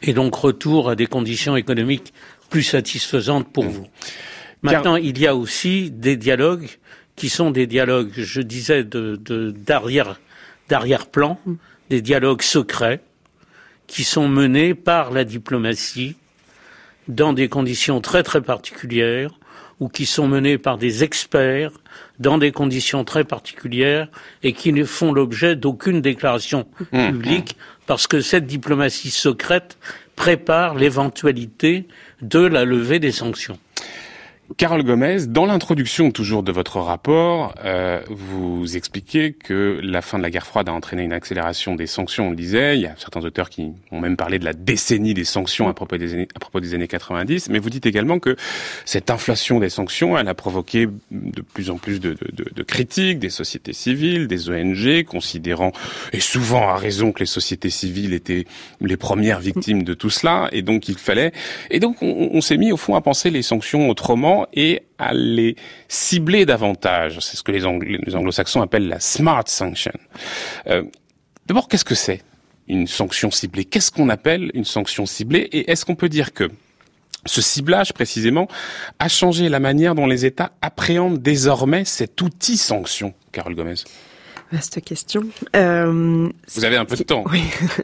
et 0.02 0.12
donc 0.12 0.34
retour 0.34 0.88
à 0.88 0.94
des 0.94 1.06
conditions 1.06 1.56
économiques 1.56 2.12
plus 2.50 2.62
satisfaisantes 2.62 3.52
pour 3.52 3.64
mmh. 3.64 3.68
vous. 3.68 3.86
Maintenant, 4.62 4.96
il 4.96 5.18
y 5.18 5.26
a 5.26 5.36
aussi 5.36 5.90
des 5.90 6.16
dialogues 6.16 6.68
qui 7.18 7.28
sont 7.28 7.50
des 7.50 7.66
dialogues, 7.66 8.12
je 8.14 8.40
disais, 8.40 8.84
de, 8.84 9.16
d'arrière, 9.50 10.20
d'arrière-plan, 10.68 11.38
des 11.90 12.00
dialogues 12.00 12.42
secrets, 12.42 13.00
qui 13.86 14.04
sont 14.04 14.28
menés 14.28 14.74
par 14.74 15.10
la 15.10 15.24
diplomatie 15.24 16.16
dans 17.08 17.32
des 17.32 17.48
conditions 17.48 18.00
très 18.00 18.22
très 18.22 18.40
particulières, 18.40 19.30
ou 19.80 19.88
qui 19.88 20.06
sont 20.06 20.26
menés 20.26 20.58
par 20.58 20.78
des 20.78 21.04
experts 21.04 21.72
dans 22.18 22.38
des 22.38 22.52
conditions 22.52 23.04
très 23.04 23.24
particulières 23.24 24.08
et 24.42 24.52
qui 24.52 24.72
ne 24.72 24.84
font 24.84 25.12
l'objet 25.12 25.56
d'aucune 25.56 26.00
déclaration 26.00 26.66
mm. 26.92 27.10
publique 27.10 27.56
parce 27.86 28.06
que 28.06 28.20
cette 28.20 28.46
diplomatie 28.46 29.10
secrète 29.10 29.78
prépare 30.16 30.74
l'éventualité 30.74 31.86
de 32.22 32.40
la 32.40 32.64
levée 32.64 32.98
des 32.98 33.12
sanctions. 33.12 33.58
Carole 34.56 34.82
Gomez, 34.82 35.26
dans 35.26 35.44
l'introduction 35.44 36.10
toujours 36.10 36.42
de 36.42 36.50
votre 36.52 36.78
rapport, 36.78 37.54
euh, 37.64 38.00
vous 38.08 38.78
expliquez 38.78 39.34
que 39.34 39.78
la 39.82 40.00
fin 40.00 40.16
de 40.16 40.22
la 40.22 40.30
guerre 40.30 40.46
froide 40.46 40.70
a 40.70 40.72
entraîné 40.72 41.02
une 41.02 41.12
accélération 41.12 41.74
des 41.74 41.86
sanctions, 41.86 42.28
on 42.28 42.30
le 42.30 42.36
disait. 42.36 42.76
Il 42.76 42.80
y 42.80 42.86
a 42.86 42.94
certains 42.96 43.22
auteurs 43.24 43.50
qui 43.50 43.72
ont 43.92 44.00
même 44.00 44.16
parlé 44.16 44.38
de 44.38 44.46
la 44.46 44.54
décennie 44.54 45.12
des 45.12 45.24
sanctions 45.24 45.68
à 45.68 45.74
propos 45.74 45.98
des 45.98 46.14
années, 46.14 46.28
à 46.34 46.38
propos 46.38 46.60
des 46.60 46.74
années 46.74 46.88
90. 46.88 47.50
Mais 47.50 47.58
vous 47.58 47.68
dites 47.68 47.84
également 47.84 48.20
que 48.20 48.36
cette 48.86 49.10
inflation 49.10 49.60
des 49.60 49.68
sanctions, 49.68 50.16
elle 50.16 50.28
a 50.28 50.34
provoqué 50.34 50.88
de 51.10 51.42
plus 51.42 51.68
en 51.68 51.76
plus 51.76 52.00
de, 52.00 52.14
de, 52.14 52.46
de, 52.50 52.62
critiques 52.62 53.18
des 53.18 53.30
sociétés 53.30 53.74
civiles, 53.74 54.28
des 54.28 54.48
ONG, 54.48 55.04
considérant, 55.04 55.72
et 56.14 56.20
souvent 56.20 56.70
à 56.70 56.76
raison, 56.76 57.12
que 57.12 57.20
les 57.20 57.26
sociétés 57.26 57.70
civiles 57.70 58.14
étaient 58.14 58.46
les 58.80 58.96
premières 58.96 59.40
victimes 59.40 59.82
de 59.82 59.92
tout 59.92 60.10
cela. 60.10 60.48
Et 60.52 60.62
donc 60.62 60.88
il 60.88 60.96
fallait... 60.96 61.32
Et 61.70 61.80
donc 61.80 62.02
on, 62.02 62.30
on 62.32 62.40
s'est 62.40 62.56
mis 62.56 62.72
au 62.72 62.78
fond 62.78 62.94
à 62.94 63.02
penser 63.02 63.30
les 63.30 63.42
sanctions 63.42 63.90
autrement 63.90 64.37
et 64.52 64.82
à 64.98 65.14
les 65.14 65.56
cibler 65.88 66.46
davantage. 66.46 67.18
C'est 67.20 67.36
ce 67.36 67.42
que 67.42 67.52
les, 67.52 67.64
anglo-saxons 67.64 68.62
appellent 68.62 68.88
la 68.88 69.00
smart 69.00 69.44
sanction. 69.46 69.92
Euh, 70.66 70.82
d'abord, 71.46 71.68
qu'est-ce 71.68 71.84
que 71.84 71.94
c'est 71.94 72.22
une 72.66 72.86
sanction 72.86 73.30
ciblée? 73.30 73.64
Qu'est-ce 73.64 73.90
qu'on 73.90 74.08
appelle 74.08 74.50
une 74.54 74.64
sanction 74.64 75.06
ciblée? 75.06 75.48
Et 75.52 75.70
est-ce 75.70 75.84
qu'on 75.84 75.96
peut 75.96 76.08
dire 76.08 76.32
que 76.32 76.50
ce 77.26 77.40
ciblage 77.40 77.92
précisément 77.92 78.48
a 78.98 79.08
changé 79.08 79.48
la 79.48 79.60
manière 79.60 79.94
dont 79.94 80.06
les 80.06 80.24
États 80.24 80.52
appréhendent 80.62 81.18
désormais 81.18 81.84
cet 81.84 82.20
outil 82.20 82.56
sanction, 82.56 83.14
Carole 83.32 83.54
Gomez 83.54 83.74
Vaste 84.52 84.80
question. 84.82 85.24
Euh, 85.56 86.28
Vous 86.54 86.64
avez 86.64 86.76
un 86.76 86.84
peu 86.84 86.96
de 86.96 87.02
temps. 87.02 87.24
Oui. 87.30 87.42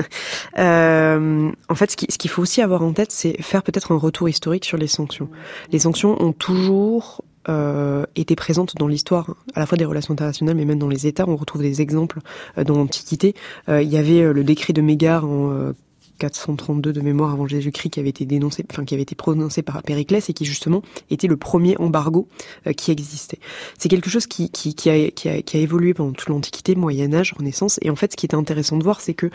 euh, 0.59 1.51
en 1.69 1.75
fait, 1.75 1.91
ce 1.91 2.19
qu'il 2.19 2.31
faut 2.31 2.43
aussi 2.43 2.63
avoir 2.63 2.83
en 2.83 2.93
tête, 2.93 3.13
c'est 3.13 3.41
faire 3.43 3.63
peut-être 3.63 3.93
un 3.93 3.99
retour 3.99 4.29
historique 4.29 4.65
sur 4.65 4.79
les 4.79 4.87
sanctions. 4.87 5.29
Les 5.73 5.81
sanctions 5.81 6.21
ont 6.23 6.33
toujours 6.33 7.23
euh, 7.51 8.07
été 8.17 8.37
présentes 8.37 8.75
dans 8.77 8.87
l'histoire, 8.87 9.35
à 9.55 9.61
la 9.61 9.67
fois 9.67 9.77
des 9.77 9.85
relations 9.85 10.15
internationales, 10.15 10.57
mais 10.57 10.65
même 10.65 10.79
dans 10.79 10.89
les 10.89 11.07
États. 11.07 11.29
On 11.29 11.37
retrouve 11.37 11.61
des 11.61 11.83
exemples 11.83 12.21
euh, 12.57 12.65
dans 12.65 12.75
l'Antiquité. 12.75 13.35
Euh, 13.69 13.83
il 13.83 13.91
y 13.91 13.99
avait 13.99 14.33
le 14.33 14.45
décret 14.45 14.73
de 14.73 14.81
Mégare 14.81 15.27
en 15.27 15.73
432 16.19 16.93
de 16.93 17.01
mémoire 17.01 17.33
avant 17.33 17.47
Jésus-Christ 17.47 17.91
qui 17.91 18.01
avait 18.01 18.11
été 18.11 18.25
dénoncé, 18.25 18.65
enfin 18.71 18.85
qui 18.85 18.95
avait 18.95 19.03
été 19.03 19.15
prononcé 19.15 19.63
par 19.63 19.83
Périclès 19.83 20.29
et 20.29 20.33
qui 20.33 20.45
justement 20.45 20.83
était 21.11 21.27
le 21.27 21.37
premier 21.37 21.77
embargo 21.79 22.29
euh, 22.67 22.73
qui 22.73 22.91
existait. 22.91 23.39
C'est 23.79 23.89
quelque 23.89 24.11
chose 24.11 24.27
qui, 24.27 24.51
qui, 24.51 24.75
qui, 24.75 24.91
a, 24.91 25.11
qui, 25.11 25.29
a, 25.29 25.61
évolué 25.61 25.95
pendant 25.95 26.13
toute 26.13 26.29
l'Antiquité, 26.29 26.75
Moyen 26.75 27.13
Âge, 27.15 27.35
Renaissance. 27.37 27.79
Et 27.83 27.91
en 27.91 27.97
fait, 27.97 28.13
ce 28.13 28.17
qui 28.17 28.27
était 28.27 28.37
intéressant 28.37 28.77
de 28.77 28.85
voir, 28.85 29.01
c'est 29.01 29.15
que 29.15 29.31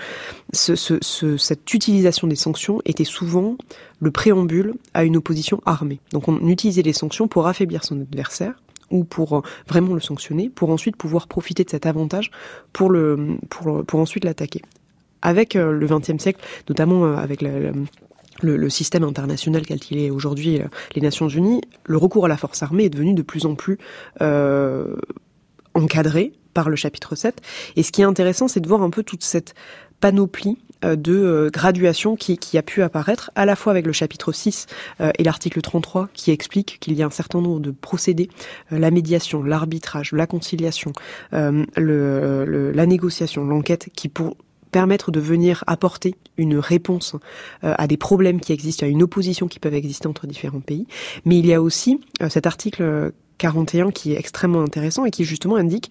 ce, 0.53 0.76
ce, 0.76 0.95
ce, 1.01 1.38
cette 1.38 1.74
utilisation 1.74 2.28
des 2.28 2.36
sanctions 2.36 2.82
était 2.86 3.03
souvent 3.03 3.58
le 3.99 4.12
préambule 4.12 4.76
à 4.93 5.03
une 5.03 5.18
opposition 5.18 5.62
armée. 5.66 5.99
Donc 6.12 6.28
on 6.28 6.47
utilisait 6.47 6.82
les 6.82 6.93
sanctions 6.93 7.28
pour 7.28 7.47
affaiblir 7.47 7.84
son 7.84 7.99
adversaire 8.01 8.62
ou 8.91 9.03
pour 9.03 9.38
euh, 9.38 9.41
vraiment 9.68 9.93
le 9.93 9.99
sanctionner, 9.99 10.49
pour 10.49 10.70
ensuite 10.72 10.95
pouvoir 10.95 11.28
profiter 11.28 11.64
de 11.64 11.70
cet 11.70 11.86
avantage 11.86 12.32
pour 12.74 12.89
le 12.89 13.38
pour 13.49 13.99
ensuite 13.99 14.24
l'attaquer 14.24 14.62
avec 15.22 15.55
euh, 15.55 15.72
le 15.72 15.88
XXe 15.88 16.22
siècle, 16.22 16.41
notamment 16.67 17.05
euh, 17.05 17.15
avec 17.15 17.41
le, 17.41 18.70
système 18.70 19.03
international 19.03 19.65
tel 19.65 19.80
qu'il 19.80 19.97
est 19.97 20.09
aujourd'hui, 20.09 20.59
euh, 20.59 20.65
les 20.95 21.01
Nations 21.01 21.28
Unies, 21.28 21.61
le 21.86 21.97
recours 21.97 22.26
à 22.26 22.28
la 22.28 22.38
force 22.38 22.63
armée 22.63 22.86
est 22.86 22.89
devenu 22.89 23.13
de 23.13 23.22
plus 23.22 23.45
en 23.45 23.55
plus 23.55 23.78
euh, 24.22 24.95
encadré 25.74 26.34
par 26.53 26.70
le 26.70 26.76
chapitre 26.76 27.15
7. 27.15 27.41
Et 27.76 27.84
ce 27.84 27.91
qui 27.91 28.01
est 28.01 28.05
intéressant, 28.05 28.47
c'est 28.47 28.59
de 28.59 28.67
voir 28.67 28.82
un 28.82 28.89
peu 28.89 29.03
toute 29.03 29.24
cette 29.24 29.55
panoplie 29.99 30.57
de 30.82 31.49
graduation 31.51 32.15
qui, 32.15 32.57
a 32.57 32.61
pu 32.61 32.82
apparaître 32.82 33.32
à 33.36 33.45
la 33.45 33.57
fois 33.57 33.72
avec 33.74 33.86
le 33.86 33.91
chapitre 33.91 34.32
6 34.32 34.65
et 35.17 35.24
l'article 35.24 35.59
33 35.59 36.07
qui 36.13 36.32
explique 36.32 36.78
qu'il 36.80 36.93
y 36.93 37.03
a 37.03 37.05
un 37.05 37.09
certain 37.09 37.41
nombre 37.41 37.59
de 37.59 37.72
procédés, 37.72 38.30
la 38.72 38.89
médiation, 38.89 39.43
l'arbitrage, 39.43 40.13
la 40.13 40.26
conciliation, 40.26 40.93
la 41.34 42.86
négociation, 42.86 43.43
l'enquête 43.43 43.89
qui 43.93 44.07
pour 44.07 44.38
permettre 44.72 45.11
de 45.11 45.20
venir 45.20 45.63
apporter 45.67 46.15
une 46.38 46.57
réponse 46.57 47.15
euh, 47.63 47.74
à 47.78 47.88
des 47.88 47.97
problèmes 47.97 48.39
qui 48.39 48.53
existent, 48.53 48.86
à 48.86 48.89
une 48.89 49.03
opposition 49.03 49.47
qui 49.47 49.59
peuvent 49.59 49.74
exister 49.74 50.07
entre 50.07 50.28
différents 50.28 50.59
pays. 50.59 50.88
Mais 51.26 51.38
il 51.38 51.45
y 51.45 51.53
a 51.53 51.61
aussi 51.61 51.99
euh, 52.22 52.30
cet 52.30 52.47
article 52.47 53.11
41 53.38 53.91
qui 53.91 54.13
est 54.13 54.20
extrêmement 54.20 54.61
intéressant 54.61 55.05
et 55.05 55.11
qui 55.11 55.24
justement 55.24 55.55
indique 55.55 55.89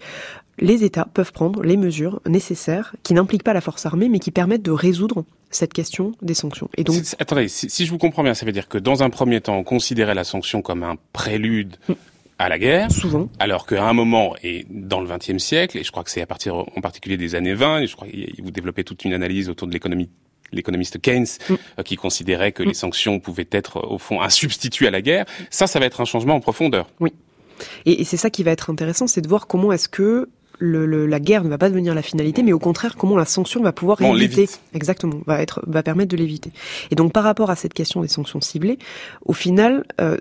les 0.59 0.83
États 0.83 1.05
peuvent 1.05 1.31
prendre 1.31 1.63
les 1.63 1.77
mesures 1.77 2.21
nécessaires 2.25 2.95
qui 3.03 3.13
n'impliquent 3.13 3.43
pas 3.43 3.53
la 3.53 3.61
force 3.61 3.85
armée 3.85 4.09
mais 4.09 4.19
qui 4.19 4.31
permettent 4.31 4.61
de 4.61 4.71
résoudre 4.71 5.23
cette 5.49 5.73
question 5.73 6.11
des 6.21 6.33
sanctions. 6.33 6.69
Et 6.77 6.83
donc, 6.83 6.97
attendez, 7.17 7.47
si, 7.47 7.85
je 7.85 7.89
vous 7.89 7.97
comprends 7.97 8.23
bien, 8.23 8.33
ça 8.33 8.45
veut 8.45 8.51
dire 8.51 8.67
que 8.67 8.77
dans 8.77 9.01
un 9.01 9.09
premier 9.09 9.41
temps, 9.41 9.57
on 9.57 9.63
considérait 9.63 10.13
la 10.13 10.23
sanction 10.23 10.61
comme 10.61 10.83
un 10.83 10.95
prélude 11.11 11.77
mm 11.87 11.93
à 12.39 12.49
la 12.49 12.57
guerre. 12.57 12.91
Souvent. 12.91 13.29
Alors 13.37 13.67
qu'à 13.67 13.87
un 13.87 13.93
moment, 13.93 14.35
et 14.43 14.65
dans 14.69 15.01
le 15.01 15.07
XXe 15.07 15.37
siècle, 15.37 15.77
et 15.77 15.83
je 15.83 15.91
crois 15.91 16.03
que 16.03 16.09
c'est 16.09 16.21
à 16.21 16.25
partir 16.25 16.55
en 16.55 16.81
particulier 16.81 17.17
des 17.17 17.35
années 17.35 17.53
20, 17.53 17.81
et 17.81 17.87
je 17.87 17.95
crois 17.95 18.07
que 18.07 18.41
vous 18.41 18.51
développez 18.51 18.83
toute 18.83 19.05
une 19.05 19.13
analyse 19.13 19.49
autour 19.49 19.67
de 19.67 19.73
l'économie 19.73 20.09
l'économiste 20.51 20.99
Keynes, 20.99 21.27
mm. 21.47 21.53
euh, 21.53 21.83
qui 21.83 21.95
considérait 21.95 22.51
que 22.51 22.63
mm. 22.63 22.67
les 22.67 22.73
sanctions 22.73 23.19
pouvaient 23.19 23.49
être, 23.51 23.85
au 23.87 23.99
fond, 23.99 24.19
un 24.19 24.29
substitut 24.29 24.87
à 24.87 24.91
la 24.91 25.03
guerre. 25.03 25.25
Ça, 25.51 25.67
ça 25.67 25.79
va 25.79 25.85
être 25.85 26.01
un 26.01 26.05
changement 26.05 26.33
en 26.33 26.39
profondeur. 26.39 26.89
Oui. 26.99 27.13
Et, 27.85 28.01
et 28.01 28.03
c'est 28.03 28.17
ça 28.17 28.31
qui 28.31 28.41
va 28.41 28.49
être 28.49 28.71
intéressant, 28.71 29.05
c'est 29.05 29.21
de 29.21 29.27
voir 29.27 29.45
comment 29.45 29.71
est-ce 29.71 29.89
que 29.89 30.29
le, 30.59 31.05
la 31.05 31.19
guerre 31.19 31.43
ne 31.43 31.49
va 31.49 31.57
pas 31.57 31.69
devenir 31.69 31.95
la 31.95 32.01
finalité, 32.01 32.43
mais 32.43 32.53
au 32.53 32.59
contraire, 32.59 32.95
comment 32.95 33.17
la 33.17 33.25
sanction 33.25 33.61
va 33.61 33.71
pouvoir 33.71 34.01
éviter. 34.01 34.47
Exactement, 34.73 35.19
va 35.25 35.41
être, 35.41 35.61
va 35.65 35.83
permettre 35.83 36.09
de 36.11 36.17
l'éviter. 36.17 36.51
Et 36.91 36.95
donc, 36.95 37.13
par 37.13 37.23
rapport 37.23 37.49
à 37.49 37.55
cette 37.55 37.73
question 37.73 38.01
des 38.01 38.07
sanctions 38.07 38.41
ciblées, 38.41 38.77
au 39.25 39.33
final, 39.33 39.85
euh, 40.01 40.17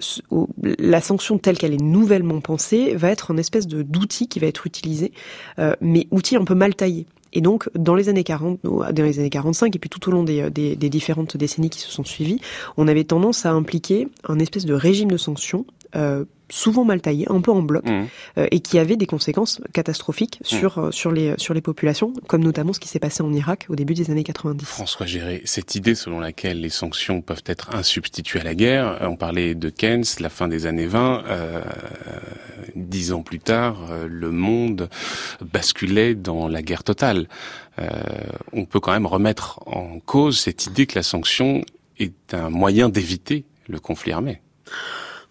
la 0.63 1.01
sanction 1.01 1.39
telle 1.39 1.59
qu'elle 1.59 1.75
est 1.75 1.83
nouvellement 1.83 2.41
pensée 2.41 2.95
va 2.95 3.11
être 3.11 3.31
une 3.31 3.39
espèce 3.39 3.67
de 3.67 3.83
d'outil 3.83 4.29
qui 4.29 4.39
va 4.39 4.47
être 4.47 4.67
utilisé, 4.67 5.13
euh, 5.59 5.75
mais 5.81 6.07
outil 6.11 6.37
un 6.37 6.45
peu 6.45 6.55
mal 6.55 6.75
taillé. 6.75 7.07
Et 7.33 7.41
donc, 7.41 7.69
dans 7.75 7.95
les 7.95 8.09
années 8.09 8.25
40, 8.25 8.61
dans 8.63 9.05
les 9.05 9.19
années 9.19 9.31
45, 9.31 9.75
et 9.77 9.79
puis 9.79 9.91
tout 9.91 10.09
au 10.09 10.13
long 10.13 10.25
des, 10.25 10.51
des, 10.51 10.77
des 10.77 10.89
différentes 10.89 11.37
décennies 11.37 11.69
qui 11.69 11.79
se 11.79 11.91
sont 11.91 12.05
suivies, 12.05 12.41
on 12.77 12.89
avait 12.89 13.05
tendance 13.05 13.45
à 13.45 13.53
impliquer 13.53 14.09
un 14.27 14.39
espèce 14.39 14.65
de 14.65 14.73
régime 14.73 15.11
de 15.11 15.19
sanctions 15.19 15.67
euh, 15.97 16.25
souvent 16.51 16.85
mal 16.85 17.03
taillé, 17.03 17.31
un 17.31 17.43
peu 17.43 17.51
en 17.51 17.61
bloc, 17.61 17.85
mmh. 17.85 18.07
euh, 18.39 18.47
et 18.51 18.61
qui 18.61 18.79
avait 18.79 18.97
des 18.97 19.07
conséquences 19.07 19.61
catastrophiques 19.75 20.41
mmh. 20.41 20.45
sur 20.45 20.79
euh, 20.79 20.91
sur 20.91 21.13
les 21.13 21.35
sur 21.37 21.53
les 21.53 21.61
populations, 21.61 22.15
comme 22.27 22.43
notamment 22.43 22.73
ce 22.73 22.81
qui 22.81 22.89
s'est 22.89 22.99
passé 22.99 23.23
en 23.23 23.33
Irak 23.35 23.67
au 23.69 23.77
début 23.77 23.93
des 23.93 24.11
années 24.11 24.25
90. 24.25 24.65
François 24.65 25.05
Géré, 25.05 25.43
cette 25.45 25.75
idée 25.75 25.95
selon 25.95 26.21
laquelle 26.21 26.63
les 26.63 26.71
sanctions 26.71 27.21
peuvent 27.21 27.43
être 27.45 27.75
un 27.75 27.83
substitut 27.83 28.39
à 28.39 28.45
la 28.45 28.55
guerre, 28.55 28.99
on 29.03 29.17
parlait 29.17 29.55
de 29.55 29.69
Keynes, 29.69 30.05
la 30.21 30.31
fin 30.31 30.49
des 30.49 30.65
années 30.65 30.87
20, 30.87 31.25
dix 32.77 33.13
ans 33.13 33.23
plus 33.23 33.41
tard, 33.41 33.77
le 34.07 34.31
monde 34.31 34.89
basculait 35.41 36.15
dans 36.15 36.49
la 36.49 36.63
guerre 36.63 36.83
totale. 36.83 37.29
on 38.55 38.65
peut 38.65 38.81
quand 38.81 38.93
même 38.93 39.07
remettre 39.07 39.61
en 39.67 40.01
cause 40.01 40.39
cette 40.39 40.67
idée 40.67 40.87
que 40.87 40.95
la 40.99 41.03
sanction 41.03 41.63
est 41.99 42.33
un 42.33 42.49
moyen 42.49 42.89
d'éviter 42.89 43.45
le 43.69 43.79
conflit 43.81 44.13
armé. 44.13 44.41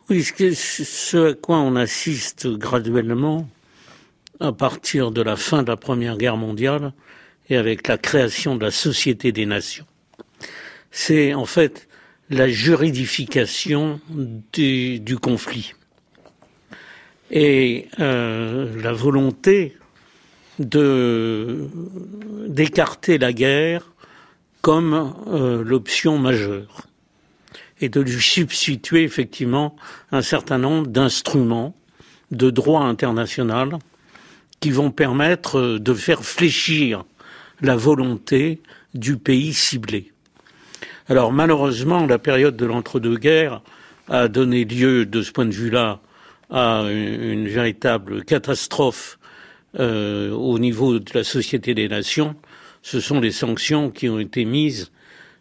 Oui, 0.10 0.24
ce 0.24 1.32
à 1.32 1.34
quoi 1.34 1.58
on 1.58 1.76
assiste 1.76 2.48
graduellement 2.48 3.50
à 4.40 4.54
partir 4.54 5.12
de 5.12 5.22
la 5.22 5.36
fin 5.36 5.64
de 5.64 5.68
la 5.68 5.76
Première 5.76 6.18
Guerre 6.18 6.38
mondiale 6.38 6.94
et 7.50 7.58
avec 7.58 7.90
la 7.90 7.98
création 7.98 8.56
de 8.56 8.64
la 8.64 8.72
Société 8.72 9.34
des 9.34 9.46
Nations, 9.46 9.86
c'est 10.92 11.34
en 11.34 11.46
fait 11.46 11.90
la 12.30 12.48
juridification 12.48 14.00
du, 14.54 15.02
du 15.02 15.18
conflit 15.18 15.74
et 17.30 17.90
euh, 18.00 18.82
la 18.82 18.94
volonté 18.94 19.76
de 20.58 21.68
d'écarter 22.48 23.18
la 23.18 23.34
guerre 23.34 23.92
comme 24.62 25.14
euh, 25.28 25.62
l'option 25.66 26.18
majeure 26.18 26.88
et 27.82 27.90
de 27.90 28.02
lui 28.02 28.22
substituer 28.22 29.04
effectivement 29.04 29.76
un 30.12 30.22
certain 30.22 30.58
nombre 30.58 30.88
d'instruments 30.88 31.76
de 32.32 32.50
droit 32.50 32.82
international 32.82 33.78
qui 34.60 34.72
vont 34.72 34.92
permettre 34.92 35.78
de 35.78 35.94
faire 35.94 36.24
fléchir 36.24 37.04
la 37.62 37.76
volonté 37.76 38.62
du 38.94 39.18
pays 39.18 39.54
ciblé. 39.54 40.12
Alors 41.10 41.32
malheureusement, 41.32 42.06
la 42.06 42.20
période 42.20 42.58
de 42.58 42.66
l'entre-deux-guerres 42.66 43.62
a 44.10 44.28
donné 44.28 44.66
lieu, 44.66 45.06
de 45.06 45.22
ce 45.22 45.32
point 45.32 45.46
de 45.46 45.54
vue-là, 45.54 46.02
à 46.50 46.84
une, 46.90 47.48
véritable 47.48 48.24
catastrophe 48.24 49.20
euh, 49.80 50.32
au 50.32 50.60
niveau 50.60 51.00
de 51.00 51.12
la 51.14 51.24
Société 51.24 51.74
des 51.74 51.88
Nations. 51.88 52.36
Ce 52.82 53.00
sont 53.00 53.20
les 53.20 53.32
sanctions 53.32 53.90
qui 53.90 54.08
ont 54.08 54.20
été 54.20 54.46
mises 54.46 54.92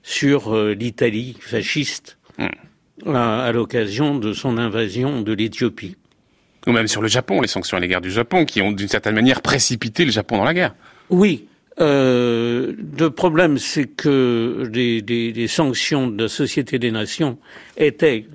sur 0.03 0.55
euh, 0.55 0.74
l'Italie 0.74 1.37
fasciste 1.41 2.16
à, 2.39 3.53
l'occasion 3.53 4.18
de 4.18 4.32
son 4.32 4.59
invasion 4.59 5.22
de 5.22 5.32
l'Éthiopie. 5.32 5.97
Ou 6.66 6.72
même 6.72 6.89
sur 6.89 7.03
le 7.03 7.09
Japon, 7.09 7.41
les 7.41 7.49
sanctions 7.49 7.76
à 7.76 7.80
l'égard 7.80 8.01
du 8.01 8.11
Japon, 8.11 8.45
qui 8.45 8.61
ont 8.61 8.72
d'une 8.72 8.89
certaine 8.89 9.14
manière 9.14 9.41
précipité 9.41 10.05
le 10.05 10.11
Japon 10.11 10.39
dans 10.39 10.45
la 10.45 10.55
guerre. 10.55 10.74
Oui. 11.11 11.47
Euh, 11.78 12.72
le 12.99 13.11
problème, 13.11 13.59
c'est 13.59 13.87
que 13.87 14.68
les, 14.72 15.01
les, 15.03 15.47
sanctions 15.47 16.09
de 16.09 16.24
la 16.24 16.28
Société 16.28 16.78
des 16.78 16.91
Nations 16.91 17.39
étaient 17.76 18.26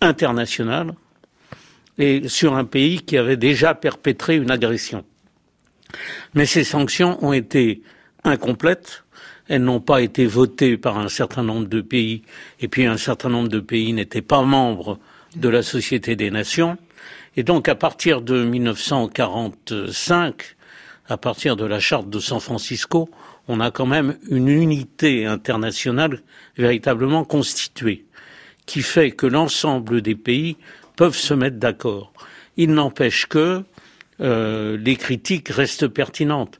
internationales 0.00 0.94
et 1.98 2.28
sur 2.28 2.54
un 2.54 2.64
pays 2.64 3.02
qui 3.02 3.18
avait 3.18 3.36
déjà 3.36 3.74
perpétré 3.74 4.36
une 4.36 4.50
agression. 4.50 5.04
Mais 6.34 6.46
ces 6.46 6.64
sanctions 6.64 7.22
ont 7.24 7.34
été 7.34 7.82
incomplètes 8.24 9.01
elles 9.52 9.62
n'ont 9.62 9.80
pas 9.80 10.00
été 10.00 10.24
votées 10.24 10.78
par 10.78 10.96
un 10.96 11.10
certain 11.10 11.42
nombre 11.42 11.68
de 11.68 11.82
pays, 11.82 12.22
et 12.60 12.68
puis 12.68 12.86
un 12.86 12.96
certain 12.96 13.28
nombre 13.28 13.50
de 13.50 13.60
pays 13.60 13.92
n'étaient 13.92 14.22
pas 14.22 14.40
membres 14.40 14.98
de 15.36 15.50
la 15.50 15.62
Société 15.62 16.16
des 16.16 16.30
Nations. 16.30 16.78
Et 17.36 17.42
donc, 17.42 17.68
à 17.68 17.74
partir 17.74 18.22
de 18.22 18.44
1945, 18.44 20.56
à 21.06 21.18
partir 21.18 21.56
de 21.56 21.66
la 21.66 21.80
charte 21.80 22.08
de 22.08 22.18
San 22.18 22.40
Francisco, 22.40 23.10
on 23.46 23.60
a 23.60 23.70
quand 23.70 23.84
même 23.84 24.16
une 24.30 24.48
unité 24.48 25.26
internationale 25.26 26.22
véritablement 26.56 27.24
constituée, 27.24 28.06
qui 28.64 28.80
fait 28.80 29.10
que 29.10 29.26
l'ensemble 29.26 30.00
des 30.00 30.14
pays 30.14 30.56
peuvent 30.96 31.14
se 31.14 31.34
mettre 31.34 31.58
d'accord. 31.58 32.14
Il 32.56 32.72
n'empêche 32.72 33.26
que 33.26 33.64
euh, 34.22 34.78
les 34.78 34.96
critiques 34.96 35.50
restent 35.50 35.88
pertinentes. 35.88 36.58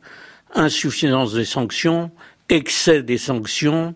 Insuffisance 0.54 1.32
des 1.32 1.46
sanctions, 1.46 2.10
excès 2.52 3.02
des 3.02 3.18
sanctions, 3.18 3.94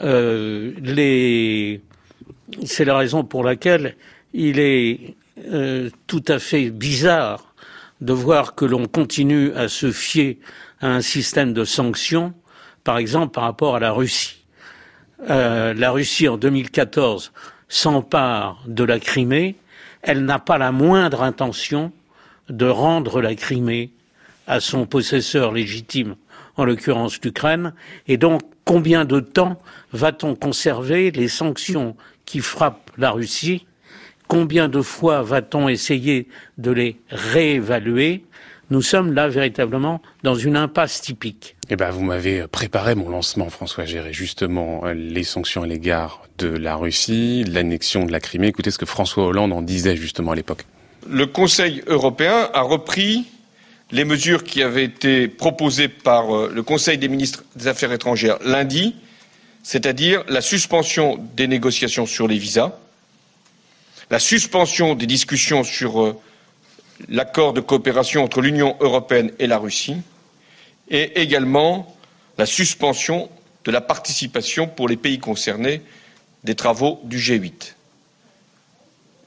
euh, 0.00 0.72
les... 0.80 1.82
c'est 2.64 2.84
la 2.84 2.96
raison 2.96 3.24
pour 3.24 3.44
laquelle 3.44 3.96
il 4.32 4.58
est 4.58 5.14
euh, 5.52 5.90
tout 6.06 6.24
à 6.28 6.38
fait 6.38 6.70
bizarre 6.70 7.54
de 8.00 8.12
voir 8.12 8.54
que 8.54 8.64
l'on 8.64 8.86
continue 8.86 9.52
à 9.52 9.68
se 9.68 9.92
fier 9.92 10.38
à 10.80 10.88
un 10.88 11.02
système 11.02 11.52
de 11.52 11.64
sanctions, 11.64 12.32
par 12.84 12.98
exemple 12.98 13.32
par 13.32 13.44
rapport 13.44 13.76
à 13.76 13.80
la 13.80 13.92
Russie. 13.92 14.44
Euh, 15.28 15.74
la 15.74 15.90
Russie 15.90 16.28
en 16.28 16.36
2014 16.36 17.32
s'empare 17.68 18.62
de 18.66 18.84
la 18.84 18.98
Crimée, 18.98 19.56
elle 20.02 20.24
n'a 20.24 20.38
pas 20.38 20.58
la 20.58 20.72
moindre 20.72 21.22
intention 21.22 21.92
de 22.48 22.66
rendre 22.66 23.20
la 23.20 23.34
Crimée 23.34 23.90
à 24.46 24.60
son 24.60 24.86
possesseur 24.86 25.52
légitime 25.52 26.16
en 26.56 26.64
l'occurrence 26.64 27.20
l'Ukraine. 27.22 27.74
Et 28.06 28.16
donc, 28.16 28.42
combien 28.64 29.04
de 29.04 29.20
temps 29.20 29.58
va-t-on 29.92 30.34
conserver 30.34 31.10
les 31.10 31.28
sanctions 31.28 31.96
qui 32.24 32.40
frappent 32.40 32.90
la 32.96 33.10
Russie? 33.10 33.66
Combien 34.28 34.68
de 34.68 34.80
fois 34.80 35.22
va-t-on 35.22 35.68
essayer 35.68 36.28
de 36.58 36.70
les 36.70 36.96
réévaluer? 37.10 38.24
Nous 38.70 38.80
sommes 38.80 39.12
là 39.12 39.28
véritablement 39.28 40.00
dans 40.22 40.34
une 40.34 40.56
impasse 40.56 41.02
typique. 41.02 41.54
Eh 41.68 41.76
ben, 41.76 41.90
vous 41.90 42.02
m'avez 42.02 42.46
préparé 42.46 42.94
mon 42.94 43.10
lancement, 43.10 43.50
François 43.50 43.84
Géré, 43.84 44.14
justement 44.14 44.84
les 44.86 45.22
sanctions 45.22 45.62
à 45.62 45.66
l'égard 45.66 46.22
de 46.38 46.48
la 46.48 46.74
Russie, 46.74 47.44
l'annexion 47.44 48.06
de 48.06 48.12
la 48.12 48.20
Crimée. 48.20 48.48
Écoutez 48.48 48.70
ce 48.70 48.78
que 48.78 48.86
François 48.86 49.26
Hollande 49.26 49.52
en 49.52 49.60
disait 49.60 49.96
justement 49.96 50.32
à 50.32 50.34
l'époque. 50.34 50.64
Le 51.08 51.26
Conseil 51.26 51.82
européen 51.86 52.48
a 52.54 52.62
repris 52.62 53.26
les 53.94 54.04
mesures 54.04 54.42
qui 54.42 54.60
avaient 54.60 54.84
été 54.84 55.28
proposées 55.28 55.88
par 55.88 56.34
euh, 56.34 56.50
le 56.52 56.64
Conseil 56.64 56.98
des 56.98 57.06
ministres 57.06 57.44
des 57.54 57.68
Affaires 57.68 57.92
étrangères 57.92 58.38
lundi, 58.44 58.96
c'est-à-dire 59.62 60.24
la 60.26 60.40
suspension 60.40 61.16
des 61.36 61.46
négociations 61.46 62.04
sur 62.04 62.26
les 62.26 62.36
visas, 62.36 62.76
la 64.10 64.18
suspension 64.18 64.96
des 64.96 65.06
discussions 65.06 65.62
sur 65.62 66.02
euh, 66.02 66.20
l'accord 67.08 67.52
de 67.52 67.60
coopération 67.60 68.24
entre 68.24 68.40
l'Union 68.40 68.76
européenne 68.80 69.30
et 69.38 69.46
la 69.46 69.58
Russie, 69.58 69.96
et 70.90 71.20
également 71.20 71.96
la 72.36 72.46
suspension 72.46 73.30
de 73.64 73.70
la 73.70 73.80
participation 73.80 74.66
pour 74.66 74.88
les 74.88 74.96
pays 74.96 75.20
concernés 75.20 75.82
des 76.42 76.56
travaux 76.56 77.00
du 77.04 77.18
G8. 77.18 77.74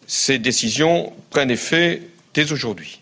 Ces 0.08 0.40
décisions 0.40 1.14
prennent 1.30 1.52
effet 1.52 2.02
dès 2.34 2.52
aujourd'hui. 2.52 3.00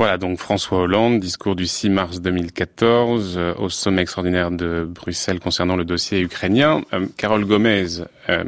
Voilà, 0.00 0.16
donc 0.16 0.38
François 0.38 0.78
Hollande, 0.78 1.20
discours 1.20 1.54
du 1.54 1.66
6 1.66 1.90
mars 1.90 2.22
2014 2.22 3.34
euh, 3.36 3.54
au 3.56 3.68
sommet 3.68 4.00
extraordinaire 4.00 4.50
de 4.50 4.88
Bruxelles 4.88 5.40
concernant 5.40 5.76
le 5.76 5.84
dossier 5.84 6.20
ukrainien. 6.20 6.80
Euh, 6.94 7.06
Carole 7.18 7.44
Gomez, 7.44 7.98
euh, 8.30 8.44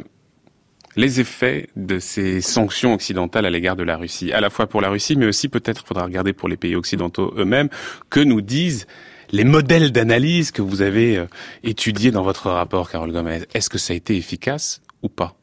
les 0.95 1.19
effets 1.19 1.69
de 1.75 1.99
ces 1.99 2.41
sanctions 2.41 2.95
occidentales 2.95 3.45
à 3.45 3.51
l'égard 3.51 3.75
de 3.75 3.83
la 3.83 3.97
Russie, 3.97 4.33
à 4.33 4.41
la 4.41 4.49
fois 4.49 4.65
pour 4.65 4.81
la 4.81 4.89
Russie, 4.89 5.15
mais 5.15 5.27
aussi 5.27 5.47
peut-être 5.47 5.85
faudra 5.85 6.05
regarder 6.05 6.33
pour 6.33 6.49
les 6.49 6.57
pays 6.57 6.75
occidentaux 6.75 7.31
eux-mêmes, 7.37 7.69
que 8.09 8.19
nous 8.19 8.41
disent 8.41 8.87
les 9.31 9.43
modèles 9.43 9.91
d'analyse 9.91 10.49
que 10.49 10.63
vous 10.63 10.81
avez 10.81 11.23
étudiés 11.61 12.09
dans 12.09 12.23
votre 12.23 12.49
rapport, 12.49 12.89
Carole 12.89 13.11
Gomez? 13.11 13.43
Est-ce 13.53 13.69
que 13.69 13.77
ça 13.77 13.93
a 13.93 13.95
été 13.95 14.17
efficace 14.17 14.81
ou 15.03 15.07
pas? 15.07 15.35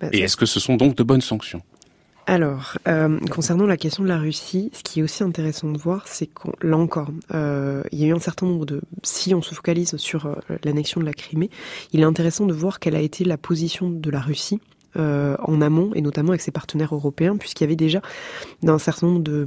Bah, 0.00 0.10
Et 0.12 0.20
est-ce 0.20 0.36
que 0.36 0.46
ce 0.46 0.60
sont 0.60 0.76
donc 0.76 0.94
de 0.94 1.02
bonnes 1.02 1.20
sanctions? 1.20 1.62
Alors, 2.30 2.78
euh, 2.86 3.18
concernant 3.28 3.66
la 3.66 3.76
question 3.76 4.04
de 4.04 4.08
la 4.08 4.16
Russie, 4.16 4.70
ce 4.72 4.84
qui 4.84 5.00
est 5.00 5.02
aussi 5.02 5.24
intéressant 5.24 5.68
de 5.72 5.76
voir, 5.76 6.06
c'est 6.06 6.28
qu'on, 6.28 6.52
là 6.62 6.76
encore, 6.76 7.08
euh, 7.34 7.82
il 7.90 7.98
y 7.98 8.04
a 8.04 8.06
eu 8.06 8.12
un 8.12 8.20
certain 8.20 8.46
nombre 8.46 8.66
de... 8.66 8.82
Si 9.02 9.34
on 9.34 9.42
se 9.42 9.52
focalise 9.52 9.96
sur 9.96 10.26
euh, 10.26 10.36
l'annexion 10.62 11.00
de 11.00 11.06
la 11.06 11.12
Crimée, 11.12 11.50
il 11.92 12.02
est 12.02 12.04
intéressant 12.04 12.46
de 12.46 12.52
voir 12.52 12.78
quelle 12.78 12.94
a 12.94 13.00
été 13.00 13.24
la 13.24 13.36
position 13.36 13.90
de 13.90 14.10
la 14.10 14.20
Russie 14.20 14.60
euh, 14.96 15.36
en 15.40 15.60
amont 15.60 15.92
et 15.94 16.00
notamment 16.00 16.30
avec 16.30 16.40
ses 16.40 16.50
partenaires 16.50 16.94
européens 16.94 17.36
puisqu'il 17.36 17.62
y 17.62 17.66
avait 17.66 17.76
déjà 17.76 18.02
un 18.66 18.78
certain 18.78 19.06
nombre 19.06 19.22
de 19.22 19.46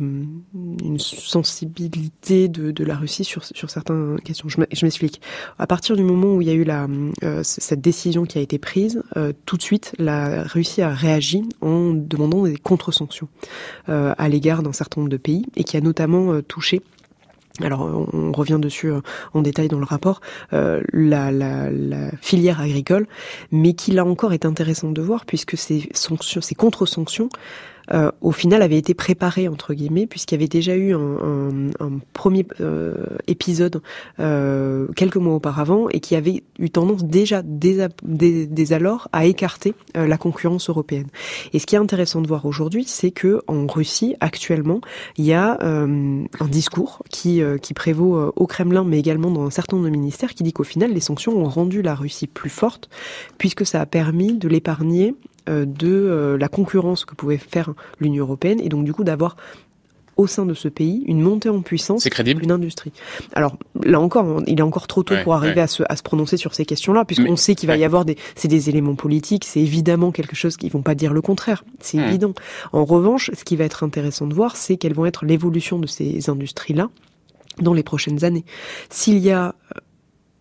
une 0.83 0.99
sensibilité 0.99 2.47
de, 2.47 2.83
la 2.83 2.95
Russie 2.95 3.23
sur, 3.23 3.43
certaines 3.69 4.19
questions. 4.21 4.47
Je 4.49 4.85
m'explique. 4.85 5.21
À 5.59 5.67
partir 5.67 5.95
du 5.95 6.03
moment 6.03 6.35
où 6.35 6.41
il 6.41 6.47
y 6.47 6.51
a 6.51 6.53
eu 6.53 6.63
la, 6.63 6.87
euh, 7.23 7.41
cette 7.43 7.81
décision 7.81 8.23
qui 8.23 8.37
a 8.37 8.41
été 8.41 8.57
prise, 8.57 9.03
euh, 9.17 9.33
tout 9.45 9.57
de 9.57 9.61
suite 9.61 9.93
la 9.97 10.43
Russie 10.43 10.81
a 10.81 10.93
réagi 10.93 11.43
en 11.61 11.91
demandant 11.91 12.43
des 12.43 12.57
contre-sanctions 12.57 13.27
à 13.87 14.29
l'égard 14.29 14.63
d'un 14.63 14.73
certain 14.73 15.01
nombre 15.01 15.11
de 15.11 15.17
pays 15.17 15.45
et 15.55 15.63
qui 15.63 15.77
a 15.77 15.81
notamment 15.81 16.41
touché 16.41 16.81
alors 17.61 18.07
on 18.13 18.31
revient 18.31 18.57
dessus 18.59 18.87
euh, 18.87 19.01
en 19.33 19.41
détail 19.41 19.67
dans 19.67 19.77
le 19.77 19.85
rapport, 19.85 20.21
euh, 20.53 20.81
la, 20.91 21.29
filière 22.21 22.61
agricole, 22.61 23.07
mais 23.51 23.73
qui 23.73 23.91
là 23.91 24.05
encore 24.05 24.33
est 24.33 24.45
intéressant 24.45 24.91
de 24.91 25.01
voir 25.01 25.25
puisque 25.25 25.57
ces 25.57 25.89
sanctions, 25.93 26.41
ces 26.41 26.55
contre-sanctions 26.55 27.29
euh, 27.91 28.11
au 28.21 28.31
final 28.31 28.61
avait 28.61 28.77
été 28.77 28.93
préparé 28.93 29.47
entre 29.47 29.73
guillemets 29.73 30.07
puisqu'il 30.07 30.35
y 30.35 30.37
avait 30.37 30.47
déjà 30.47 30.75
eu 30.75 30.93
un, 30.93 30.99
un, 30.99 31.67
un 31.79 31.99
premier 32.13 32.45
euh, 32.61 32.93
épisode 33.27 33.81
euh, 34.19 34.87
quelques 34.95 35.17
mois 35.17 35.35
auparavant 35.35 35.89
et 35.89 35.99
qui 35.99 36.15
avait 36.15 36.43
eu 36.59 36.69
tendance 36.69 37.03
déjà 37.03 37.41
dès, 37.43 37.89
dès, 38.03 38.73
alors 38.73 39.09
à 39.11 39.25
écarter 39.25 39.73
euh, 39.97 40.07
la 40.07 40.17
concurrence 40.17 40.69
européenne. 40.69 41.07
Et 41.51 41.59
ce 41.59 41.65
qui 41.65 41.75
est 41.75 41.79
intéressant 41.79 42.21
de 42.21 42.27
voir 42.27 42.45
aujourd'hui, 42.45 42.85
c'est 42.85 43.11
que 43.11 43.41
en 43.47 43.67
Russie 43.67 44.15
actuellement, 44.19 44.81
il 45.17 45.25
y 45.25 45.33
a 45.33 45.61
euh, 45.61 46.23
un 46.39 46.47
discours 46.47 47.03
qui 47.09 47.41
qui 47.61 47.73
prévaut 47.73 48.31
au 48.35 48.47
Kremlin, 48.47 48.83
mais 48.83 48.99
également 48.99 49.31
dans 49.31 49.45
un 49.45 49.49
certain 49.49 49.77
nombre 49.77 49.87
de 49.89 49.91
ministères, 49.91 50.33
qui 50.33 50.43
dit 50.43 50.53
qu'au 50.53 50.63
final, 50.63 50.91
les 50.91 50.99
sanctions 50.99 51.37
ont 51.37 51.49
rendu 51.49 51.81
la 51.81 51.95
Russie 51.95 52.27
plus 52.27 52.49
forte 52.49 52.89
puisque 53.37 53.65
ça 53.65 53.81
a 53.81 53.85
permis 53.85 54.33
de 54.33 54.47
l'épargner 54.47 55.09
euh, 55.09 55.32
de 55.47 55.87
euh, 55.87 56.37
la 56.37 56.47
concurrence 56.47 57.05
que 57.05 57.15
pouvait 57.15 57.37
faire 57.37 57.73
l'Union 57.99 58.23
européenne 58.23 58.59
et 58.61 58.69
donc 58.69 58.85
du 58.85 58.93
coup 58.93 59.03
d'avoir 59.03 59.35
au 60.17 60.27
sein 60.27 60.45
de 60.45 60.53
ce 60.53 60.67
pays 60.67 61.03
une 61.07 61.21
montée 61.21 61.49
en 61.49 61.61
puissance 61.61 62.03
d'une 62.05 62.51
industrie. 62.51 62.91
Alors 63.33 63.57
là 63.83 63.99
encore, 63.99 64.43
il 64.47 64.59
est 64.59 64.63
encore 64.63 64.87
trop 64.87 65.03
tôt 65.03 65.15
pour 65.23 65.33
arriver 65.33 65.61
à, 65.61 65.67
se, 65.67 65.83
à 65.89 65.95
se 65.95 66.03
prononcer 66.03 66.37
sur 66.37 66.53
ces 66.53 66.65
questions-là, 66.65 67.05
puisqu'on 67.05 67.35
sait 67.35 67.55
qu'il 67.55 67.67
va 67.67 67.77
y 67.77 67.83
avoir 67.83 68.05
des, 68.05 68.17
c'est 68.35 68.47
des 68.47 68.69
éléments 68.69 68.95
politiques, 68.95 69.45
c'est 69.45 69.61
évidemment 69.61 70.11
quelque 70.11 70.35
chose 70.35 70.57
qui 70.57 70.69
vont 70.69 70.81
pas 70.83 70.95
dire 70.95 71.13
le 71.13 71.21
contraire, 71.21 71.63
c'est 71.79 71.97
évident. 71.97 72.33
En 72.73 72.85
revanche, 72.85 73.31
ce 73.33 73.43
qui 73.43 73.55
va 73.55 73.65
être 73.65 73.83
intéressant 73.83 74.27
de 74.27 74.33
voir, 74.33 74.55
c'est 74.55 74.77
quelles 74.77 74.93
vont 74.93 75.05
être 75.05 75.25
l'évolution 75.25 75.79
de 75.79 75.87
ces 75.87 76.29
industries-là 76.29 76.89
dans 77.61 77.73
les 77.73 77.83
prochaines 77.83 78.23
années. 78.23 78.45
S'il 78.89 79.19
y 79.19 79.31
a 79.31 79.55
euh, 79.75 79.79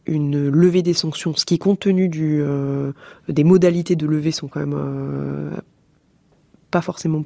une 0.06 0.48
levée 0.48 0.82
des 0.82 0.94
sanctions, 0.94 1.34
ce 1.36 1.44
qui 1.44 1.58
compte 1.58 1.80
tenu 1.80 2.08
du, 2.08 2.40
euh, 2.42 2.92
des 3.28 3.44
modalités 3.44 3.96
de 3.96 4.06
levée 4.06 4.32
sont 4.32 4.48
quand 4.48 4.60
même 4.60 4.76
euh, 4.76 5.50
pas 6.70 6.82
forcément 6.82 7.24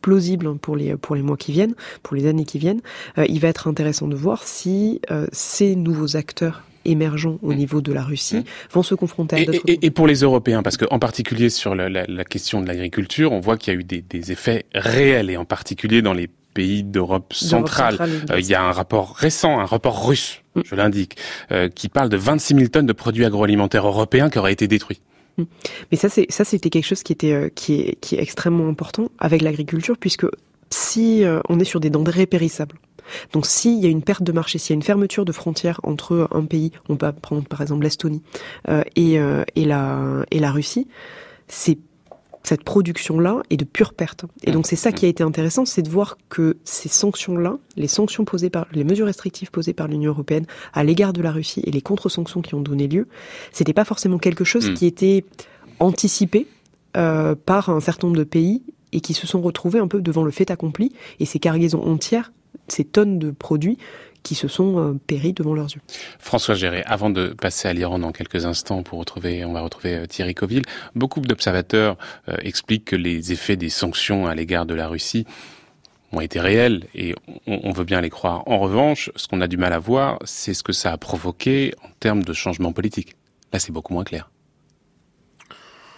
plausibles 0.00 0.56
pour 0.58 0.76
les, 0.76 0.96
pour 0.96 1.16
les 1.16 1.22
mois 1.22 1.36
qui 1.36 1.52
viennent, 1.52 1.74
pour 2.02 2.16
les 2.16 2.26
années 2.26 2.44
qui 2.44 2.58
viennent, 2.58 2.82
euh, 3.18 3.24
il 3.28 3.40
va 3.40 3.48
être 3.48 3.68
intéressant 3.68 4.08
de 4.08 4.16
voir 4.16 4.42
si 4.42 5.00
ces 5.32 5.76
nouveaux 5.76 6.16
acteurs 6.16 6.64
émergents 6.84 7.38
au 7.42 7.52
mmh. 7.52 7.56
niveau 7.56 7.80
de 7.80 7.92
la 7.92 8.02
Russie 8.02 8.38
mmh. 8.38 8.44
vont 8.72 8.82
se 8.82 8.94
confronter 8.94 9.36
à 9.36 9.44
d'autres... 9.44 9.60
Et, 9.66 9.78
et, 9.86 9.90
pour 9.90 10.08
les 10.08 10.16
Européens, 10.22 10.62
parce 10.62 10.76
qu'en 10.76 10.98
particulier 10.98 11.48
sur 11.48 11.74
la, 11.76 11.88
la, 11.88 12.04
la 12.06 12.24
question 12.24 12.60
de 12.60 12.66
l'agriculture, 12.66 13.30
on 13.30 13.38
voit 13.38 13.56
qu'il 13.56 13.72
y 13.72 13.76
a 13.76 13.78
eu 13.78 13.84
des, 13.84 14.02
des 14.02 14.32
effets 14.32 14.66
réels, 14.74 15.30
et 15.30 15.36
en 15.36 15.44
particulier 15.44 16.02
dans 16.02 16.12
les 16.12 16.28
pays 16.52 16.82
d'Europe 16.82 17.32
centrale. 17.32 17.96
Euh, 18.30 18.40
il 18.40 18.46
y 18.46 18.54
a 18.54 18.62
un 18.62 18.72
rapport 18.72 19.14
récent, 19.14 19.58
un 19.58 19.64
rapport 19.64 20.06
russe, 20.06 20.42
mm. 20.54 20.60
je 20.64 20.74
l'indique, 20.74 21.16
euh, 21.50 21.68
qui 21.68 21.88
parle 21.88 22.08
de 22.08 22.16
26 22.16 22.54
000 22.54 22.66
tonnes 22.68 22.86
de 22.86 22.92
produits 22.92 23.24
agroalimentaires 23.24 23.86
européens 23.86 24.30
qui 24.30 24.38
auraient 24.38 24.52
été 24.52 24.68
détruits. 24.68 25.00
Mm. 25.38 25.44
Mais 25.90 25.96
ça, 25.96 26.08
c'est 26.08 26.26
ça, 26.30 26.44
c'était 26.44 26.70
quelque 26.70 26.86
chose 26.86 27.02
qui 27.02 27.12
était 27.12 27.32
euh, 27.32 27.48
qui 27.54 27.80
est 27.80 28.00
qui 28.00 28.16
est 28.16 28.22
extrêmement 28.22 28.68
important 28.68 29.08
avec 29.18 29.42
l'agriculture, 29.42 29.96
puisque 29.98 30.26
si 30.70 31.22
on 31.50 31.60
est 31.60 31.64
sur 31.64 31.80
des 31.80 31.90
denrées 31.90 32.24
périssables, 32.24 32.78
donc 33.34 33.44
s'il 33.44 33.78
y 33.78 33.84
a 33.84 33.90
une 33.90 34.02
perte 34.02 34.22
de 34.22 34.32
marché, 34.32 34.56
s'il 34.56 34.70
y 34.70 34.72
a 34.72 34.76
une 34.76 34.82
fermeture 34.82 35.26
de 35.26 35.32
frontières 35.32 35.80
entre 35.82 36.28
un 36.32 36.46
pays, 36.46 36.72
on 36.88 36.96
peut 36.96 37.12
prendre 37.12 37.44
par 37.44 37.60
exemple 37.60 37.82
l'Estonie 37.82 38.22
et, 38.96 39.18
et 39.54 39.64
la 39.66 40.24
et 40.30 40.38
la 40.38 40.50
Russie, 40.50 40.88
c'est 41.46 41.76
cette 42.42 42.64
production-là 42.64 43.42
est 43.50 43.56
de 43.56 43.64
pure 43.64 43.94
perte. 43.94 44.24
Et 44.44 44.50
donc 44.50 44.66
c'est 44.66 44.76
ça 44.76 44.92
qui 44.92 45.06
a 45.06 45.08
été 45.08 45.22
intéressant, 45.22 45.64
c'est 45.64 45.82
de 45.82 45.88
voir 45.88 46.18
que 46.28 46.56
ces 46.64 46.88
sanctions-là, 46.88 47.58
les 47.76 47.88
sanctions 47.88 48.24
posées 48.24 48.50
par, 48.50 48.66
les 48.72 48.84
mesures 48.84 49.06
restrictives 49.06 49.50
posées 49.50 49.72
par 49.72 49.88
l'Union 49.88 50.10
européenne 50.10 50.46
à 50.72 50.84
l'égard 50.84 51.12
de 51.12 51.22
la 51.22 51.30
Russie 51.30 51.62
et 51.64 51.70
les 51.70 51.80
contre-sanctions 51.80 52.42
qui 52.42 52.54
ont 52.54 52.60
donné 52.60 52.88
lieu, 52.88 53.06
c'était 53.52 53.72
pas 53.72 53.84
forcément 53.84 54.18
quelque 54.18 54.44
chose 54.44 54.70
mm. 54.70 54.74
qui 54.74 54.86
était 54.86 55.24
anticipé 55.78 56.46
euh, 56.96 57.34
par 57.34 57.68
un 57.68 57.80
certain 57.80 58.08
nombre 58.08 58.18
de 58.18 58.24
pays 58.24 58.62
et 58.92 59.00
qui 59.00 59.14
se 59.14 59.26
sont 59.26 59.40
retrouvés 59.40 59.78
un 59.78 59.88
peu 59.88 60.00
devant 60.00 60.24
le 60.24 60.30
fait 60.30 60.50
accompli 60.50 60.92
et 61.20 61.24
ces 61.24 61.38
cargaisons 61.38 61.82
entières, 61.82 62.32
ces 62.68 62.84
tonnes 62.84 63.18
de 63.18 63.30
produits 63.30 63.78
qui 64.22 64.34
se 64.34 64.48
sont 64.48 64.78
euh, 64.78 65.00
péris 65.06 65.32
devant 65.32 65.54
leurs 65.54 65.70
yeux. 65.70 65.80
François 66.18 66.54
Géré, 66.54 66.82
avant 66.86 67.10
de 67.10 67.28
passer 67.28 67.68
à 67.68 67.72
l'Iran 67.72 67.98
dans 67.98 68.12
quelques 68.12 68.44
instants 68.44 68.82
pour 68.82 68.98
retrouver, 68.98 69.44
on 69.44 69.52
va 69.52 69.60
retrouver 69.60 69.96
euh, 69.96 70.06
Thierry 70.06 70.34
Coville, 70.34 70.64
beaucoup 70.94 71.20
d'observateurs 71.20 71.96
euh, 72.28 72.36
expliquent 72.40 72.86
que 72.86 72.96
les 72.96 73.32
effets 73.32 73.56
des 73.56 73.68
sanctions 73.68 74.26
à 74.26 74.34
l'égard 74.34 74.66
de 74.66 74.74
la 74.74 74.88
Russie 74.88 75.26
ont 76.12 76.20
été 76.20 76.40
réels 76.40 76.86
et 76.94 77.14
on, 77.46 77.60
on, 77.64 77.72
veut 77.72 77.84
bien 77.84 78.00
les 78.00 78.10
croire. 78.10 78.46
En 78.46 78.58
revanche, 78.58 79.10
ce 79.16 79.26
qu'on 79.26 79.40
a 79.40 79.48
du 79.48 79.56
mal 79.56 79.72
à 79.72 79.78
voir, 79.78 80.18
c'est 80.24 80.54
ce 80.54 80.62
que 80.62 80.72
ça 80.72 80.92
a 80.92 80.98
provoqué 80.98 81.74
en 81.82 81.88
termes 82.00 82.22
de 82.22 82.32
changement 82.32 82.72
politique. 82.72 83.16
Là, 83.52 83.58
c'est 83.58 83.72
beaucoup 83.72 83.94
moins 83.94 84.04
clair. 84.04 84.30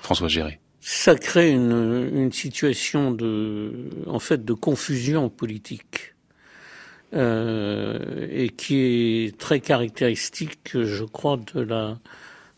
François 0.02 0.28
Géré. 0.28 0.60
Ça 0.80 1.16
crée 1.16 1.50
une, 1.50 2.10
une 2.12 2.32
situation 2.32 3.10
de, 3.10 3.72
en 4.06 4.18
fait, 4.18 4.44
de 4.44 4.52
confusion 4.52 5.30
politique 5.30 6.13
euh, 7.12 8.26
et 8.30 8.48
qui 8.48 9.26
est 9.26 9.38
très 9.38 9.60
caractéristique, 9.60 10.70
je 10.72 11.04
crois, 11.04 11.38
de 11.54 11.60
la 11.60 11.98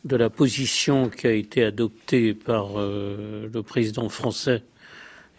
de 0.05 0.16
la 0.16 0.30
position 0.30 1.09
qui 1.09 1.26
a 1.26 1.32
été 1.32 1.64
adoptée 1.64 2.32
par 2.32 2.78
euh, 2.78 3.49
le 3.53 3.62
président 3.64 4.09
français 4.09 4.62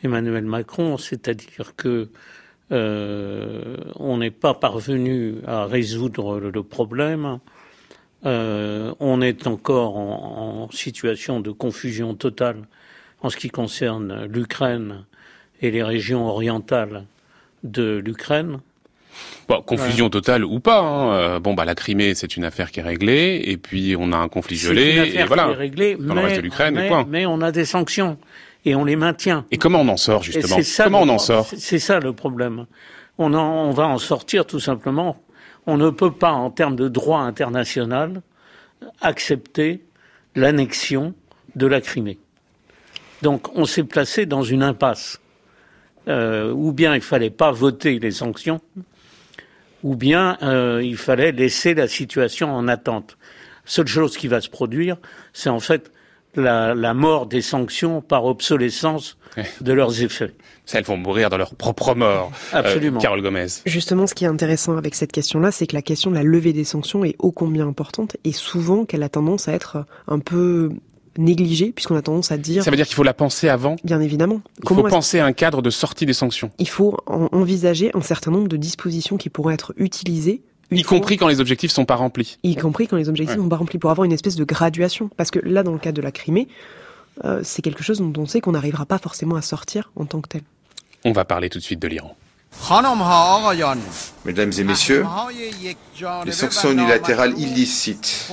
Emmanuel 0.03 0.43
Macron, 0.43 0.97
c'est-à-dire 0.97 1.73
que 1.77 2.09
euh, 2.73 3.77
on 3.95 4.17
n'est 4.17 4.29
pas 4.29 4.53
parvenu 4.53 5.35
à 5.47 5.65
résoudre 5.65 6.39
le, 6.39 6.63
problème. 6.63 7.39
On 8.23 9.21
est 9.21 9.47
encore 9.47 9.95
en, 9.95 10.65
en, 10.65 10.71
situation 10.71 11.39
de 11.39 11.51
confusion 11.51 12.13
totale 12.13 12.67
en 13.21 13.29
ce 13.29 13.37
qui 13.37 13.49
concerne 13.49 14.25
l'Ukraine 14.25 15.05
et 15.61 15.71
les 15.71 15.81
régions 15.81 16.27
orientales 16.27 17.05
de 17.63 18.01
l'Ukraine. 18.05 18.59
Bon, 19.47 19.61
confusion 19.61 20.09
totale 20.09 20.43
ou 20.43 20.59
pas. 20.59 20.79
Hein. 20.79 21.13
Euh, 21.13 21.39
bon, 21.39 21.53
bah 21.53 21.65
la 21.65 21.75
Crimée, 21.75 22.15
c'est 22.15 22.35
une 22.35 22.43
affaire 22.43 22.71
qui 22.71 22.79
est 22.81 22.83
réglée, 22.83 23.41
et 23.45 23.57
puis 23.57 23.95
on 23.97 24.11
a 24.11 24.17
un 24.17 24.27
conflit 24.27 24.57
gelé, 24.57 24.93
une 24.93 24.99
affaire 24.99 25.21
et 25.21 25.27
voilà. 25.27 25.45
Qui 25.45 25.51
est 25.51 25.55
réglée, 25.55 25.95
dans 25.95 26.13
mais, 26.13 26.21
le 26.21 26.27
reste 26.27 26.37
de 26.37 26.41
l'Ukraine, 26.41 26.75
mais, 26.75 26.89
mais 27.07 27.25
on 27.25 27.41
a 27.41 27.51
des 27.51 27.65
sanctions 27.65 28.17
et 28.65 28.75
on 28.75 28.83
les 28.83 28.95
maintient. 28.95 29.45
Et 29.51 29.57
comment 29.57 29.81
on 29.81 29.87
en 29.87 29.97
sort 29.97 30.23
justement 30.23 30.61
ça, 30.61 30.83
Comment 30.85 31.01
on 31.01 31.09
en 31.09 31.19
sort 31.19 31.47
C'est 31.57 31.79
ça 31.79 31.99
le 31.99 32.13
problème. 32.13 32.65
On, 33.17 33.33
en, 33.33 33.67
on 33.67 33.71
va 33.71 33.87
en 33.87 33.97
sortir 33.97 34.45
tout 34.45 34.59
simplement. 34.59 35.21
On 35.65 35.77
ne 35.77 35.89
peut 35.89 36.11
pas, 36.11 36.31
en 36.31 36.49
termes 36.49 36.75
de 36.75 36.87
droit 36.87 37.21
international, 37.21 38.21
accepter 39.01 39.83
l'annexion 40.35 41.13
de 41.55 41.67
la 41.67 41.81
Crimée. 41.81 42.19
Donc 43.21 43.57
on 43.57 43.65
s'est 43.65 43.83
placé 43.83 44.25
dans 44.25 44.43
une 44.43 44.63
impasse. 44.63 45.19
Euh, 46.07 46.53
ou 46.53 46.71
bien 46.71 46.95
il 46.95 47.01
fallait 47.01 47.29
pas 47.29 47.51
voter 47.51 47.99
les 47.99 48.11
sanctions, 48.11 48.61
ou 49.87 49.95
bien 49.95 50.37
euh, 50.41 50.81
il 50.83 50.97
fallait 50.97 51.31
laisser 51.31 51.73
la 51.73 51.87
situation 51.87 52.53
en 52.53 52.67
attente. 52.67 53.17
Seule 53.63 53.87
chose 53.87 54.17
qui 54.17 54.27
va 54.27 54.41
se 54.41 54.49
produire, 54.49 54.97
c'est 55.31 55.49
en 55.49 55.61
fait 55.61 55.91
la, 56.35 56.93
mort 56.93 57.25
des 57.25 57.41
sanctions 57.41 58.01
par 58.01 58.25
obsolescence 58.25 59.17
de 59.61 59.71
leurs 59.71 60.03
effets. 60.03 60.33
Elles 60.73 60.83
vont 60.83 60.97
mourir 60.97 61.29
dans 61.29 61.37
leur 61.37 61.55
propre 61.55 61.95
mort. 61.95 62.33
Euh, 62.53 62.57
Absolument. 62.57 62.99
Carole 62.99 63.21
Gomez. 63.21 63.47
Justement, 63.65 64.07
ce 64.07 64.13
qui 64.13 64.25
est 64.25 64.27
intéressant 64.27 64.75
avec 64.75 64.93
cette 64.93 65.13
question-là, 65.13 65.51
c'est 65.51 65.67
que 65.67 65.75
la 65.75 65.81
question 65.81 66.11
de 66.11 66.15
la 66.15 66.23
levée 66.23 66.51
des 66.51 66.65
sanctions 66.65 67.05
est 67.05 67.15
ô 67.19 67.31
combien 67.31 67.65
importante 67.65 68.17
et 68.25 68.33
souvent 68.33 68.83
qu'elle 68.83 69.03
a 69.03 69.09
tendance 69.09 69.47
à 69.47 69.53
être 69.53 69.85
un 70.07 70.19
peu 70.19 70.71
négligée, 71.17 71.71
puisqu'on 71.71 71.95
a 71.95 72.01
tendance 72.01 72.31
à 72.31 72.37
dire... 72.37 72.63
Ça 72.63 72.71
veut 72.71 72.77
dire 72.77 72.85
qu'il 72.85 72.95
faut 72.95 73.03
la 73.03 73.13
penser 73.13 73.49
avant 73.49 73.75
Bien 73.83 74.01
évidemment. 74.01 74.41
Il 74.63 74.67
faut 74.67 74.83
penser 74.83 75.19
à 75.19 75.25
un 75.25 75.33
cadre 75.33 75.61
de 75.61 75.69
sortie 75.69 76.05
des 76.05 76.13
sanctions. 76.13 76.51
Il 76.59 76.69
faut 76.69 76.97
envisager 77.07 77.91
un 77.93 78.01
certain 78.01 78.31
nombre 78.31 78.47
de 78.47 78.57
dispositions 78.57 79.17
qui 79.17 79.29
pourraient 79.29 79.53
être 79.53 79.73
utilisées 79.77 80.41
y 80.71 80.83
compris 80.83 81.17
quand 81.17 81.27
les 81.27 81.39
objectifs 81.39 81.71
sont 81.71 81.85
pas 81.85 81.95
remplis. 81.95 82.37
Y 82.43 82.55
compris 82.55 82.87
quand 82.87 82.97
les 82.97 83.09
objectifs 83.09 83.37
sont 83.37 83.49
pas 83.49 83.55
remplis, 83.55 83.79
pour 83.79 83.91
avoir 83.91 84.05
une 84.05 84.11
espèce 84.11 84.35
de 84.35 84.43
graduation. 84.43 85.09
Parce 85.15 85.31
que 85.31 85.39
là, 85.39 85.63
dans 85.63 85.71
le 85.71 85.79
cas 85.79 85.91
de 85.91 86.01
la 86.01 86.11
Crimée, 86.11 86.47
euh, 87.23 87.41
c'est 87.43 87.61
quelque 87.61 87.83
chose 87.83 87.99
dont 87.99 88.13
on 88.17 88.25
sait 88.25 88.41
qu'on 88.41 88.51
n'arrivera 88.51 88.85
pas 88.85 88.97
forcément 88.97 89.35
à 89.35 89.41
sortir 89.41 89.91
en 89.95 90.05
tant 90.05 90.21
que 90.21 90.27
tel. 90.27 90.41
On 91.05 91.11
va 91.11 91.25
parler 91.25 91.49
tout 91.49 91.59
de 91.59 91.63
suite 91.63 91.81
de 91.81 91.87
l'Iran. 91.87 92.15
Mesdames 94.25 94.51
et 94.57 94.63
messieurs, 94.63 95.05
les 96.25 96.31
sanctions 96.31 96.71
unilatérales 96.71 97.37
illicites 97.39 98.29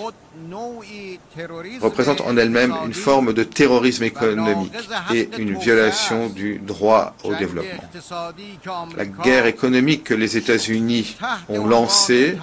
représentent 1.81 2.21
en 2.23 2.37
elles-mêmes 2.37 2.75
une 2.85 2.95
forme 2.95 3.33
de 3.33 3.45
terrorisme 3.45 4.03
économique 4.03 4.73
et 5.13 5.29
une 5.39 5.57
violation 5.57 6.29
du 6.29 6.59
droit 6.59 7.15
au 7.23 7.35
développement. 7.35 7.83
La 8.97 9.05
guerre 9.05 9.47
économique 9.47 10.05
que 10.05 10.15
les 10.15 10.37
États-Unis 10.37 11.17
ont 11.49 11.67
lancée 11.67 12.37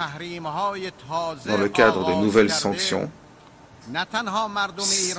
dans 1.46 1.58
le 1.58 1.68
cadre 1.68 2.06
de 2.08 2.14
nouvelles 2.22 2.50
sanctions 2.50 3.10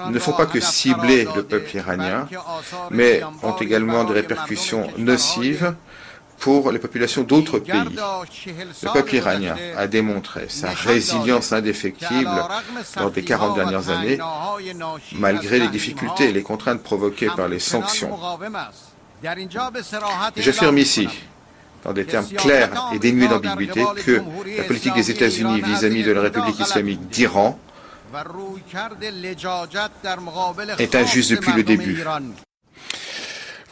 ne 0.09 0.19
font 0.19 0.33
pas 0.33 0.45
que 0.45 0.59
cibler 0.59 1.27
le 1.35 1.43
peuple 1.43 1.75
iranien, 1.75 2.27
mais 2.89 3.21
ont 3.43 3.57
également 3.57 4.03
des 4.05 4.13
répercussions 4.13 4.87
nocives 4.97 5.75
pour 6.43 6.73
les 6.73 6.79
populations 6.79 7.23
d'autres 7.23 7.59
pays. 7.59 7.73
Le 7.73 8.91
peuple 8.91 9.15
iranien 9.15 9.55
a 9.77 9.87
démontré 9.87 10.47
sa 10.49 10.71
résilience 10.71 11.53
indéfectible 11.53 12.29
lors 12.97 13.11
des 13.11 13.23
40 13.23 13.55
dernières 13.55 13.89
années, 13.89 14.19
malgré 15.13 15.59
les 15.59 15.69
difficultés 15.69 16.25
et 16.25 16.33
les 16.33 16.43
contraintes 16.43 16.83
provoquées 16.83 17.29
par 17.33 17.47
les 17.47 17.59
sanctions. 17.59 18.19
J'affirme 20.35 20.77
ici, 20.77 21.07
dans 21.85 21.93
des 21.93 22.05
termes 22.05 22.27
clairs 22.27 22.89
et 22.93 22.99
dénués 22.99 23.29
d'ambiguïté, 23.29 23.85
que 24.05 24.21
la 24.57 24.63
politique 24.63 24.95
des 24.95 25.11
États-Unis 25.11 25.61
vis-à-vis 25.61 26.03
de 26.03 26.11
la 26.11 26.21
République 26.21 26.59
islamique 26.59 27.07
d'Iran 27.07 27.57
est 30.77 30.95
injuste 30.95 31.31
depuis 31.31 31.53
le 31.53 31.63
début. 31.63 32.03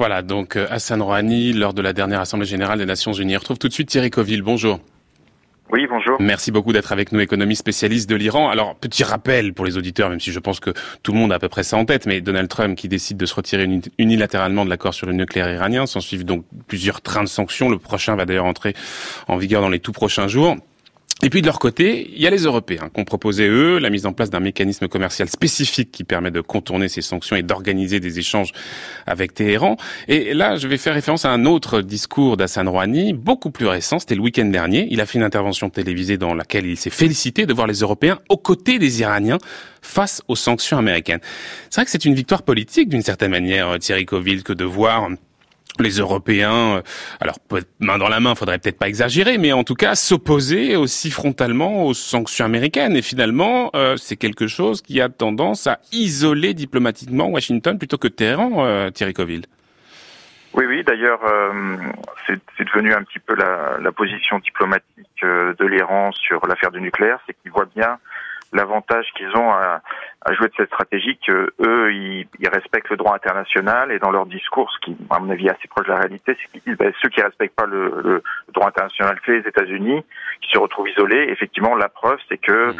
Voilà, 0.01 0.23
donc 0.23 0.55
euh, 0.55 0.65
Hassan 0.71 0.99
Rouhani, 0.99 1.53
lors 1.53 1.75
de 1.75 1.81
la 1.83 1.93
dernière 1.93 2.21
Assemblée 2.21 2.47
générale 2.47 2.79
des 2.79 2.87
Nations 2.87 3.13
Unies. 3.13 3.35
On 3.35 3.39
retrouve 3.39 3.59
tout 3.59 3.67
de 3.67 3.73
suite 3.73 3.87
Thierry 3.87 4.09
Coville. 4.09 4.41
Bonjour. 4.41 4.79
Oui, 5.71 5.85
bonjour. 5.87 6.19
Merci 6.19 6.49
beaucoup 6.49 6.73
d'être 6.73 6.91
avec 6.91 7.11
nous, 7.11 7.19
économie 7.19 7.55
spécialiste 7.55 8.09
de 8.09 8.15
l'Iran. 8.15 8.49
Alors, 8.49 8.73
petit 8.73 9.03
rappel 9.03 9.53
pour 9.53 9.63
les 9.63 9.77
auditeurs, 9.77 10.09
même 10.09 10.19
si 10.19 10.31
je 10.31 10.39
pense 10.39 10.59
que 10.59 10.71
tout 11.03 11.11
le 11.11 11.19
monde 11.19 11.31
a 11.31 11.35
à 11.35 11.39
peu 11.39 11.49
près 11.49 11.61
ça 11.61 11.77
en 11.77 11.85
tête, 11.85 12.07
mais 12.07 12.19
Donald 12.19 12.47
Trump 12.47 12.75
qui 12.75 12.87
décide 12.87 13.17
de 13.17 13.27
se 13.27 13.35
retirer 13.35 13.69
unilatéralement 13.99 14.65
de 14.65 14.71
l'accord 14.71 14.95
sur 14.95 15.05
le 15.05 15.13
nucléaire 15.13 15.53
iranien, 15.53 15.85
s'en 15.85 15.99
suivent 15.99 16.25
donc 16.25 16.45
plusieurs 16.67 17.01
trains 17.01 17.21
de 17.21 17.29
sanctions. 17.29 17.69
Le 17.69 17.77
prochain 17.77 18.15
va 18.15 18.25
d'ailleurs 18.25 18.45
entrer 18.45 18.73
en 19.27 19.37
vigueur 19.37 19.61
dans 19.61 19.69
les 19.69 19.79
tout 19.79 19.91
prochains 19.91 20.27
jours. 20.27 20.55
Et 21.23 21.29
puis 21.29 21.41
de 21.41 21.45
leur 21.45 21.59
côté, 21.59 22.09
il 22.15 22.21
y 22.21 22.25
a 22.25 22.31
les 22.31 22.43
Européens 22.43 22.89
qui 22.91 22.99
ont 22.99 23.03
proposé, 23.03 23.47
eux, 23.47 23.77
la 23.77 23.91
mise 23.91 24.07
en 24.07 24.13
place 24.13 24.31
d'un 24.31 24.39
mécanisme 24.39 24.87
commercial 24.87 25.29
spécifique 25.29 25.91
qui 25.91 26.03
permet 26.03 26.31
de 26.31 26.41
contourner 26.41 26.89
ces 26.89 27.03
sanctions 27.03 27.35
et 27.35 27.43
d'organiser 27.43 27.99
des 27.99 28.17
échanges 28.17 28.51
avec 29.05 29.35
Téhéran. 29.35 29.77
Et 30.07 30.33
là, 30.33 30.55
je 30.55 30.67
vais 30.67 30.77
faire 30.77 30.95
référence 30.95 31.23
à 31.25 31.29
un 31.29 31.45
autre 31.45 31.81
discours 31.81 32.37
d'Hassan 32.37 32.67
Rouhani, 32.67 33.13
beaucoup 33.13 33.51
plus 33.51 33.67
récent, 33.67 33.99
c'était 33.99 34.15
le 34.15 34.21
week-end 34.21 34.45
dernier. 34.45 34.87
Il 34.89 34.99
a 34.99 35.05
fait 35.05 35.19
une 35.19 35.23
intervention 35.23 35.69
télévisée 35.69 36.17
dans 36.17 36.33
laquelle 36.33 36.65
il 36.65 36.77
s'est 36.77 36.89
félicité 36.89 37.45
de 37.45 37.53
voir 37.53 37.67
les 37.67 37.81
Européens 37.81 38.17
aux 38.29 38.37
côtés 38.37 38.79
des 38.79 39.01
Iraniens 39.01 39.37
face 39.83 40.23
aux 40.27 40.35
sanctions 40.35 40.79
américaines. 40.79 41.21
C'est 41.69 41.81
vrai 41.81 41.85
que 41.85 41.91
c'est 41.91 42.05
une 42.05 42.15
victoire 42.15 42.41
politique 42.41 42.89
d'une 42.89 43.03
certaine 43.03 43.31
manière, 43.31 43.77
Thierry 43.77 44.05
Coville, 44.05 44.43
que 44.43 44.53
de 44.53 44.65
voir 44.65 45.09
les 45.81 45.97
Européens, 45.97 46.77
euh, 46.77 46.81
alors 47.19 47.35
main 47.79 47.97
dans 47.97 48.09
la 48.09 48.19
main, 48.19 48.35
faudrait 48.35 48.59
peut-être 48.59 48.79
pas 48.79 48.87
exagérer, 48.87 49.37
mais 49.37 49.51
en 49.51 49.63
tout 49.63 49.75
cas 49.75 49.95
s'opposer 49.95 50.75
aussi 50.75 51.11
frontalement 51.11 51.85
aux 51.85 51.93
sanctions 51.93 52.45
américaines. 52.45 52.95
Et 52.95 53.01
finalement, 53.01 53.71
euh, 53.75 53.97
c'est 53.97 54.15
quelque 54.15 54.47
chose 54.47 54.81
qui 54.81 55.01
a 55.01 55.09
tendance 55.09 55.67
à 55.67 55.79
isoler 55.91 56.53
diplomatiquement 56.53 57.27
Washington 57.27 57.77
plutôt 57.77 57.97
que 57.97 58.07
Téhéran, 58.07 58.65
euh, 58.65 58.89
Thierry 58.89 59.13
Coville. 59.13 59.45
Oui, 60.53 60.65
oui. 60.67 60.83
D'ailleurs, 60.83 61.21
c'est 62.27 62.65
devenu 62.65 62.93
un 62.93 63.03
petit 63.03 63.19
peu 63.19 63.35
la, 63.35 63.77
la 63.79 63.91
position 63.93 64.37
diplomatique 64.39 65.23
de 65.23 65.65
l'Iran 65.65 66.11
sur 66.11 66.45
l'affaire 66.45 66.71
du 66.71 66.81
nucléaire, 66.81 67.19
c'est 67.25 67.33
qu'ils 67.41 67.51
voient 67.51 67.69
bien 67.73 67.97
l'avantage 68.53 69.05
qu'ils 69.15 69.35
ont 69.35 69.51
à, 69.51 69.81
à, 70.23 70.33
jouer 70.33 70.47
de 70.47 70.53
cette 70.57 70.67
stratégie 70.67 71.17
que 71.25 71.53
eux, 71.59 71.93
ils, 71.93 72.27
ils, 72.39 72.49
respectent 72.49 72.89
le 72.89 72.97
droit 72.97 73.15
international 73.15 73.91
et 73.91 73.99
dans 73.99 74.11
leur 74.11 74.25
discours, 74.25 74.71
ce 74.71 74.79
qui, 74.85 74.97
à 75.09 75.19
mon 75.19 75.29
avis, 75.29 75.47
est 75.47 75.51
assez 75.51 75.67
proche 75.67 75.85
de 75.87 75.91
la 75.91 75.99
réalité, 75.99 76.37
c'est 76.39 76.51
qu'ils 76.51 76.61
disent 76.61 76.77
ben, 76.77 76.91
ceux 77.01 77.09
qui 77.09 77.21
respectent 77.21 77.55
pas 77.55 77.65
le, 77.65 78.01
le, 78.03 78.23
droit 78.53 78.67
international, 78.67 79.19
c'est 79.25 79.39
les 79.39 79.47
États-Unis, 79.47 80.03
qui 80.41 80.51
se 80.51 80.57
retrouvent 80.57 80.89
isolés. 80.89 81.27
Effectivement, 81.29 81.75
la 81.75 81.89
preuve, 81.89 82.17
c'est 82.29 82.37
que, 82.37 82.73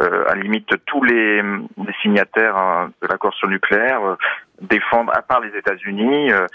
euh, 0.00 0.24
à 0.28 0.34
la 0.34 0.42
limite, 0.42 0.68
tous 0.86 1.02
les, 1.02 1.42
les 1.42 1.94
signataires 2.02 2.56
hein, 2.56 2.92
de 3.02 3.08
l'accord 3.08 3.34
sur 3.34 3.46
le 3.48 3.54
nucléaire 3.54 4.02
euh, 4.02 4.16
défendent, 4.60 5.10
à 5.12 5.22
part 5.22 5.40
les 5.40 5.56
États-Unis, 5.58 6.32
euh, 6.32 6.46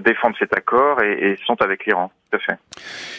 défendent 0.00 0.34
cet 0.38 0.56
accord 0.56 1.02
et, 1.02 1.32
et 1.32 1.36
sont 1.46 1.60
avec 1.60 1.86
l'Iran. 1.86 2.10
Tout 2.30 2.38
à 2.38 2.40
fait. 2.40 2.58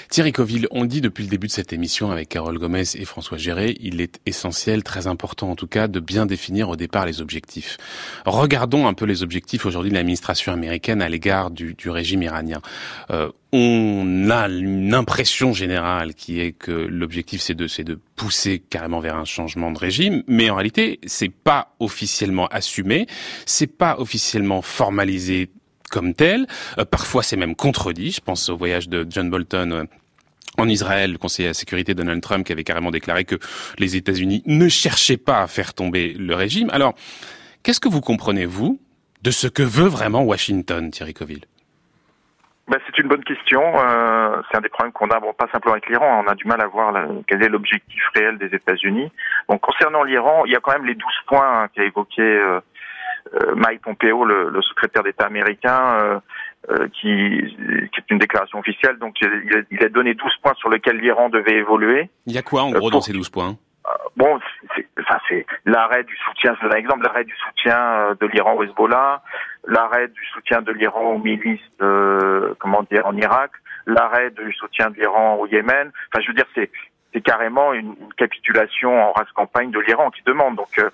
Thierry 0.10 0.32
Coville, 0.32 0.68
on 0.72 0.86
dit 0.86 1.02
depuis 1.02 1.24
le 1.24 1.30
début 1.30 1.48
de 1.48 1.52
cette 1.52 1.72
émission 1.72 2.12
avec 2.12 2.30
Carole 2.30 2.58
Gomez 2.58 2.84
et 2.96 3.06
François 3.06 3.38
Géré, 3.38 3.76
il 3.80 4.02
est 4.02 4.20
essentiel, 4.26 4.84
très 4.84 5.08
important 5.08 5.52
en 5.52 5.56
tout 5.56 5.68
cas, 5.68 5.88
de 5.88 6.00
bien 6.00 6.26
définir 6.26 6.63
au 6.70 6.76
départ 6.76 7.06
les 7.06 7.22
objectifs. 7.22 7.78
Regardons 8.26 8.88
un 8.88 8.94
peu 8.94 9.06
les 9.06 9.24
objectifs 9.24 9.66
aujourd'hui 9.66 9.92
de 9.92 9.96
l'administration 9.96 10.54
américaine 10.54 11.02
à 11.02 11.10
l'égard 11.10 11.52
du, 11.52 11.76
régime 11.86 12.24
iranien. 12.24 12.62
Euh, 13.12 13.30
on 13.52 14.30
a 14.32 14.48
une 14.48 14.94
impression 14.94 15.54
générale 15.54 16.16
qui 16.16 16.40
est 16.40 16.54
que 16.54 16.72
l'objectif 16.72 17.42
c'est 17.42 17.54
de, 17.54 17.68
de 17.84 18.00
pousser 18.16 18.60
carrément 18.60 19.00
vers 19.00 19.16
un 19.16 19.26
changement 19.26 19.72
de 19.72 19.78
régime, 19.78 20.24
mais 20.28 20.50
en 20.50 20.56
réalité 20.56 21.00
c'est 21.06 21.30
pas 21.30 21.76
officiellement 21.80 22.48
assumé, 22.48 23.06
c'est 23.46 23.68
pas 23.68 23.98
officiellement 24.00 24.62
formalisé 24.62 25.50
comme 25.94 26.16
tel. 26.16 26.48
Euh, 26.80 26.86
parfois, 26.86 27.22
c'est 27.22 27.38
même 27.38 27.56
contredit. 27.56 28.12
Je 28.12 28.22
pense 28.22 28.50
au 28.50 28.58
voyage 28.58 28.90
de 28.90 29.06
John 29.08 29.30
Bolton 29.30 29.72
euh, 29.72 29.84
en 30.58 30.68
Israël, 30.68 31.14
le 31.14 31.18
conseiller 31.18 31.50
à 31.50 31.54
sécurité 31.54 31.94
Donald 31.94 32.22
Trump 32.22 32.46
qui 32.46 32.52
avait 32.52 32.64
carrément 32.64 32.92
déclaré 32.92 33.26
que 33.26 33.36
les 33.80 33.96
États-Unis 33.96 34.44
ne 34.46 34.68
cherchaient 34.68 35.18
pas 35.18 35.42
à 35.42 35.48
faire 35.48 35.74
tomber 35.74 36.14
le 36.14 36.36
régime. 36.36 36.70
Alors, 36.72 36.94
qu'est-ce 37.64 37.80
que 37.80 37.90
vous 37.90 38.02
comprenez, 38.02 38.46
vous, 38.46 38.80
de 39.22 39.32
ce 39.32 39.48
que 39.48 39.64
veut 39.64 39.88
vraiment 39.88 40.24
Washington, 40.24 40.92
Thierry 40.92 41.14
Coville? 41.14 41.46
Ben, 42.68 42.80
c'est 42.86 42.98
une 42.98 43.10
bonne 43.10 43.24
question. 43.24 43.62
Euh, 43.78 44.42
c'est 44.50 44.58
un 44.58 44.62
des 44.62 44.70
problèmes 44.70 44.94
qu'on 44.94 45.10
a, 45.10 45.20
bon, 45.20 45.34
pas 45.34 45.48
simplement 45.52 45.74
avec 45.74 45.90
l'Iran, 45.90 46.24
on 46.26 46.30
a 46.30 46.36
du 46.36 46.46
mal 46.46 46.62
à 46.62 46.68
voir 46.68 46.94
quel 47.28 47.44
est 47.44 47.50
l'objectif 47.50 48.02
réel 48.16 48.38
des 48.38 48.56
États-Unis. 48.56 49.12
Bon, 49.50 49.58
concernant 49.58 50.04
l'Iran, 50.04 50.46
il 50.46 50.54
y 50.54 50.56
a 50.56 50.60
quand 50.62 50.72
même 50.72 50.86
les 50.86 50.96
12 50.96 51.04
points 51.28 51.64
hein, 51.64 51.68
qu'a 51.76 51.84
évoqué 51.84 52.22
euh, 52.22 52.62
euh, 53.34 53.56
Mike 53.56 53.82
Pompeo, 53.82 54.24
le, 54.24 54.50
le 54.50 54.62
secrétaire 54.62 55.04
d'État 55.04 55.26
américain, 55.26 56.22
euh, 56.70 56.74
euh, 56.74 56.88
qui, 56.88 57.56
qui, 57.92 58.00
est 58.00 58.12
une 58.12 58.20
déclaration 58.20 58.60
officielle. 58.60 58.98
Donc, 58.98 59.16
il 59.22 59.28
a, 59.28 59.62
il 59.72 59.84
a, 59.84 59.90
donné 59.90 60.14
12 60.14 60.32
points 60.42 60.54
sur 60.56 60.70
lesquels 60.70 60.98
l'Iran 60.98 61.30
devait 61.30 61.58
évoluer. 61.58 62.10
Il 62.26 62.34
y 62.34 62.38
a 62.38 62.42
quoi, 62.42 62.64
en 62.64 62.72
gros, 62.72 62.90
dans 62.90 63.02
ces 63.02 63.14
12 63.14 63.30
points 63.30 63.56
Bon, 64.16 64.40
c'est 64.76 64.88
enfin, 65.02 65.18
l'arrêt 65.66 66.04
du 66.04 66.16
soutien, 66.18 66.56
c'est 66.60 66.68
un 66.68 66.78
exemple, 66.78 67.04
l'arrêt 67.04 67.26
du 67.26 67.36
soutien 67.36 68.16
de 68.20 68.28
l'Iran 68.28 68.54
au 68.54 68.64
Hezbollah, 68.64 69.22
l'arrêt 69.68 70.08
du 70.08 70.26
soutien 70.34 70.62
de 70.62 70.72
l'Iran 70.72 71.14
aux 71.14 71.18
milices, 71.18 71.60
comment 72.60 72.84
dire, 72.90 73.06
en 73.06 73.18
Irak, 73.18 73.52
l'arrêt 73.86 74.30
du 74.32 74.54
soutien 74.54 74.90
de 74.90 74.96
l'Iran 74.96 75.36
au 75.36 75.48
Yémen. 75.48 75.92
Enfin, 76.12 76.22
je 76.22 76.28
veux 76.28 76.34
dire, 76.34 76.46
c'est 76.56 76.70
c'est 77.14 77.22
carrément 77.22 77.74
une, 77.74 77.96
une, 78.00 78.14
capitulation 78.18 79.02
en 79.02 79.12
race 79.14 79.32
campagne 79.36 79.72
de 79.72 79.80
l'Iran 79.80 80.10
qui 80.12 80.24
demande. 80.26 80.56
Donc, 80.56 80.80
euh, 80.80 80.90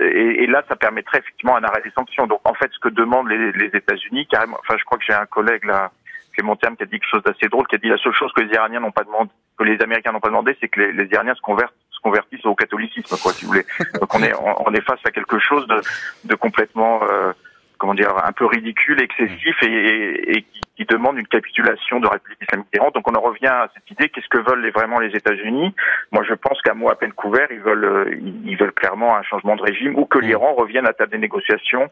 et, 0.00 0.44
et, 0.44 0.46
là, 0.46 0.62
ça 0.68 0.76
permettrait 0.76 1.18
effectivement 1.18 1.56
un 1.56 1.64
arrêt 1.64 1.82
des 1.82 1.90
sanctions. 1.90 2.26
Donc, 2.26 2.40
en 2.44 2.54
fait, 2.54 2.70
ce 2.72 2.78
que 2.78 2.88
demandent 2.88 3.28
les, 3.28 3.66
États-Unis, 3.66 4.26
carrément, 4.26 4.56
enfin, 4.60 4.76
je 4.78 4.84
crois 4.84 4.98
que 4.98 5.04
j'ai 5.04 5.14
un 5.14 5.26
collègue 5.26 5.64
là, 5.64 5.90
Clément 6.34 6.56
Terme, 6.56 6.76
qui 6.76 6.82
a 6.84 6.86
dit 6.86 6.92
quelque 6.92 7.10
chose 7.10 7.22
d'assez 7.22 7.48
drôle, 7.48 7.66
qui 7.66 7.76
a 7.76 7.78
dit 7.78 7.88
la 7.88 7.98
seule 7.98 8.12
chose 8.12 8.32
que 8.34 8.42
les 8.42 8.52
Iraniens 8.54 8.80
n'ont 8.80 8.92
pas 8.92 9.04
demandé, 9.04 9.30
que 9.58 9.64
les 9.64 9.80
Américains 9.82 10.12
n'ont 10.12 10.20
pas 10.20 10.28
demandé, 10.28 10.56
c'est 10.60 10.68
que 10.68 10.80
les, 10.80 11.06
Iraniens 11.12 11.34
se 11.34 11.40
convertissent 11.40 12.46
au 12.46 12.54
catholicisme, 12.54 13.16
quoi, 13.20 13.32
si 13.32 13.44
vous 13.44 13.52
voulez. 13.52 13.66
Donc, 14.00 14.14
on 14.14 14.22
est, 14.22 14.34
on, 14.34 14.72
est 14.72 14.80
face 14.82 15.00
à 15.04 15.10
quelque 15.10 15.38
chose 15.38 15.66
de, 15.66 15.80
de 16.24 16.34
complètement 16.34 17.00
euh, 17.02 17.32
comment 17.84 17.94
dire, 17.94 18.14
un 18.24 18.32
peu 18.32 18.46
ridicule, 18.46 18.98
excessif 19.02 19.62
et, 19.62 20.38
et, 20.38 20.46
qui, 20.76 20.86
demande 20.86 21.18
une 21.18 21.26
capitulation 21.26 21.98
de 21.98 22.04
la 22.04 22.12
République 22.12 22.40
islamique 22.42 22.68
d'Iran. 22.72 22.90
Donc 22.94 23.06
on 23.08 23.14
en 23.14 23.20
revient 23.20 23.46
à 23.46 23.68
cette 23.74 23.90
idée 23.90 24.08
qu'est-ce 24.08 24.28
que 24.28 24.38
veulent 24.38 24.70
vraiment 24.70 25.00
les 25.00 25.14
États-Unis? 25.14 25.74
Moi, 26.12 26.24
je 26.26 26.32
pense 26.32 26.60
qu'à 26.62 26.72
mot 26.72 26.88
à 26.90 26.94
peine 26.96 27.12
couvert, 27.12 27.48
ils 27.50 27.60
veulent, 27.60 28.18
ils 28.44 28.56
veulent 28.56 28.72
clairement 28.72 29.16
un 29.16 29.22
changement 29.22 29.56
de 29.56 29.62
régime 29.62 29.98
ou 29.98 30.06
que 30.06 30.18
l'Iran 30.18 30.54
revienne 30.54 30.86
à 30.86 30.94
table 30.94 31.12
des 31.12 31.18
négociations 31.18 31.90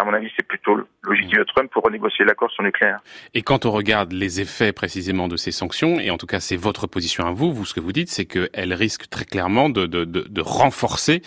à 0.00 0.04
mon 0.04 0.14
avis, 0.14 0.28
c'est 0.36 0.46
plutôt 0.46 0.76
l'objectif 1.02 1.38
de 1.38 1.44
Trump 1.44 1.70
pour 1.70 1.82
renégocier 1.82 2.24
l'accord 2.24 2.50
sur 2.50 2.62
le 2.62 2.68
nucléaire. 2.68 3.00
Et 3.34 3.42
quand 3.42 3.66
on 3.66 3.70
regarde 3.70 4.12
les 4.12 4.40
effets 4.40 4.72
précisément 4.72 5.28
de 5.28 5.36
ces 5.36 5.52
sanctions, 5.52 6.00
et 6.00 6.10
en 6.10 6.16
tout 6.16 6.26
cas 6.26 6.40
c'est 6.40 6.56
votre 6.56 6.86
position 6.86 7.26
à 7.26 7.32
vous, 7.32 7.52
vous 7.52 7.64
ce 7.64 7.74
que 7.74 7.80
vous 7.80 7.92
dites, 7.92 8.08
c'est 8.08 8.24
qu'elles 8.24 8.74
risquent 8.74 9.08
très 9.10 9.24
clairement 9.24 9.68
de, 9.68 9.86
de, 9.86 10.04
de, 10.04 10.22
de, 10.28 10.40
renforcer 10.40 11.22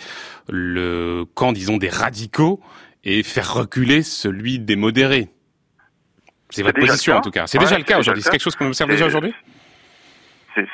le 0.48 1.24
camp, 1.34 1.52
disons, 1.52 1.76
des 1.76 1.88
radicaux 1.88 2.60
et 3.06 3.22
faire 3.22 3.54
reculer 3.54 4.02
celui 4.02 4.58
des 4.58 4.76
modérés. 4.76 5.28
C'est 6.50 6.62
votre 6.62 6.78
position 6.78 7.16
en 7.16 7.20
tout 7.22 7.30
cas. 7.30 7.46
C'est 7.46 7.58
déjà 7.58 7.78
le 7.78 7.84
cas 7.84 7.98
aujourd'hui. 7.98 8.22
C'est 8.22 8.30
quelque 8.30 8.42
chose 8.42 8.56
qu'on 8.56 8.66
observe 8.66 8.90
déjà 8.90 9.06
aujourd'hui 9.06 9.34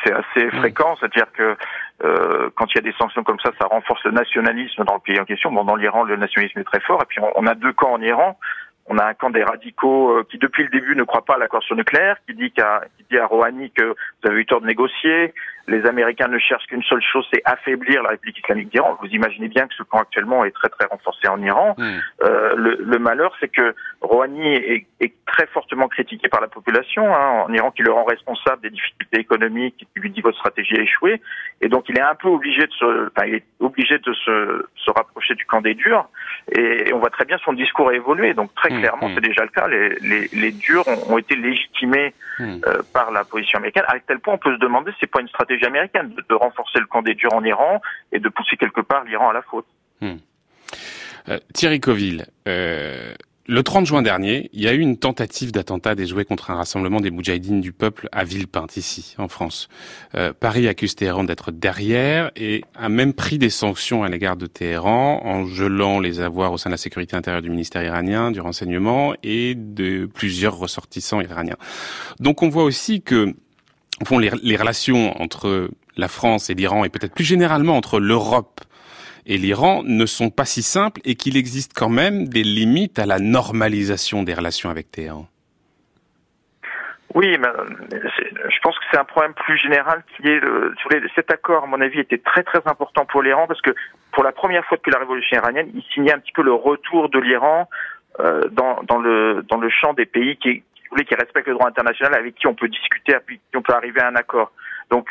c'est 0.04 0.12
assez 0.12 0.50
fréquent, 0.50 0.96
c'est-à-dire 0.98 1.26
que 1.32 1.56
euh, 2.04 2.50
quand 2.54 2.66
il 2.72 2.76
y 2.76 2.78
a 2.78 2.82
des 2.82 2.96
sanctions 2.98 3.24
comme 3.24 3.38
ça, 3.40 3.50
ça 3.60 3.66
renforce 3.66 4.04
le 4.04 4.12
nationalisme 4.12 4.84
dans 4.84 4.94
le 4.94 5.00
pays 5.00 5.18
en 5.18 5.24
question. 5.24 5.50
Bon, 5.52 5.64
dans 5.64 5.76
l'Iran, 5.76 6.04
le 6.04 6.16
nationalisme 6.16 6.58
est 6.60 6.64
très 6.64 6.80
fort. 6.80 7.02
Et 7.02 7.06
puis, 7.06 7.20
on, 7.36 7.46
a 7.46 7.54
deux 7.54 7.72
camps 7.72 7.92
en 7.92 8.00
Iran. 8.00 8.38
On 8.86 8.98
a 8.98 9.04
un 9.04 9.14
camp 9.14 9.30
des 9.30 9.44
radicaux 9.44 10.10
euh, 10.10 10.26
qui, 10.28 10.38
depuis 10.38 10.64
le 10.64 10.68
début, 10.70 10.96
ne 10.96 11.04
croit 11.04 11.24
pas 11.24 11.34
à 11.34 11.38
l'accord 11.38 11.62
sur 11.62 11.74
le 11.74 11.80
nucléaire, 11.80 12.16
qui 12.26 12.34
dit, 12.34 12.50
qu'à, 12.50 12.82
qui 12.96 13.04
dit 13.10 13.18
à 13.18 13.26
Rouhani 13.26 13.70
que 13.70 13.84
vous 13.84 14.30
avez 14.30 14.40
eu 14.40 14.46
tort 14.46 14.60
de 14.60 14.66
négocier. 14.66 15.34
Les 15.68 15.86
Américains 15.86 16.28
ne 16.28 16.38
cherchent 16.38 16.66
qu'une 16.66 16.82
seule 16.82 17.02
chose, 17.02 17.26
c'est 17.32 17.42
affaiblir 17.44 18.02
la 18.02 18.10
République 18.10 18.38
islamique 18.38 18.70
d'Iran. 18.70 18.98
Vous 19.00 19.08
imaginez 19.08 19.48
bien 19.48 19.66
que 19.66 19.74
ce 19.74 19.82
camp 19.82 19.98
actuellement 19.98 20.44
est 20.44 20.50
très 20.50 20.68
très 20.68 20.86
renforcé 20.86 21.28
en 21.28 21.40
Iran. 21.42 21.74
Hmm. 21.78 21.98
Euh, 22.22 22.54
le, 22.56 22.78
le, 22.80 22.98
malheur, 22.98 23.34
c'est 23.40 23.48
que 23.48 23.74
Rouhani 24.00 24.54
est, 24.54 24.86
est, 25.00 25.12
très 25.26 25.46
fortement 25.46 25.88
critiqué 25.88 26.28
par 26.28 26.42
la 26.42 26.48
population 26.48 27.14
hein, 27.14 27.44
en 27.46 27.52
Iran, 27.54 27.70
qui 27.70 27.82
le 27.82 27.90
rend 27.90 28.04
responsable 28.04 28.60
des 28.60 28.68
difficultés 28.68 29.18
économiques, 29.18 29.76
qui 29.78 29.86
lui 30.00 30.10
dit 30.10 30.20
votre 30.20 30.36
stratégie 30.36 30.76
a 30.76 30.82
échoué, 30.82 31.22
et 31.62 31.68
donc 31.68 31.88
il 31.88 31.96
est 31.96 32.02
un 32.02 32.14
peu 32.14 32.28
obligé 32.28 32.66
de 32.66 32.72
se, 32.72 33.08
enfin, 33.08 33.26
il 33.26 33.36
est 33.36 33.44
obligé 33.60 33.98
de 33.98 34.12
se, 34.12 34.66
se 34.76 34.90
rapprocher 34.90 35.34
du 35.34 35.46
camp 35.46 35.62
des 35.62 35.72
durs. 35.72 36.06
Et 36.54 36.92
on 36.92 36.98
voit 36.98 37.08
très 37.08 37.24
bien 37.24 37.38
son 37.44 37.52
discours 37.52 37.88
a 37.88 37.94
évolué. 37.94 38.34
Donc 38.34 38.54
très 38.54 38.70
hmm. 38.70 38.80
clairement, 38.80 39.08
hmm. 39.08 39.14
c'est 39.14 39.20
déjà 39.20 39.42
le 39.42 39.48
cas. 39.48 39.68
Les, 39.68 39.88
les, 40.00 40.28
les 40.32 40.52
durs 40.52 40.86
ont, 40.88 41.14
ont, 41.14 41.18
été 41.18 41.36
légitimés 41.36 42.12
euh, 42.40 42.82
par 42.92 43.10
la 43.10 43.24
position 43.24 43.58
américaine. 43.58 43.84
À 43.86 43.98
tel 44.00 44.18
point, 44.18 44.34
on 44.34 44.38
peut 44.38 44.54
se 44.54 44.58
demander, 44.58 44.90
c'est 45.00 45.10
pas 45.10 45.20
une 45.20 45.28
stratégie 45.28 45.51
américaine 45.64 46.14
de, 46.28 46.34
renforcer 46.34 46.78
le 46.78 46.86
camp 46.86 47.02
des 47.02 47.14
durs 47.14 47.34
en 47.34 47.44
Iran 47.44 47.80
et 48.12 48.18
de 48.18 48.28
pousser 48.28 48.56
quelque 48.56 48.80
part 48.80 49.04
l'Iran 49.04 49.30
à 49.30 49.32
la 49.32 49.42
faute. 49.42 49.66
Hmm. 50.00 50.16
Euh, 51.28 51.38
Thierry 51.52 51.80
Coville, 51.80 52.26
euh, 52.48 53.14
le 53.48 53.62
30 53.64 53.86
juin 53.86 54.02
dernier, 54.02 54.50
il 54.52 54.62
y 54.62 54.68
a 54.68 54.72
eu 54.72 54.78
une 54.78 54.96
tentative 54.96 55.50
d'attentat 55.50 55.96
déjoué 55.96 56.24
contre 56.24 56.52
un 56.52 56.54
rassemblement 56.54 57.00
des 57.00 57.10
Moudjahidines 57.10 57.60
du 57.60 57.72
peuple 57.72 58.08
à 58.12 58.22
Villepinte, 58.22 58.76
ici, 58.76 59.16
en 59.18 59.26
France. 59.26 59.68
Euh, 60.14 60.32
Paris 60.32 60.68
accuse 60.68 60.94
Téhéran 60.94 61.24
d'être 61.24 61.50
derrière 61.50 62.30
et 62.36 62.62
a 62.76 62.88
même 62.88 63.12
pris 63.12 63.38
des 63.38 63.50
sanctions 63.50 64.04
à 64.04 64.08
l'égard 64.08 64.36
de 64.36 64.46
Téhéran 64.46 65.22
en 65.24 65.44
gelant 65.46 65.98
les 65.98 66.20
avoirs 66.20 66.52
au 66.52 66.58
sein 66.58 66.70
de 66.70 66.74
la 66.74 66.78
sécurité 66.78 67.16
intérieure 67.16 67.42
du 67.42 67.50
ministère 67.50 67.82
iranien, 67.82 68.30
du 68.30 68.40
renseignement 68.40 69.14
et 69.24 69.56
de 69.56 70.06
plusieurs 70.06 70.56
ressortissants 70.56 71.20
iraniens. 71.20 71.58
Donc 72.20 72.42
on 72.42 72.48
voit 72.48 72.64
aussi 72.64 73.02
que 73.02 73.34
fond, 74.04 74.18
les, 74.18 74.30
les 74.42 74.56
relations 74.56 75.20
entre 75.20 75.70
la 75.96 76.08
France 76.08 76.50
et 76.50 76.54
l'Iran, 76.54 76.84
et 76.84 76.88
peut-être 76.88 77.14
plus 77.14 77.24
généralement 77.24 77.76
entre 77.76 78.00
l'Europe 78.00 78.60
et 79.26 79.38
l'Iran, 79.38 79.82
ne 79.84 80.06
sont 80.06 80.30
pas 80.30 80.44
si 80.44 80.62
simples 80.62 81.00
et 81.04 81.14
qu'il 81.14 81.36
existe 81.36 81.72
quand 81.74 81.88
même 81.88 82.28
des 82.28 82.42
limites 82.42 82.98
à 82.98 83.06
la 83.06 83.18
normalisation 83.18 84.22
des 84.22 84.34
relations 84.34 84.70
avec 84.70 84.90
Téhéran. 84.90 85.28
Oui, 87.14 87.36
mais 87.38 87.48
je 87.90 88.58
pense 88.62 88.78
que 88.78 88.84
c'est 88.90 88.98
un 88.98 89.04
problème 89.04 89.34
plus 89.34 89.58
général 89.58 90.02
qui 90.16 90.28
est 90.28 90.40
le, 90.40 90.74
cet 91.14 91.30
accord, 91.30 91.64
à 91.64 91.66
mon 91.66 91.80
avis, 91.82 92.00
était 92.00 92.18
très 92.18 92.42
très 92.42 92.60
important 92.64 93.04
pour 93.04 93.22
l'Iran 93.22 93.46
parce 93.46 93.60
que 93.60 93.74
pour 94.12 94.24
la 94.24 94.32
première 94.32 94.64
fois 94.64 94.78
depuis 94.78 94.92
la 94.92 94.98
révolution 94.98 95.36
iranienne, 95.36 95.70
il 95.74 95.82
signait 95.92 96.14
un 96.14 96.18
petit 96.18 96.32
peu 96.32 96.42
le 96.42 96.54
retour 96.54 97.10
de 97.10 97.18
l'Iran 97.18 97.68
euh, 98.20 98.48
dans, 98.50 98.82
dans, 98.84 98.98
le, 98.98 99.44
dans 99.46 99.58
le 99.58 99.68
champ 99.68 99.92
des 99.92 100.06
pays 100.06 100.36
qui, 100.36 100.62
qui 101.00 101.14
respectent 101.14 101.48
le 101.48 101.54
droit 101.54 101.68
international, 101.68 102.14
avec 102.14 102.34
qui 102.34 102.46
on 102.46 102.54
peut 102.54 102.68
discuter, 102.68 103.14
avec 103.14 103.26
qui 103.26 103.56
on 103.56 103.62
peut 103.62 103.74
arriver 103.74 104.00
à 104.00 104.08
un 104.08 104.16
accord. 104.16 104.52
Donc, 104.90 105.08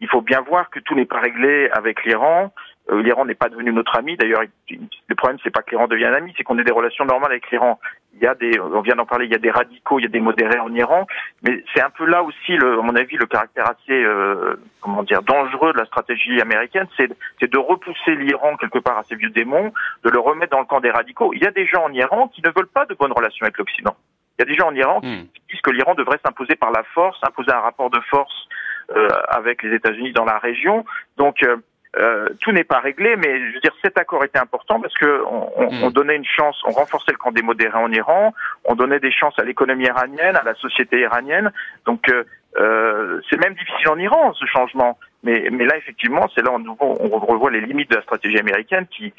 il 0.00 0.08
faut 0.08 0.20
bien 0.20 0.40
voir 0.40 0.70
que 0.70 0.80
tout 0.80 0.94
n'est 0.94 1.06
pas 1.06 1.20
réglé 1.20 1.68
avec 1.70 2.04
l'Iran. 2.04 2.52
Euh, 2.90 3.02
L'Iran 3.02 3.24
n'est 3.24 3.34
pas 3.34 3.48
devenu 3.48 3.72
notre 3.72 3.96
ami. 3.96 4.16
D'ailleurs, 4.16 4.42
le 4.68 5.14
problème, 5.14 5.38
c'est 5.42 5.50
pas 5.50 5.62
que 5.62 5.70
l'Iran 5.70 5.86
devienne 5.86 6.12
un 6.12 6.18
ami, 6.18 6.34
c'est 6.36 6.42
qu'on 6.42 6.58
ait 6.58 6.64
des 6.64 6.72
relations 6.72 7.04
normales 7.06 7.30
avec 7.30 7.50
l'Iran. 7.50 7.80
Il 8.14 8.22
y 8.22 8.26
a 8.26 8.34
des, 8.34 8.60
on 8.60 8.82
vient 8.82 8.96
d'en 8.96 9.06
parler, 9.06 9.24
il 9.24 9.32
y 9.32 9.34
a 9.34 9.38
des 9.38 9.50
radicaux, 9.50 9.98
il 9.98 10.02
y 10.02 10.06
a 10.06 10.10
des 10.10 10.20
modérés 10.20 10.58
en 10.58 10.72
Iran, 10.74 11.06
mais 11.42 11.64
c'est 11.72 11.82
un 11.82 11.90
peu 11.90 12.04
là 12.04 12.22
aussi, 12.22 12.52
à 12.52 12.82
mon 12.82 12.94
avis, 12.94 13.16
le 13.16 13.26
caractère 13.26 13.68
assez, 13.70 14.04
euh, 14.04 14.56
comment 14.80 15.02
dire, 15.02 15.22
dangereux 15.22 15.72
de 15.72 15.78
la 15.78 15.86
stratégie 15.86 16.40
américaine, 16.40 16.86
c'est 16.96 17.50
de 17.50 17.58
repousser 17.58 18.14
l'Iran 18.16 18.56
quelque 18.56 18.78
part 18.78 18.98
à 18.98 19.02
ses 19.04 19.16
vieux 19.16 19.30
démons, 19.30 19.72
de 20.04 20.10
le 20.10 20.18
remettre 20.18 20.52
dans 20.52 20.60
le 20.60 20.66
camp 20.66 20.80
des 20.80 20.90
radicaux. 20.90 21.32
Il 21.34 21.42
y 21.42 21.46
a 21.46 21.50
des 21.50 21.66
gens 21.66 21.84
en 21.84 21.92
Iran 21.92 22.28
qui 22.28 22.42
ne 22.42 22.50
veulent 22.54 22.68
pas 22.68 22.84
de 22.84 22.94
bonnes 22.94 23.12
relations 23.12 23.44
avec 23.44 23.56
l'Occident. 23.58 23.96
Il 24.38 24.42
y 24.42 24.42
a 24.42 24.46
des 24.46 24.56
gens 24.56 24.68
en 24.68 24.74
Iran 24.74 25.00
qui 25.00 25.08
hmm. 25.08 25.26
disent 25.50 25.60
que 25.62 25.70
l'Iran 25.70 25.94
devrait 25.94 26.18
s'imposer 26.24 26.56
par 26.56 26.72
la 26.72 26.82
force, 26.94 27.18
imposer 27.22 27.52
un 27.52 27.60
rapport 27.60 27.90
de 27.90 28.00
force 28.10 28.48
euh, 28.94 29.08
avec 29.28 29.62
les 29.62 29.74
États-Unis 29.74 30.12
dans 30.12 30.24
la 30.24 30.38
région. 30.38 30.84
Donc 31.16 31.42
euh, 31.42 31.56
euh, 31.96 32.26
tout 32.40 32.50
n'est 32.50 32.64
pas 32.64 32.80
réglé, 32.80 33.14
mais 33.16 33.38
je 33.38 33.54
veux 33.54 33.60
dire 33.60 33.74
cet 33.82 33.96
accord 33.96 34.24
était 34.24 34.38
important 34.38 34.80
parce 34.80 34.94
que 34.94 35.22
on, 35.26 35.50
on, 35.56 35.88
hmm. 35.88 35.92
donnait 35.92 36.16
une 36.16 36.24
chance, 36.24 36.60
on 36.66 36.72
renforçait 36.72 37.12
le 37.12 37.18
camp 37.18 37.30
des 37.30 37.42
modérés 37.42 37.78
en 37.78 37.92
Iran, 37.92 38.34
on 38.64 38.74
donnait 38.74 38.98
des 38.98 39.12
chances 39.12 39.38
à 39.38 39.44
l'économie 39.44 39.84
iranienne, 39.84 40.34
à 40.34 40.42
la 40.42 40.54
société 40.56 41.00
iranienne. 41.00 41.52
Donc 41.86 42.10
euh, 42.10 43.20
c'est 43.30 43.38
même 43.38 43.54
difficile 43.54 43.88
en 43.88 43.98
Iran 43.98 44.32
ce 44.32 44.46
changement, 44.46 44.98
mais, 45.22 45.48
mais 45.52 45.66
là 45.66 45.76
effectivement 45.76 46.28
c'est 46.34 46.42
là 46.42 46.50
on, 46.52 46.76
on 46.80 47.18
revoit 47.18 47.52
les 47.52 47.60
limites 47.60 47.90
de 47.90 47.96
la 47.96 48.02
stratégie 48.02 48.38
américaine 48.38 48.86
qui 48.88 49.12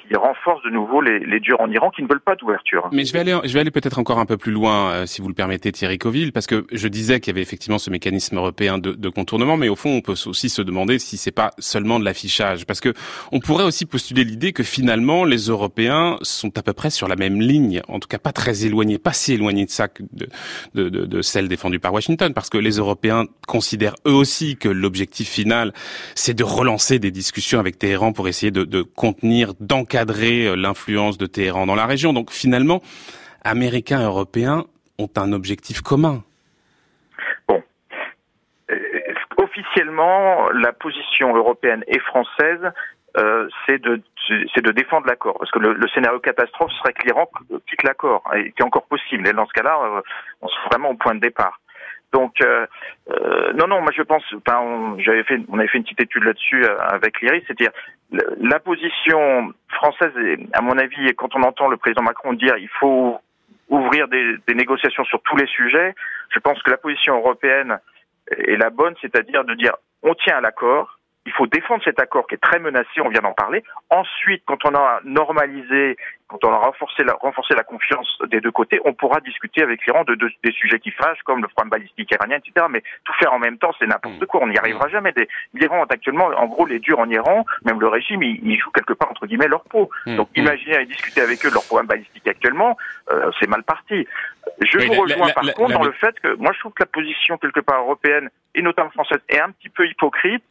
qui 0.00 0.14
renforce 0.16 0.62
de 0.64 0.70
nouveau 0.70 1.00
les, 1.00 1.18
les 1.20 1.40
en 1.58 1.70
Iran 1.70 1.90
qui 1.90 2.02
ne 2.02 2.08
veulent 2.08 2.20
pas 2.20 2.36
d'ouverture. 2.36 2.88
Mais 2.92 3.04
je 3.04 3.12
vais 3.12 3.20
aller, 3.20 3.38
je 3.44 3.52
vais 3.52 3.60
aller 3.60 3.70
peut-être 3.70 3.98
encore 3.98 4.18
un 4.18 4.26
peu 4.26 4.36
plus 4.36 4.52
loin, 4.52 4.90
euh, 4.90 5.06
si 5.06 5.20
vous 5.20 5.28
le 5.28 5.34
permettez, 5.34 5.72
Thierry 5.72 5.98
Coville, 5.98 6.32
parce 6.32 6.46
que 6.46 6.66
je 6.72 6.88
disais 6.88 7.20
qu'il 7.20 7.32
y 7.32 7.34
avait 7.34 7.42
effectivement 7.42 7.78
ce 7.78 7.90
mécanisme 7.90 8.36
européen 8.36 8.78
de, 8.78 8.92
de, 8.92 9.08
contournement, 9.08 9.56
mais 9.56 9.68
au 9.68 9.76
fond, 9.76 9.90
on 9.90 10.00
peut 10.00 10.14
aussi 10.26 10.48
se 10.48 10.62
demander 10.62 10.98
si 10.98 11.16
c'est 11.16 11.32
pas 11.32 11.50
seulement 11.58 11.98
de 11.98 12.04
l'affichage, 12.04 12.66
parce 12.66 12.80
que 12.80 12.92
on 13.32 13.40
pourrait 13.40 13.64
aussi 13.64 13.86
postuler 13.86 14.24
l'idée 14.24 14.52
que 14.52 14.62
finalement 14.62 15.24
les 15.24 15.48
Européens 15.48 16.16
sont 16.22 16.56
à 16.58 16.62
peu 16.62 16.72
près 16.72 16.90
sur 16.90 17.08
la 17.08 17.16
même 17.16 17.40
ligne, 17.40 17.82
en 17.88 17.98
tout 17.98 18.08
cas 18.08 18.18
pas 18.18 18.32
très 18.32 18.64
éloignés, 18.64 18.98
pas 18.98 19.12
si 19.12 19.34
éloignés 19.34 19.66
de 19.66 19.70
ça 19.70 19.88
que 19.88 20.02
de, 20.12 20.28
de, 20.74 20.88
de, 20.88 21.22
celle 21.22 21.48
défendue 21.48 21.80
par 21.80 21.92
Washington, 21.92 22.32
parce 22.32 22.50
que 22.50 22.58
les 22.58 22.76
Européens 22.76 23.24
considèrent 23.46 23.96
eux 24.06 24.12
aussi 24.12 24.56
que 24.56 24.68
l'objectif 24.68 25.28
final, 25.28 25.72
c'est 26.14 26.34
de 26.34 26.44
relancer 26.44 26.98
des 26.98 27.10
discussions 27.10 27.58
avec 27.58 27.78
Téhéran 27.78 28.12
pour 28.12 28.28
essayer 28.28 28.50
de, 28.50 28.64
de 28.64 28.82
contenir, 28.82 29.54
d'encadrer 29.82 30.12
cadrer 30.12 30.46
euh, 30.46 30.54
l'influence 30.56 31.18
de 31.18 31.26
Téhéran 31.26 31.66
dans 31.66 31.74
la 31.74 31.86
région. 31.86 32.12
Donc 32.12 32.30
finalement, 32.30 32.80
Américains 33.44 34.00
et 34.00 34.04
Européens 34.04 34.64
ont 34.98 35.10
un 35.16 35.32
objectif 35.32 35.80
commun. 35.80 36.22
Bon. 37.48 37.62
Euh, 38.70 38.76
officiellement, 39.36 40.50
la 40.50 40.72
position 40.72 41.34
européenne 41.34 41.84
et 41.86 41.98
française, 42.00 42.72
euh, 43.16 43.48
c'est 43.66 43.80
de 43.80 44.00
de 44.28 44.70
défendre 44.70 45.08
l'accord 45.08 45.36
parce 45.36 45.50
que 45.50 45.58
le, 45.58 45.88
scénario 45.92 46.20
catastrophe 46.20 46.70
serait 46.78 46.92
que 46.92 47.04
l'Iran 47.04 47.28
quitte 47.68 47.82
l'accord 47.82 48.22
et 48.36 48.52
qui 48.52 48.62
est 48.62 48.64
encore 48.64 48.86
possible 48.86 49.26
et 49.26 49.32
dans 49.32 49.46
ce 49.46 49.52
cas-là 49.52 49.76
on 50.40 50.48
serait 50.48 50.68
vraiment 50.70 50.90
au 50.90 50.94
point 50.94 51.16
de 51.16 51.20
départ 51.20 51.60
donc 52.12 52.36
non, 53.56 53.66
non, 53.66 53.80
moi 53.80 53.90
je 53.92 54.02
pense, 54.02 54.22
on, 54.48 54.96
j'avais 55.00 55.24
fait, 55.24 55.40
on 55.48 55.58
avait 55.58 55.66
fait 55.66 55.78
une 55.78 55.84
petite 55.84 56.02
étude 56.02 56.22
là-dessus 56.22 56.64
avec 56.66 57.20
l'IRIS, 57.20 57.42
c'est-à-dire 57.46 57.72
la 58.12 58.60
position 58.60 59.52
française, 59.68 60.12
à 60.52 60.60
mon 60.60 60.76
avis, 60.78 61.14
quand 61.16 61.34
on 61.34 61.42
entend 61.42 61.68
le 61.68 61.76
président 61.76 62.02
Macron 62.02 62.32
dire 62.34 62.56
il 62.58 62.68
faut 62.80 63.18
ouvrir 63.68 64.08
des, 64.08 64.36
négociations 64.54 65.04
sur 65.04 65.22
tous 65.22 65.36
les 65.36 65.46
sujets, 65.46 65.94
je 66.30 66.38
pense 66.40 66.62
que 66.62 66.70
la 66.70 66.76
position 66.76 67.16
européenne 67.16 67.78
est 68.30 68.56
la 68.56 68.70
bonne, 68.70 68.94
c'est-à-dire 69.00 69.44
de 69.44 69.54
dire 69.54 69.72
on 70.02 70.14
tient 70.14 70.36
à 70.36 70.40
l'accord, 70.40 70.98
il 71.24 71.32
faut 71.32 71.46
défendre 71.46 71.82
cet 71.84 72.00
accord 72.00 72.26
qui 72.26 72.34
est 72.34 72.42
très 72.42 72.58
menacé, 72.58 73.00
on 73.00 73.08
vient 73.08 73.20
d'en 73.20 73.32
parler. 73.32 73.62
Ensuite, 73.90 74.42
quand 74.44 74.64
on 74.64 74.74
a 74.74 75.00
normalisé, 75.04 75.96
quand 76.26 76.42
on 76.44 76.52
a 76.52 76.56
renforcé 76.56 77.04
la, 77.04 77.14
renforcé 77.14 77.54
la 77.54 77.62
confiance 77.62 78.18
des 78.28 78.40
deux 78.40 78.50
côtés, 78.50 78.80
on 78.84 78.92
pourra 78.92 79.20
discuter 79.20 79.62
avec 79.62 79.86
l'Iran 79.86 80.02
de, 80.04 80.14
des 80.14 80.52
sujets 80.52 80.80
qui 80.80 80.90
fâchent, 80.90 81.22
comme 81.24 81.40
le 81.40 81.48
programme 81.48 81.70
balistique 81.70 82.10
iranien, 82.10 82.38
etc. 82.38 82.66
Mais 82.70 82.82
tout 83.04 83.12
faire 83.20 83.32
en 83.32 83.38
même 83.38 83.58
temps, 83.58 83.72
c'est 83.78 83.86
n'importe 83.86 84.20
mm. 84.20 84.26
quoi, 84.26 84.40
on 84.42 84.48
n'y 84.48 84.58
arrivera 84.58 84.88
jamais. 84.88 85.14
L'Iran 85.54 85.84
actuellement, 85.88 86.26
en 86.26 86.46
gros, 86.46 86.66
les 86.66 86.80
durs 86.80 86.98
en 86.98 87.08
Iran, 87.08 87.44
même 87.64 87.80
le 87.80 87.88
régime, 87.88 88.22
il, 88.22 88.58
joue 88.58 88.70
quelque 88.70 88.94
part, 88.94 89.10
entre 89.10 89.26
guillemets, 89.26 89.48
leur 89.48 89.62
peau. 89.64 89.90
Mm. 90.06 90.16
Donc 90.16 90.28
mm. 90.30 90.40
imaginez 90.40 90.76
aller 90.76 90.86
discuter 90.86 91.20
avec 91.20 91.44
eux 91.46 91.50
de 91.50 91.54
leur 91.54 91.64
programme 91.64 91.86
balistique 91.86 92.26
actuellement, 92.26 92.76
euh, 93.12 93.30
c'est 93.38 93.48
mal 93.48 93.62
parti. 93.62 94.06
Je 94.60 94.78
vous 94.78 95.00
rejoins 95.00 95.30
par 95.30 95.44
contre 95.54 95.72
dans 95.72 95.84
le 95.84 95.92
fait 95.92 96.18
que 96.20 96.34
moi 96.36 96.52
je 96.52 96.58
trouve 96.60 96.72
que 96.72 96.82
la 96.82 96.86
position 96.86 97.38
quelque 97.38 97.60
part 97.60 97.80
européenne 97.80 98.28
et 98.54 98.62
notamment 98.62 98.90
française 98.90 99.20
est 99.28 99.40
un 99.40 99.50
petit 99.50 99.68
peu 99.68 99.86
hypocrite 99.86 100.42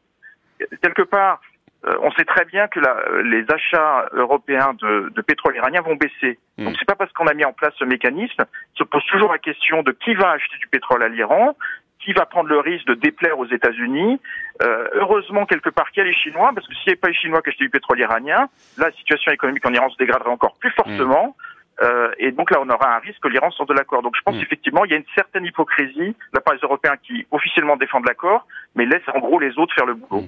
quelque 0.82 1.04
part, 1.04 1.42
euh, 1.86 1.94
on 2.02 2.12
sait 2.12 2.26
très 2.26 2.46
bien 2.46 2.68
que 2.68 2.80
la, 2.80 2.96
les 3.24 3.44
achats 3.52 4.06
européens 4.14 4.74
de, 4.80 5.12
de, 5.16 5.22
pétrole 5.22 5.56
iranien 5.56 5.82
vont 5.82 5.96
baisser. 5.96 6.38
Mm. 6.58 6.66
Donc 6.66 6.76
c'est 6.78 6.86
pas 6.86 6.96
parce 6.96 7.12
qu'on 7.14 7.26
a 7.26 7.34
mis 7.34 7.46
en 7.46 7.54
place 7.54 7.74
ce 7.80 7.86
mécanisme, 7.86 8.44
se 8.76 8.84
pose 8.84 9.04
toujours 9.08 9.32
la 9.32 9.40
question 9.40 9.82
de 9.82 9.92
qui 9.92 10.14
va 10.14 10.32
acheter 10.32 10.58
du 10.60 10.68
pétrole 10.68 11.02
à 11.02 11.10
l'Iran, 11.10 11.56
qui 12.04 12.14
va 12.14 12.26
prendre 12.26 12.50
le 12.50 12.60
risque 12.60 12.86
de 12.88 12.94
déplaire 12.94 13.38
aux 13.40 13.48
États-Unis. 13.48 14.20
Euh, 14.62 14.88
heureusement, 14.94 15.46
quelque 15.46 15.70
part, 15.70 15.90
qu'il 15.92 16.04
y 16.04 16.06
a 16.06 16.10
les 16.10 16.16
Chinois, 16.16 16.52
parce 16.54 16.68
que 16.68 16.74
s'il 16.74 16.88
n'y 16.88 16.92
avait 16.92 17.00
pas 17.00 17.10
les 17.10 17.16
Chinois 17.16 17.42
qui 17.42 17.50
achetaient 17.50 17.66
du 17.66 17.70
pétrole 17.70 18.00
iranien, 18.00 18.50
la 18.78 18.92
situation 18.92 19.32
économique 19.32 19.66
en 19.66 19.74
Iran 19.74 19.90
se 19.90 19.98
dégraderait 19.98 20.30
encore 20.30 20.56
plus 20.58 20.72
fortement. 20.72 21.36
Euh, 21.82 22.12
et 22.20 22.32
donc 22.32 22.52
là, 22.52 22.60
on 22.62 22.70
aura 22.70 22.96
un 22.96 23.00
risque 23.00 23.20
que 23.22 23.28
l'Iran 23.28 23.50
sorte 23.52 23.70
de 23.70 23.74
l'accord. 23.74 24.02
Donc 24.02 24.16
je 24.16 24.22
pense 24.22 24.36
mm. 24.36 24.42
effectivement, 24.42 24.86
il 24.86 24.92
y 24.92 24.94
a 24.94 24.98
une 24.98 25.06
certaine 25.16 25.46
hypocrisie 25.46 26.10
de 26.10 26.16
la 26.34 26.42
part 26.42 26.54
des 26.54 26.62
Européens 26.62 26.96
qui 27.02 27.26
officiellement 27.32 27.78
défendent 27.78 28.06
l'accord, 28.06 28.46
mais 28.76 28.86
laissent 28.86 29.08
en 29.14 29.20
gros 29.20 29.40
les 29.40 29.58
autres 29.58 29.74
faire 29.74 29.86
le 29.86 29.96
boulot. 29.96 30.22
Mm. 30.22 30.28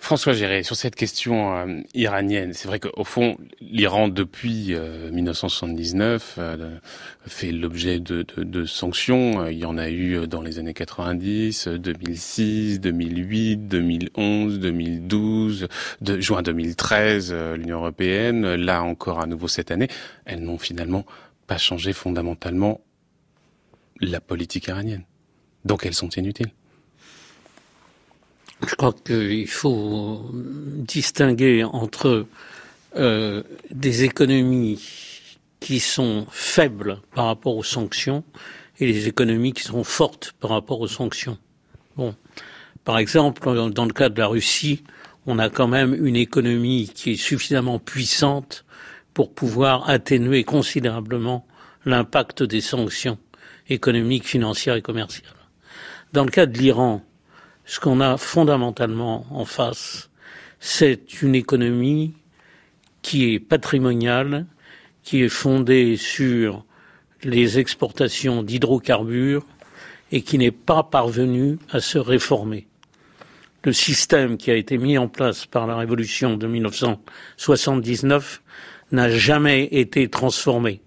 François 0.00 0.32
Géré, 0.32 0.62
sur 0.62 0.76
cette 0.76 0.96
question 0.96 1.54
euh, 1.54 1.82
iranienne, 1.94 2.54
c'est 2.54 2.66
vrai 2.66 2.80
qu'au 2.80 3.04
fond, 3.04 3.36
l'Iran, 3.60 4.08
depuis 4.08 4.74
1979, 5.12 6.36
euh, 6.38 6.56
euh, 6.58 6.78
fait 7.26 7.52
l'objet 7.52 8.00
de, 8.00 8.64
sanctions. 8.64 9.46
Il 9.46 9.58
y 9.58 9.66
en 9.66 9.76
a 9.76 9.90
eu 9.90 10.26
dans 10.26 10.40
les 10.40 10.58
années 10.58 10.72
90, 10.72 11.68
2006, 11.68 12.80
2008, 12.80 13.68
2011, 13.68 14.58
2012, 14.58 15.68
de 16.00 16.20
juin 16.20 16.42
2013, 16.42 17.34
l'Union 17.56 17.76
européenne. 17.76 18.54
Là 18.54 18.82
encore 18.82 19.20
à 19.20 19.26
nouveau 19.26 19.48
cette 19.48 19.70
année, 19.70 19.88
elles 20.24 20.42
n'ont 20.42 20.58
finalement 20.58 21.04
pas 21.46 21.58
changé 21.58 21.92
fondamentalement 21.92 22.80
la 24.00 24.20
politique 24.20 24.66
iranienne. 24.66 25.04
Donc 25.66 25.84
elles 25.84 25.94
sont 25.94 26.08
inutiles. 26.08 26.50
Je 28.66 28.74
crois 28.74 28.92
qu'il 28.92 29.48
faut 29.48 30.30
distinguer 30.32 31.64
entre 31.64 32.26
euh, 32.96 33.42
des 33.70 34.04
économies 34.04 34.80
qui 35.60 35.80
sont 35.80 36.26
faibles 36.30 37.00
par 37.14 37.26
rapport 37.26 37.56
aux 37.56 37.62
sanctions 37.62 38.24
et 38.78 38.86
les 38.86 39.08
économies 39.08 39.52
qui 39.52 39.62
sont 39.62 39.84
fortes 39.84 40.34
par 40.40 40.50
rapport 40.50 40.80
aux 40.80 40.88
sanctions. 40.88 41.38
Bon, 41.96 42.14
par 42.84 42.98
exemple, 42.98 43.70
dans 43.70 43.84
le 43.84 43.92
cas 43.92 44.08
de 44.08 44.18
la 44.18 44.26
Russie, 44.26 44.82
on 45.26 45.38
a 45.38 45.50
quand 45.50 45.68
même 45.68 45.94
une 45.94 46.16
économie 46.16 46.90
qui 46.94 47.12
est 47.12 47.16
suffisamment 47.16 47.78
puissante 47.78 48.64
pour 49.12 49.32
pouvoir 49.32 49.88
atténuer 49.88 50.44
considérablement 50.44 51.46
l'impact 51.84 52.42
des 52.42 52.60
sanctions 52.60 53.18
économiques, 53.68 54.26
financières 54.26 54.76
et 54.76 54.82
commerciales. 54.82 55.34
Dans 56.12 56.24
le 56.24 56.30
cas 56.30 56.46
de 56.46 56.58
l'Iran, 56.58 57.04
ce 57.70 57.78
qu'on 57.78 58.00
a 58.00 58.16
fondamentalement 58.16 59.26
en 59.30 59.44
face, 59.44 60.10
c'est 60.58 61.22
une 61.22 61.36
économie 61.36 62.14
qui 63.00 63.32
est 63.32 63.38
patrimoniale, 63.38 64.46
qui 65.04 65.22
est 65.22 65.28
fondée 65.28 65.96
sur 65.96 66.64
les 67.22 67.60
exportations 67.60 68.42
d'hydrocarbures 68.42 69.46
et 70.10 70.22
qui 70.22 70.36
n'est 70.36 70.50
pas 70.50 70.82
parvenue 70.82 71.60
à 71.70 71.78
se 71.78 71.98
réformer. 71.98 72.66
Le 73.62 73.72
système 73.72 74.36
qui 74.36 74.50
a 74.50 74.56
été 74.56 74.76
mis 74.76 74.98
en 74.98 75.06
place 75.06 75.46
par 75.46 75.68
la 75.68 75.76
révolution 75.76 76.36
de 76.36 76.48
1979 76.48 78.42
n'a 78.90 79.10
jamais 79.10 79.66
été 79.66 80.10
transformé. 80.10 80.80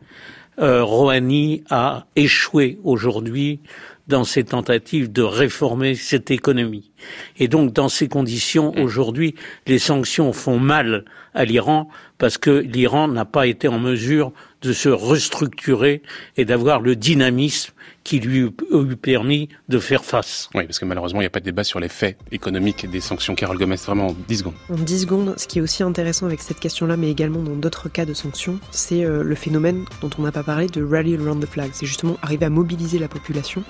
Euh, 0.59 0.83
Rouhani 0.83 1.63
a 1.69 2.07
échoué 2.17 2.77
aujourd'hui 2.83 3.61
dans 4.07 4.23
ses 4.23 4.43
tentatives 4.43 5.11
de 5.11 5.21
réformer 5.21 5.95
cette 5.95 6.31
économie. 6.31 6.91
Et 7.37 7.47
donc, 7.47 7.71
dans 7.71 7.89
ces 7.89 8.07
conditions, 8.07 8.73
aujourd'hui, 8.77 9.35
les 9.65 9.79
sanctions 9.79 10.33
font 10.33 10.59
mal 10.59 11.05
à 11.33 11.45
l'Iran 11.45 11.87
parce 12.17 12.37
que 12.37 12.51
l'Iran 12.51 13.07
n'a 13.07 13.25
pas 13.25 13.47
été 13.47 13.67
en 13.67 13.79
mesure 13.79 14.31
de 14.61 14.71
se 14.71 14.89
restructurer 14.89 16.01
et 16.37 16.45
d'avoir 16.45 16.79
le 16.79 16.95
dynamisme 16.95 17.73
qui 18.03 18.19
lui 18.19 18.39
eût 18.39 18.95
permis 18.95 19.49
de 19.69 19.79
faire 19.79 20.03
face. 20.03 20.49
Oui, 20.53 20.65
parce 20.65 20.79
que 20.79 20.85
malheureusement, 20.85 21.19
il 21.19 21.23
n'y 21.23 21.27
a 21.27 21.31
pas 21.31 21.39
de 21.39 21.45
débat 21.45 21.63
sur 21.63 21.79
les 21.79 21.89
faits 21.89 22.17
économiques 22.31 22.89
des 22.89 22.99
sanctions. 22.99 23.35
Carole 23.35 23.57
Gomez, 23.57 23.75
vraiment 23.75 24.07
en 24.07 24.15
10 24.27 24.37
secondes. 24.37 24.53
En 24.69 24.75
10 24.75 25.01
secondes, 25.01 25.33
ce 25.37 25.47
qui 25.47 25.59
est 25.59 25.61
aussi 25.61 25.83
intéressant 25.83 26.25
avec 26.25 26.41
cette 26.41 26.59
question-là, 26.59 26.97
mais 26.97 27.09
également 27.09 27.41
dans 27.41 27.55
d'autres 27.55 27.89
cas 27.89 28.05
de 28.05 28.13
sanctions, 28.13 28.59
c'est 28.71 29.03
euh, 29.03 29.23
le 29.23 29.35
phénomène 29.35 29.85
dont 30.01 30.09
on 30.17 30.21
n'a 30.21 30.31
pas 30.31 30.43
parlé 30.43 30.67
de 30.67 30.83
rally 30.83 31.15
around 31.15 31.43
the 31.43 31.49
flag. 31.49 31.71
C'est 31.73 31.85
justement 31.85 32.17
arriver 32.21 32.45
à 32.45 32.49
mobiliser 32.49 32.99
la 32.99 33.07
population 33.07 33.63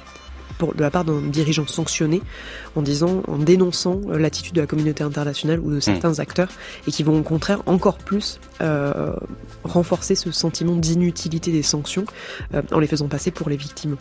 de 0.60 0.82
la 0.82 0.91
part 0.91 1.06
d'un 1.06 1.22
dirigeant 1.22 1.68
sanctionné 1.68 2.22
en 2.76 2.82
disant, 2.82 3.24
en 3.28 3.38
dénonçant 3.38 3.99
euh, 4.10 4.18
l'attitude 4.18 4.56
de 4.56 4.62
la 4.62 4.68
communauté 4.68 5.04
internationale 5.04 5.60
ou 5.60 5.72
de 5.72 5.80
certains 5.80 6.14
mm. 6.14 6.20
acteurs 6.20 6.49
et 6.88 6.91
qui 6.91 7.04
vont 7.04 7.20
au 7.20 7.24
contraire 7.24 7.62
encore 7.66 7.97
plus 7.97 8.39
euh, 8.62 9.14
renforcer 9.64 10.16
ce 10.16 10.32
sentiment 10.32 10.76
d'inutilité 10.76 11.51
des 11.51 11.64
sanctions 11.64 12.06
euh, 12.54 12.62
en 12.72 12.80
les 12.80 12.88
faisant 12.88 13.08
passer 13.08 13.32
pour 13.32 13.49
les 13.49 13.58
victimes. 13.58 13.97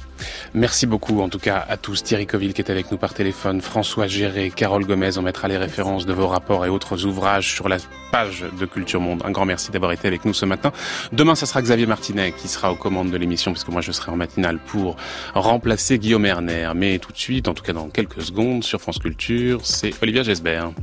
Merci 0.55 0.87
beaucoup 0.87 1.21
en 1.21 1.29
tout 1.29 1.39
cas 1.39 1.65
à 1.69 1.77
tous. 1.77 2.03
Thierry 2.03 2.27
Coville 2.27 2.55
qui 2.55 2.63
est 2.63 2.71
avec 2.71 2.91
nous 2.91 2.99
par 2.99 3.15
téléphone, 3.15 3.61
François 3.61 4.07
Géré, 4.07 4.51
Carole 4.55 4.85
Gomez, 4.85 5.19
on 5.19 5.23
mettra 5.23 5.49
les 5.49 5.57
références 5.57 6.07
de 6.07 6.13
vos 6.13 6.27
rapports 6.27 6.65
et 6.65 6.69
autres 6.69 7.05
ouvrages 7.05 7.53
sur 7.53 7.69
la 7.69 7.79
page 8.11 8.45
de 8.59 8.67
Culture 8.67 9.01
Monde. 9.01 9.23
Un 9.25 9.31
grand 9.31 9.47
merci 9.47 9.71
d'avoir 9.71 9.93
été 9.93 10.07
avec 10.07 10.25
nous 10.25 10.35
ce 10.35 10.45
matin. 10.45 10.73
Demain, 11.13 11.35
ce 11.35 11.47
sera 11.47 11.63
Xavier 11.63 11.87
Martinet 11.87 12.33
qui 12.33 12.49
sera 12.49 12.73
aux 12.73 12.77
commandes 12.77 13.11
de 13.11 13.17
l'émission 13.17 13.53
puisque 13.53 13.69
moi 13.69 13.81
je 13.81 13.93
serai 13.93 14.13
en 14.13 14.17
matinale 14.17 14.59
pour 14.59 14.97
remplacer 15.35 15.99
Guillaume 15.99 16.25
Mais 16.75 16.99
tout 16.99 17.13
de 17.13 17.19
suite, 17.19 17.49
en 17.49 17.55
tout 17.55 17.63
cas 17.63 17.73
dans 17.73 17.89
quelques 17.89 18.23
secondes, 18.23 18.65
sur 18.65 18.81
France 18.81 18.99
Culture, 18.99 19.65
c'est 19.65 19.93
Olivia 20.03 20.23
Gesbert. 20.23 20.73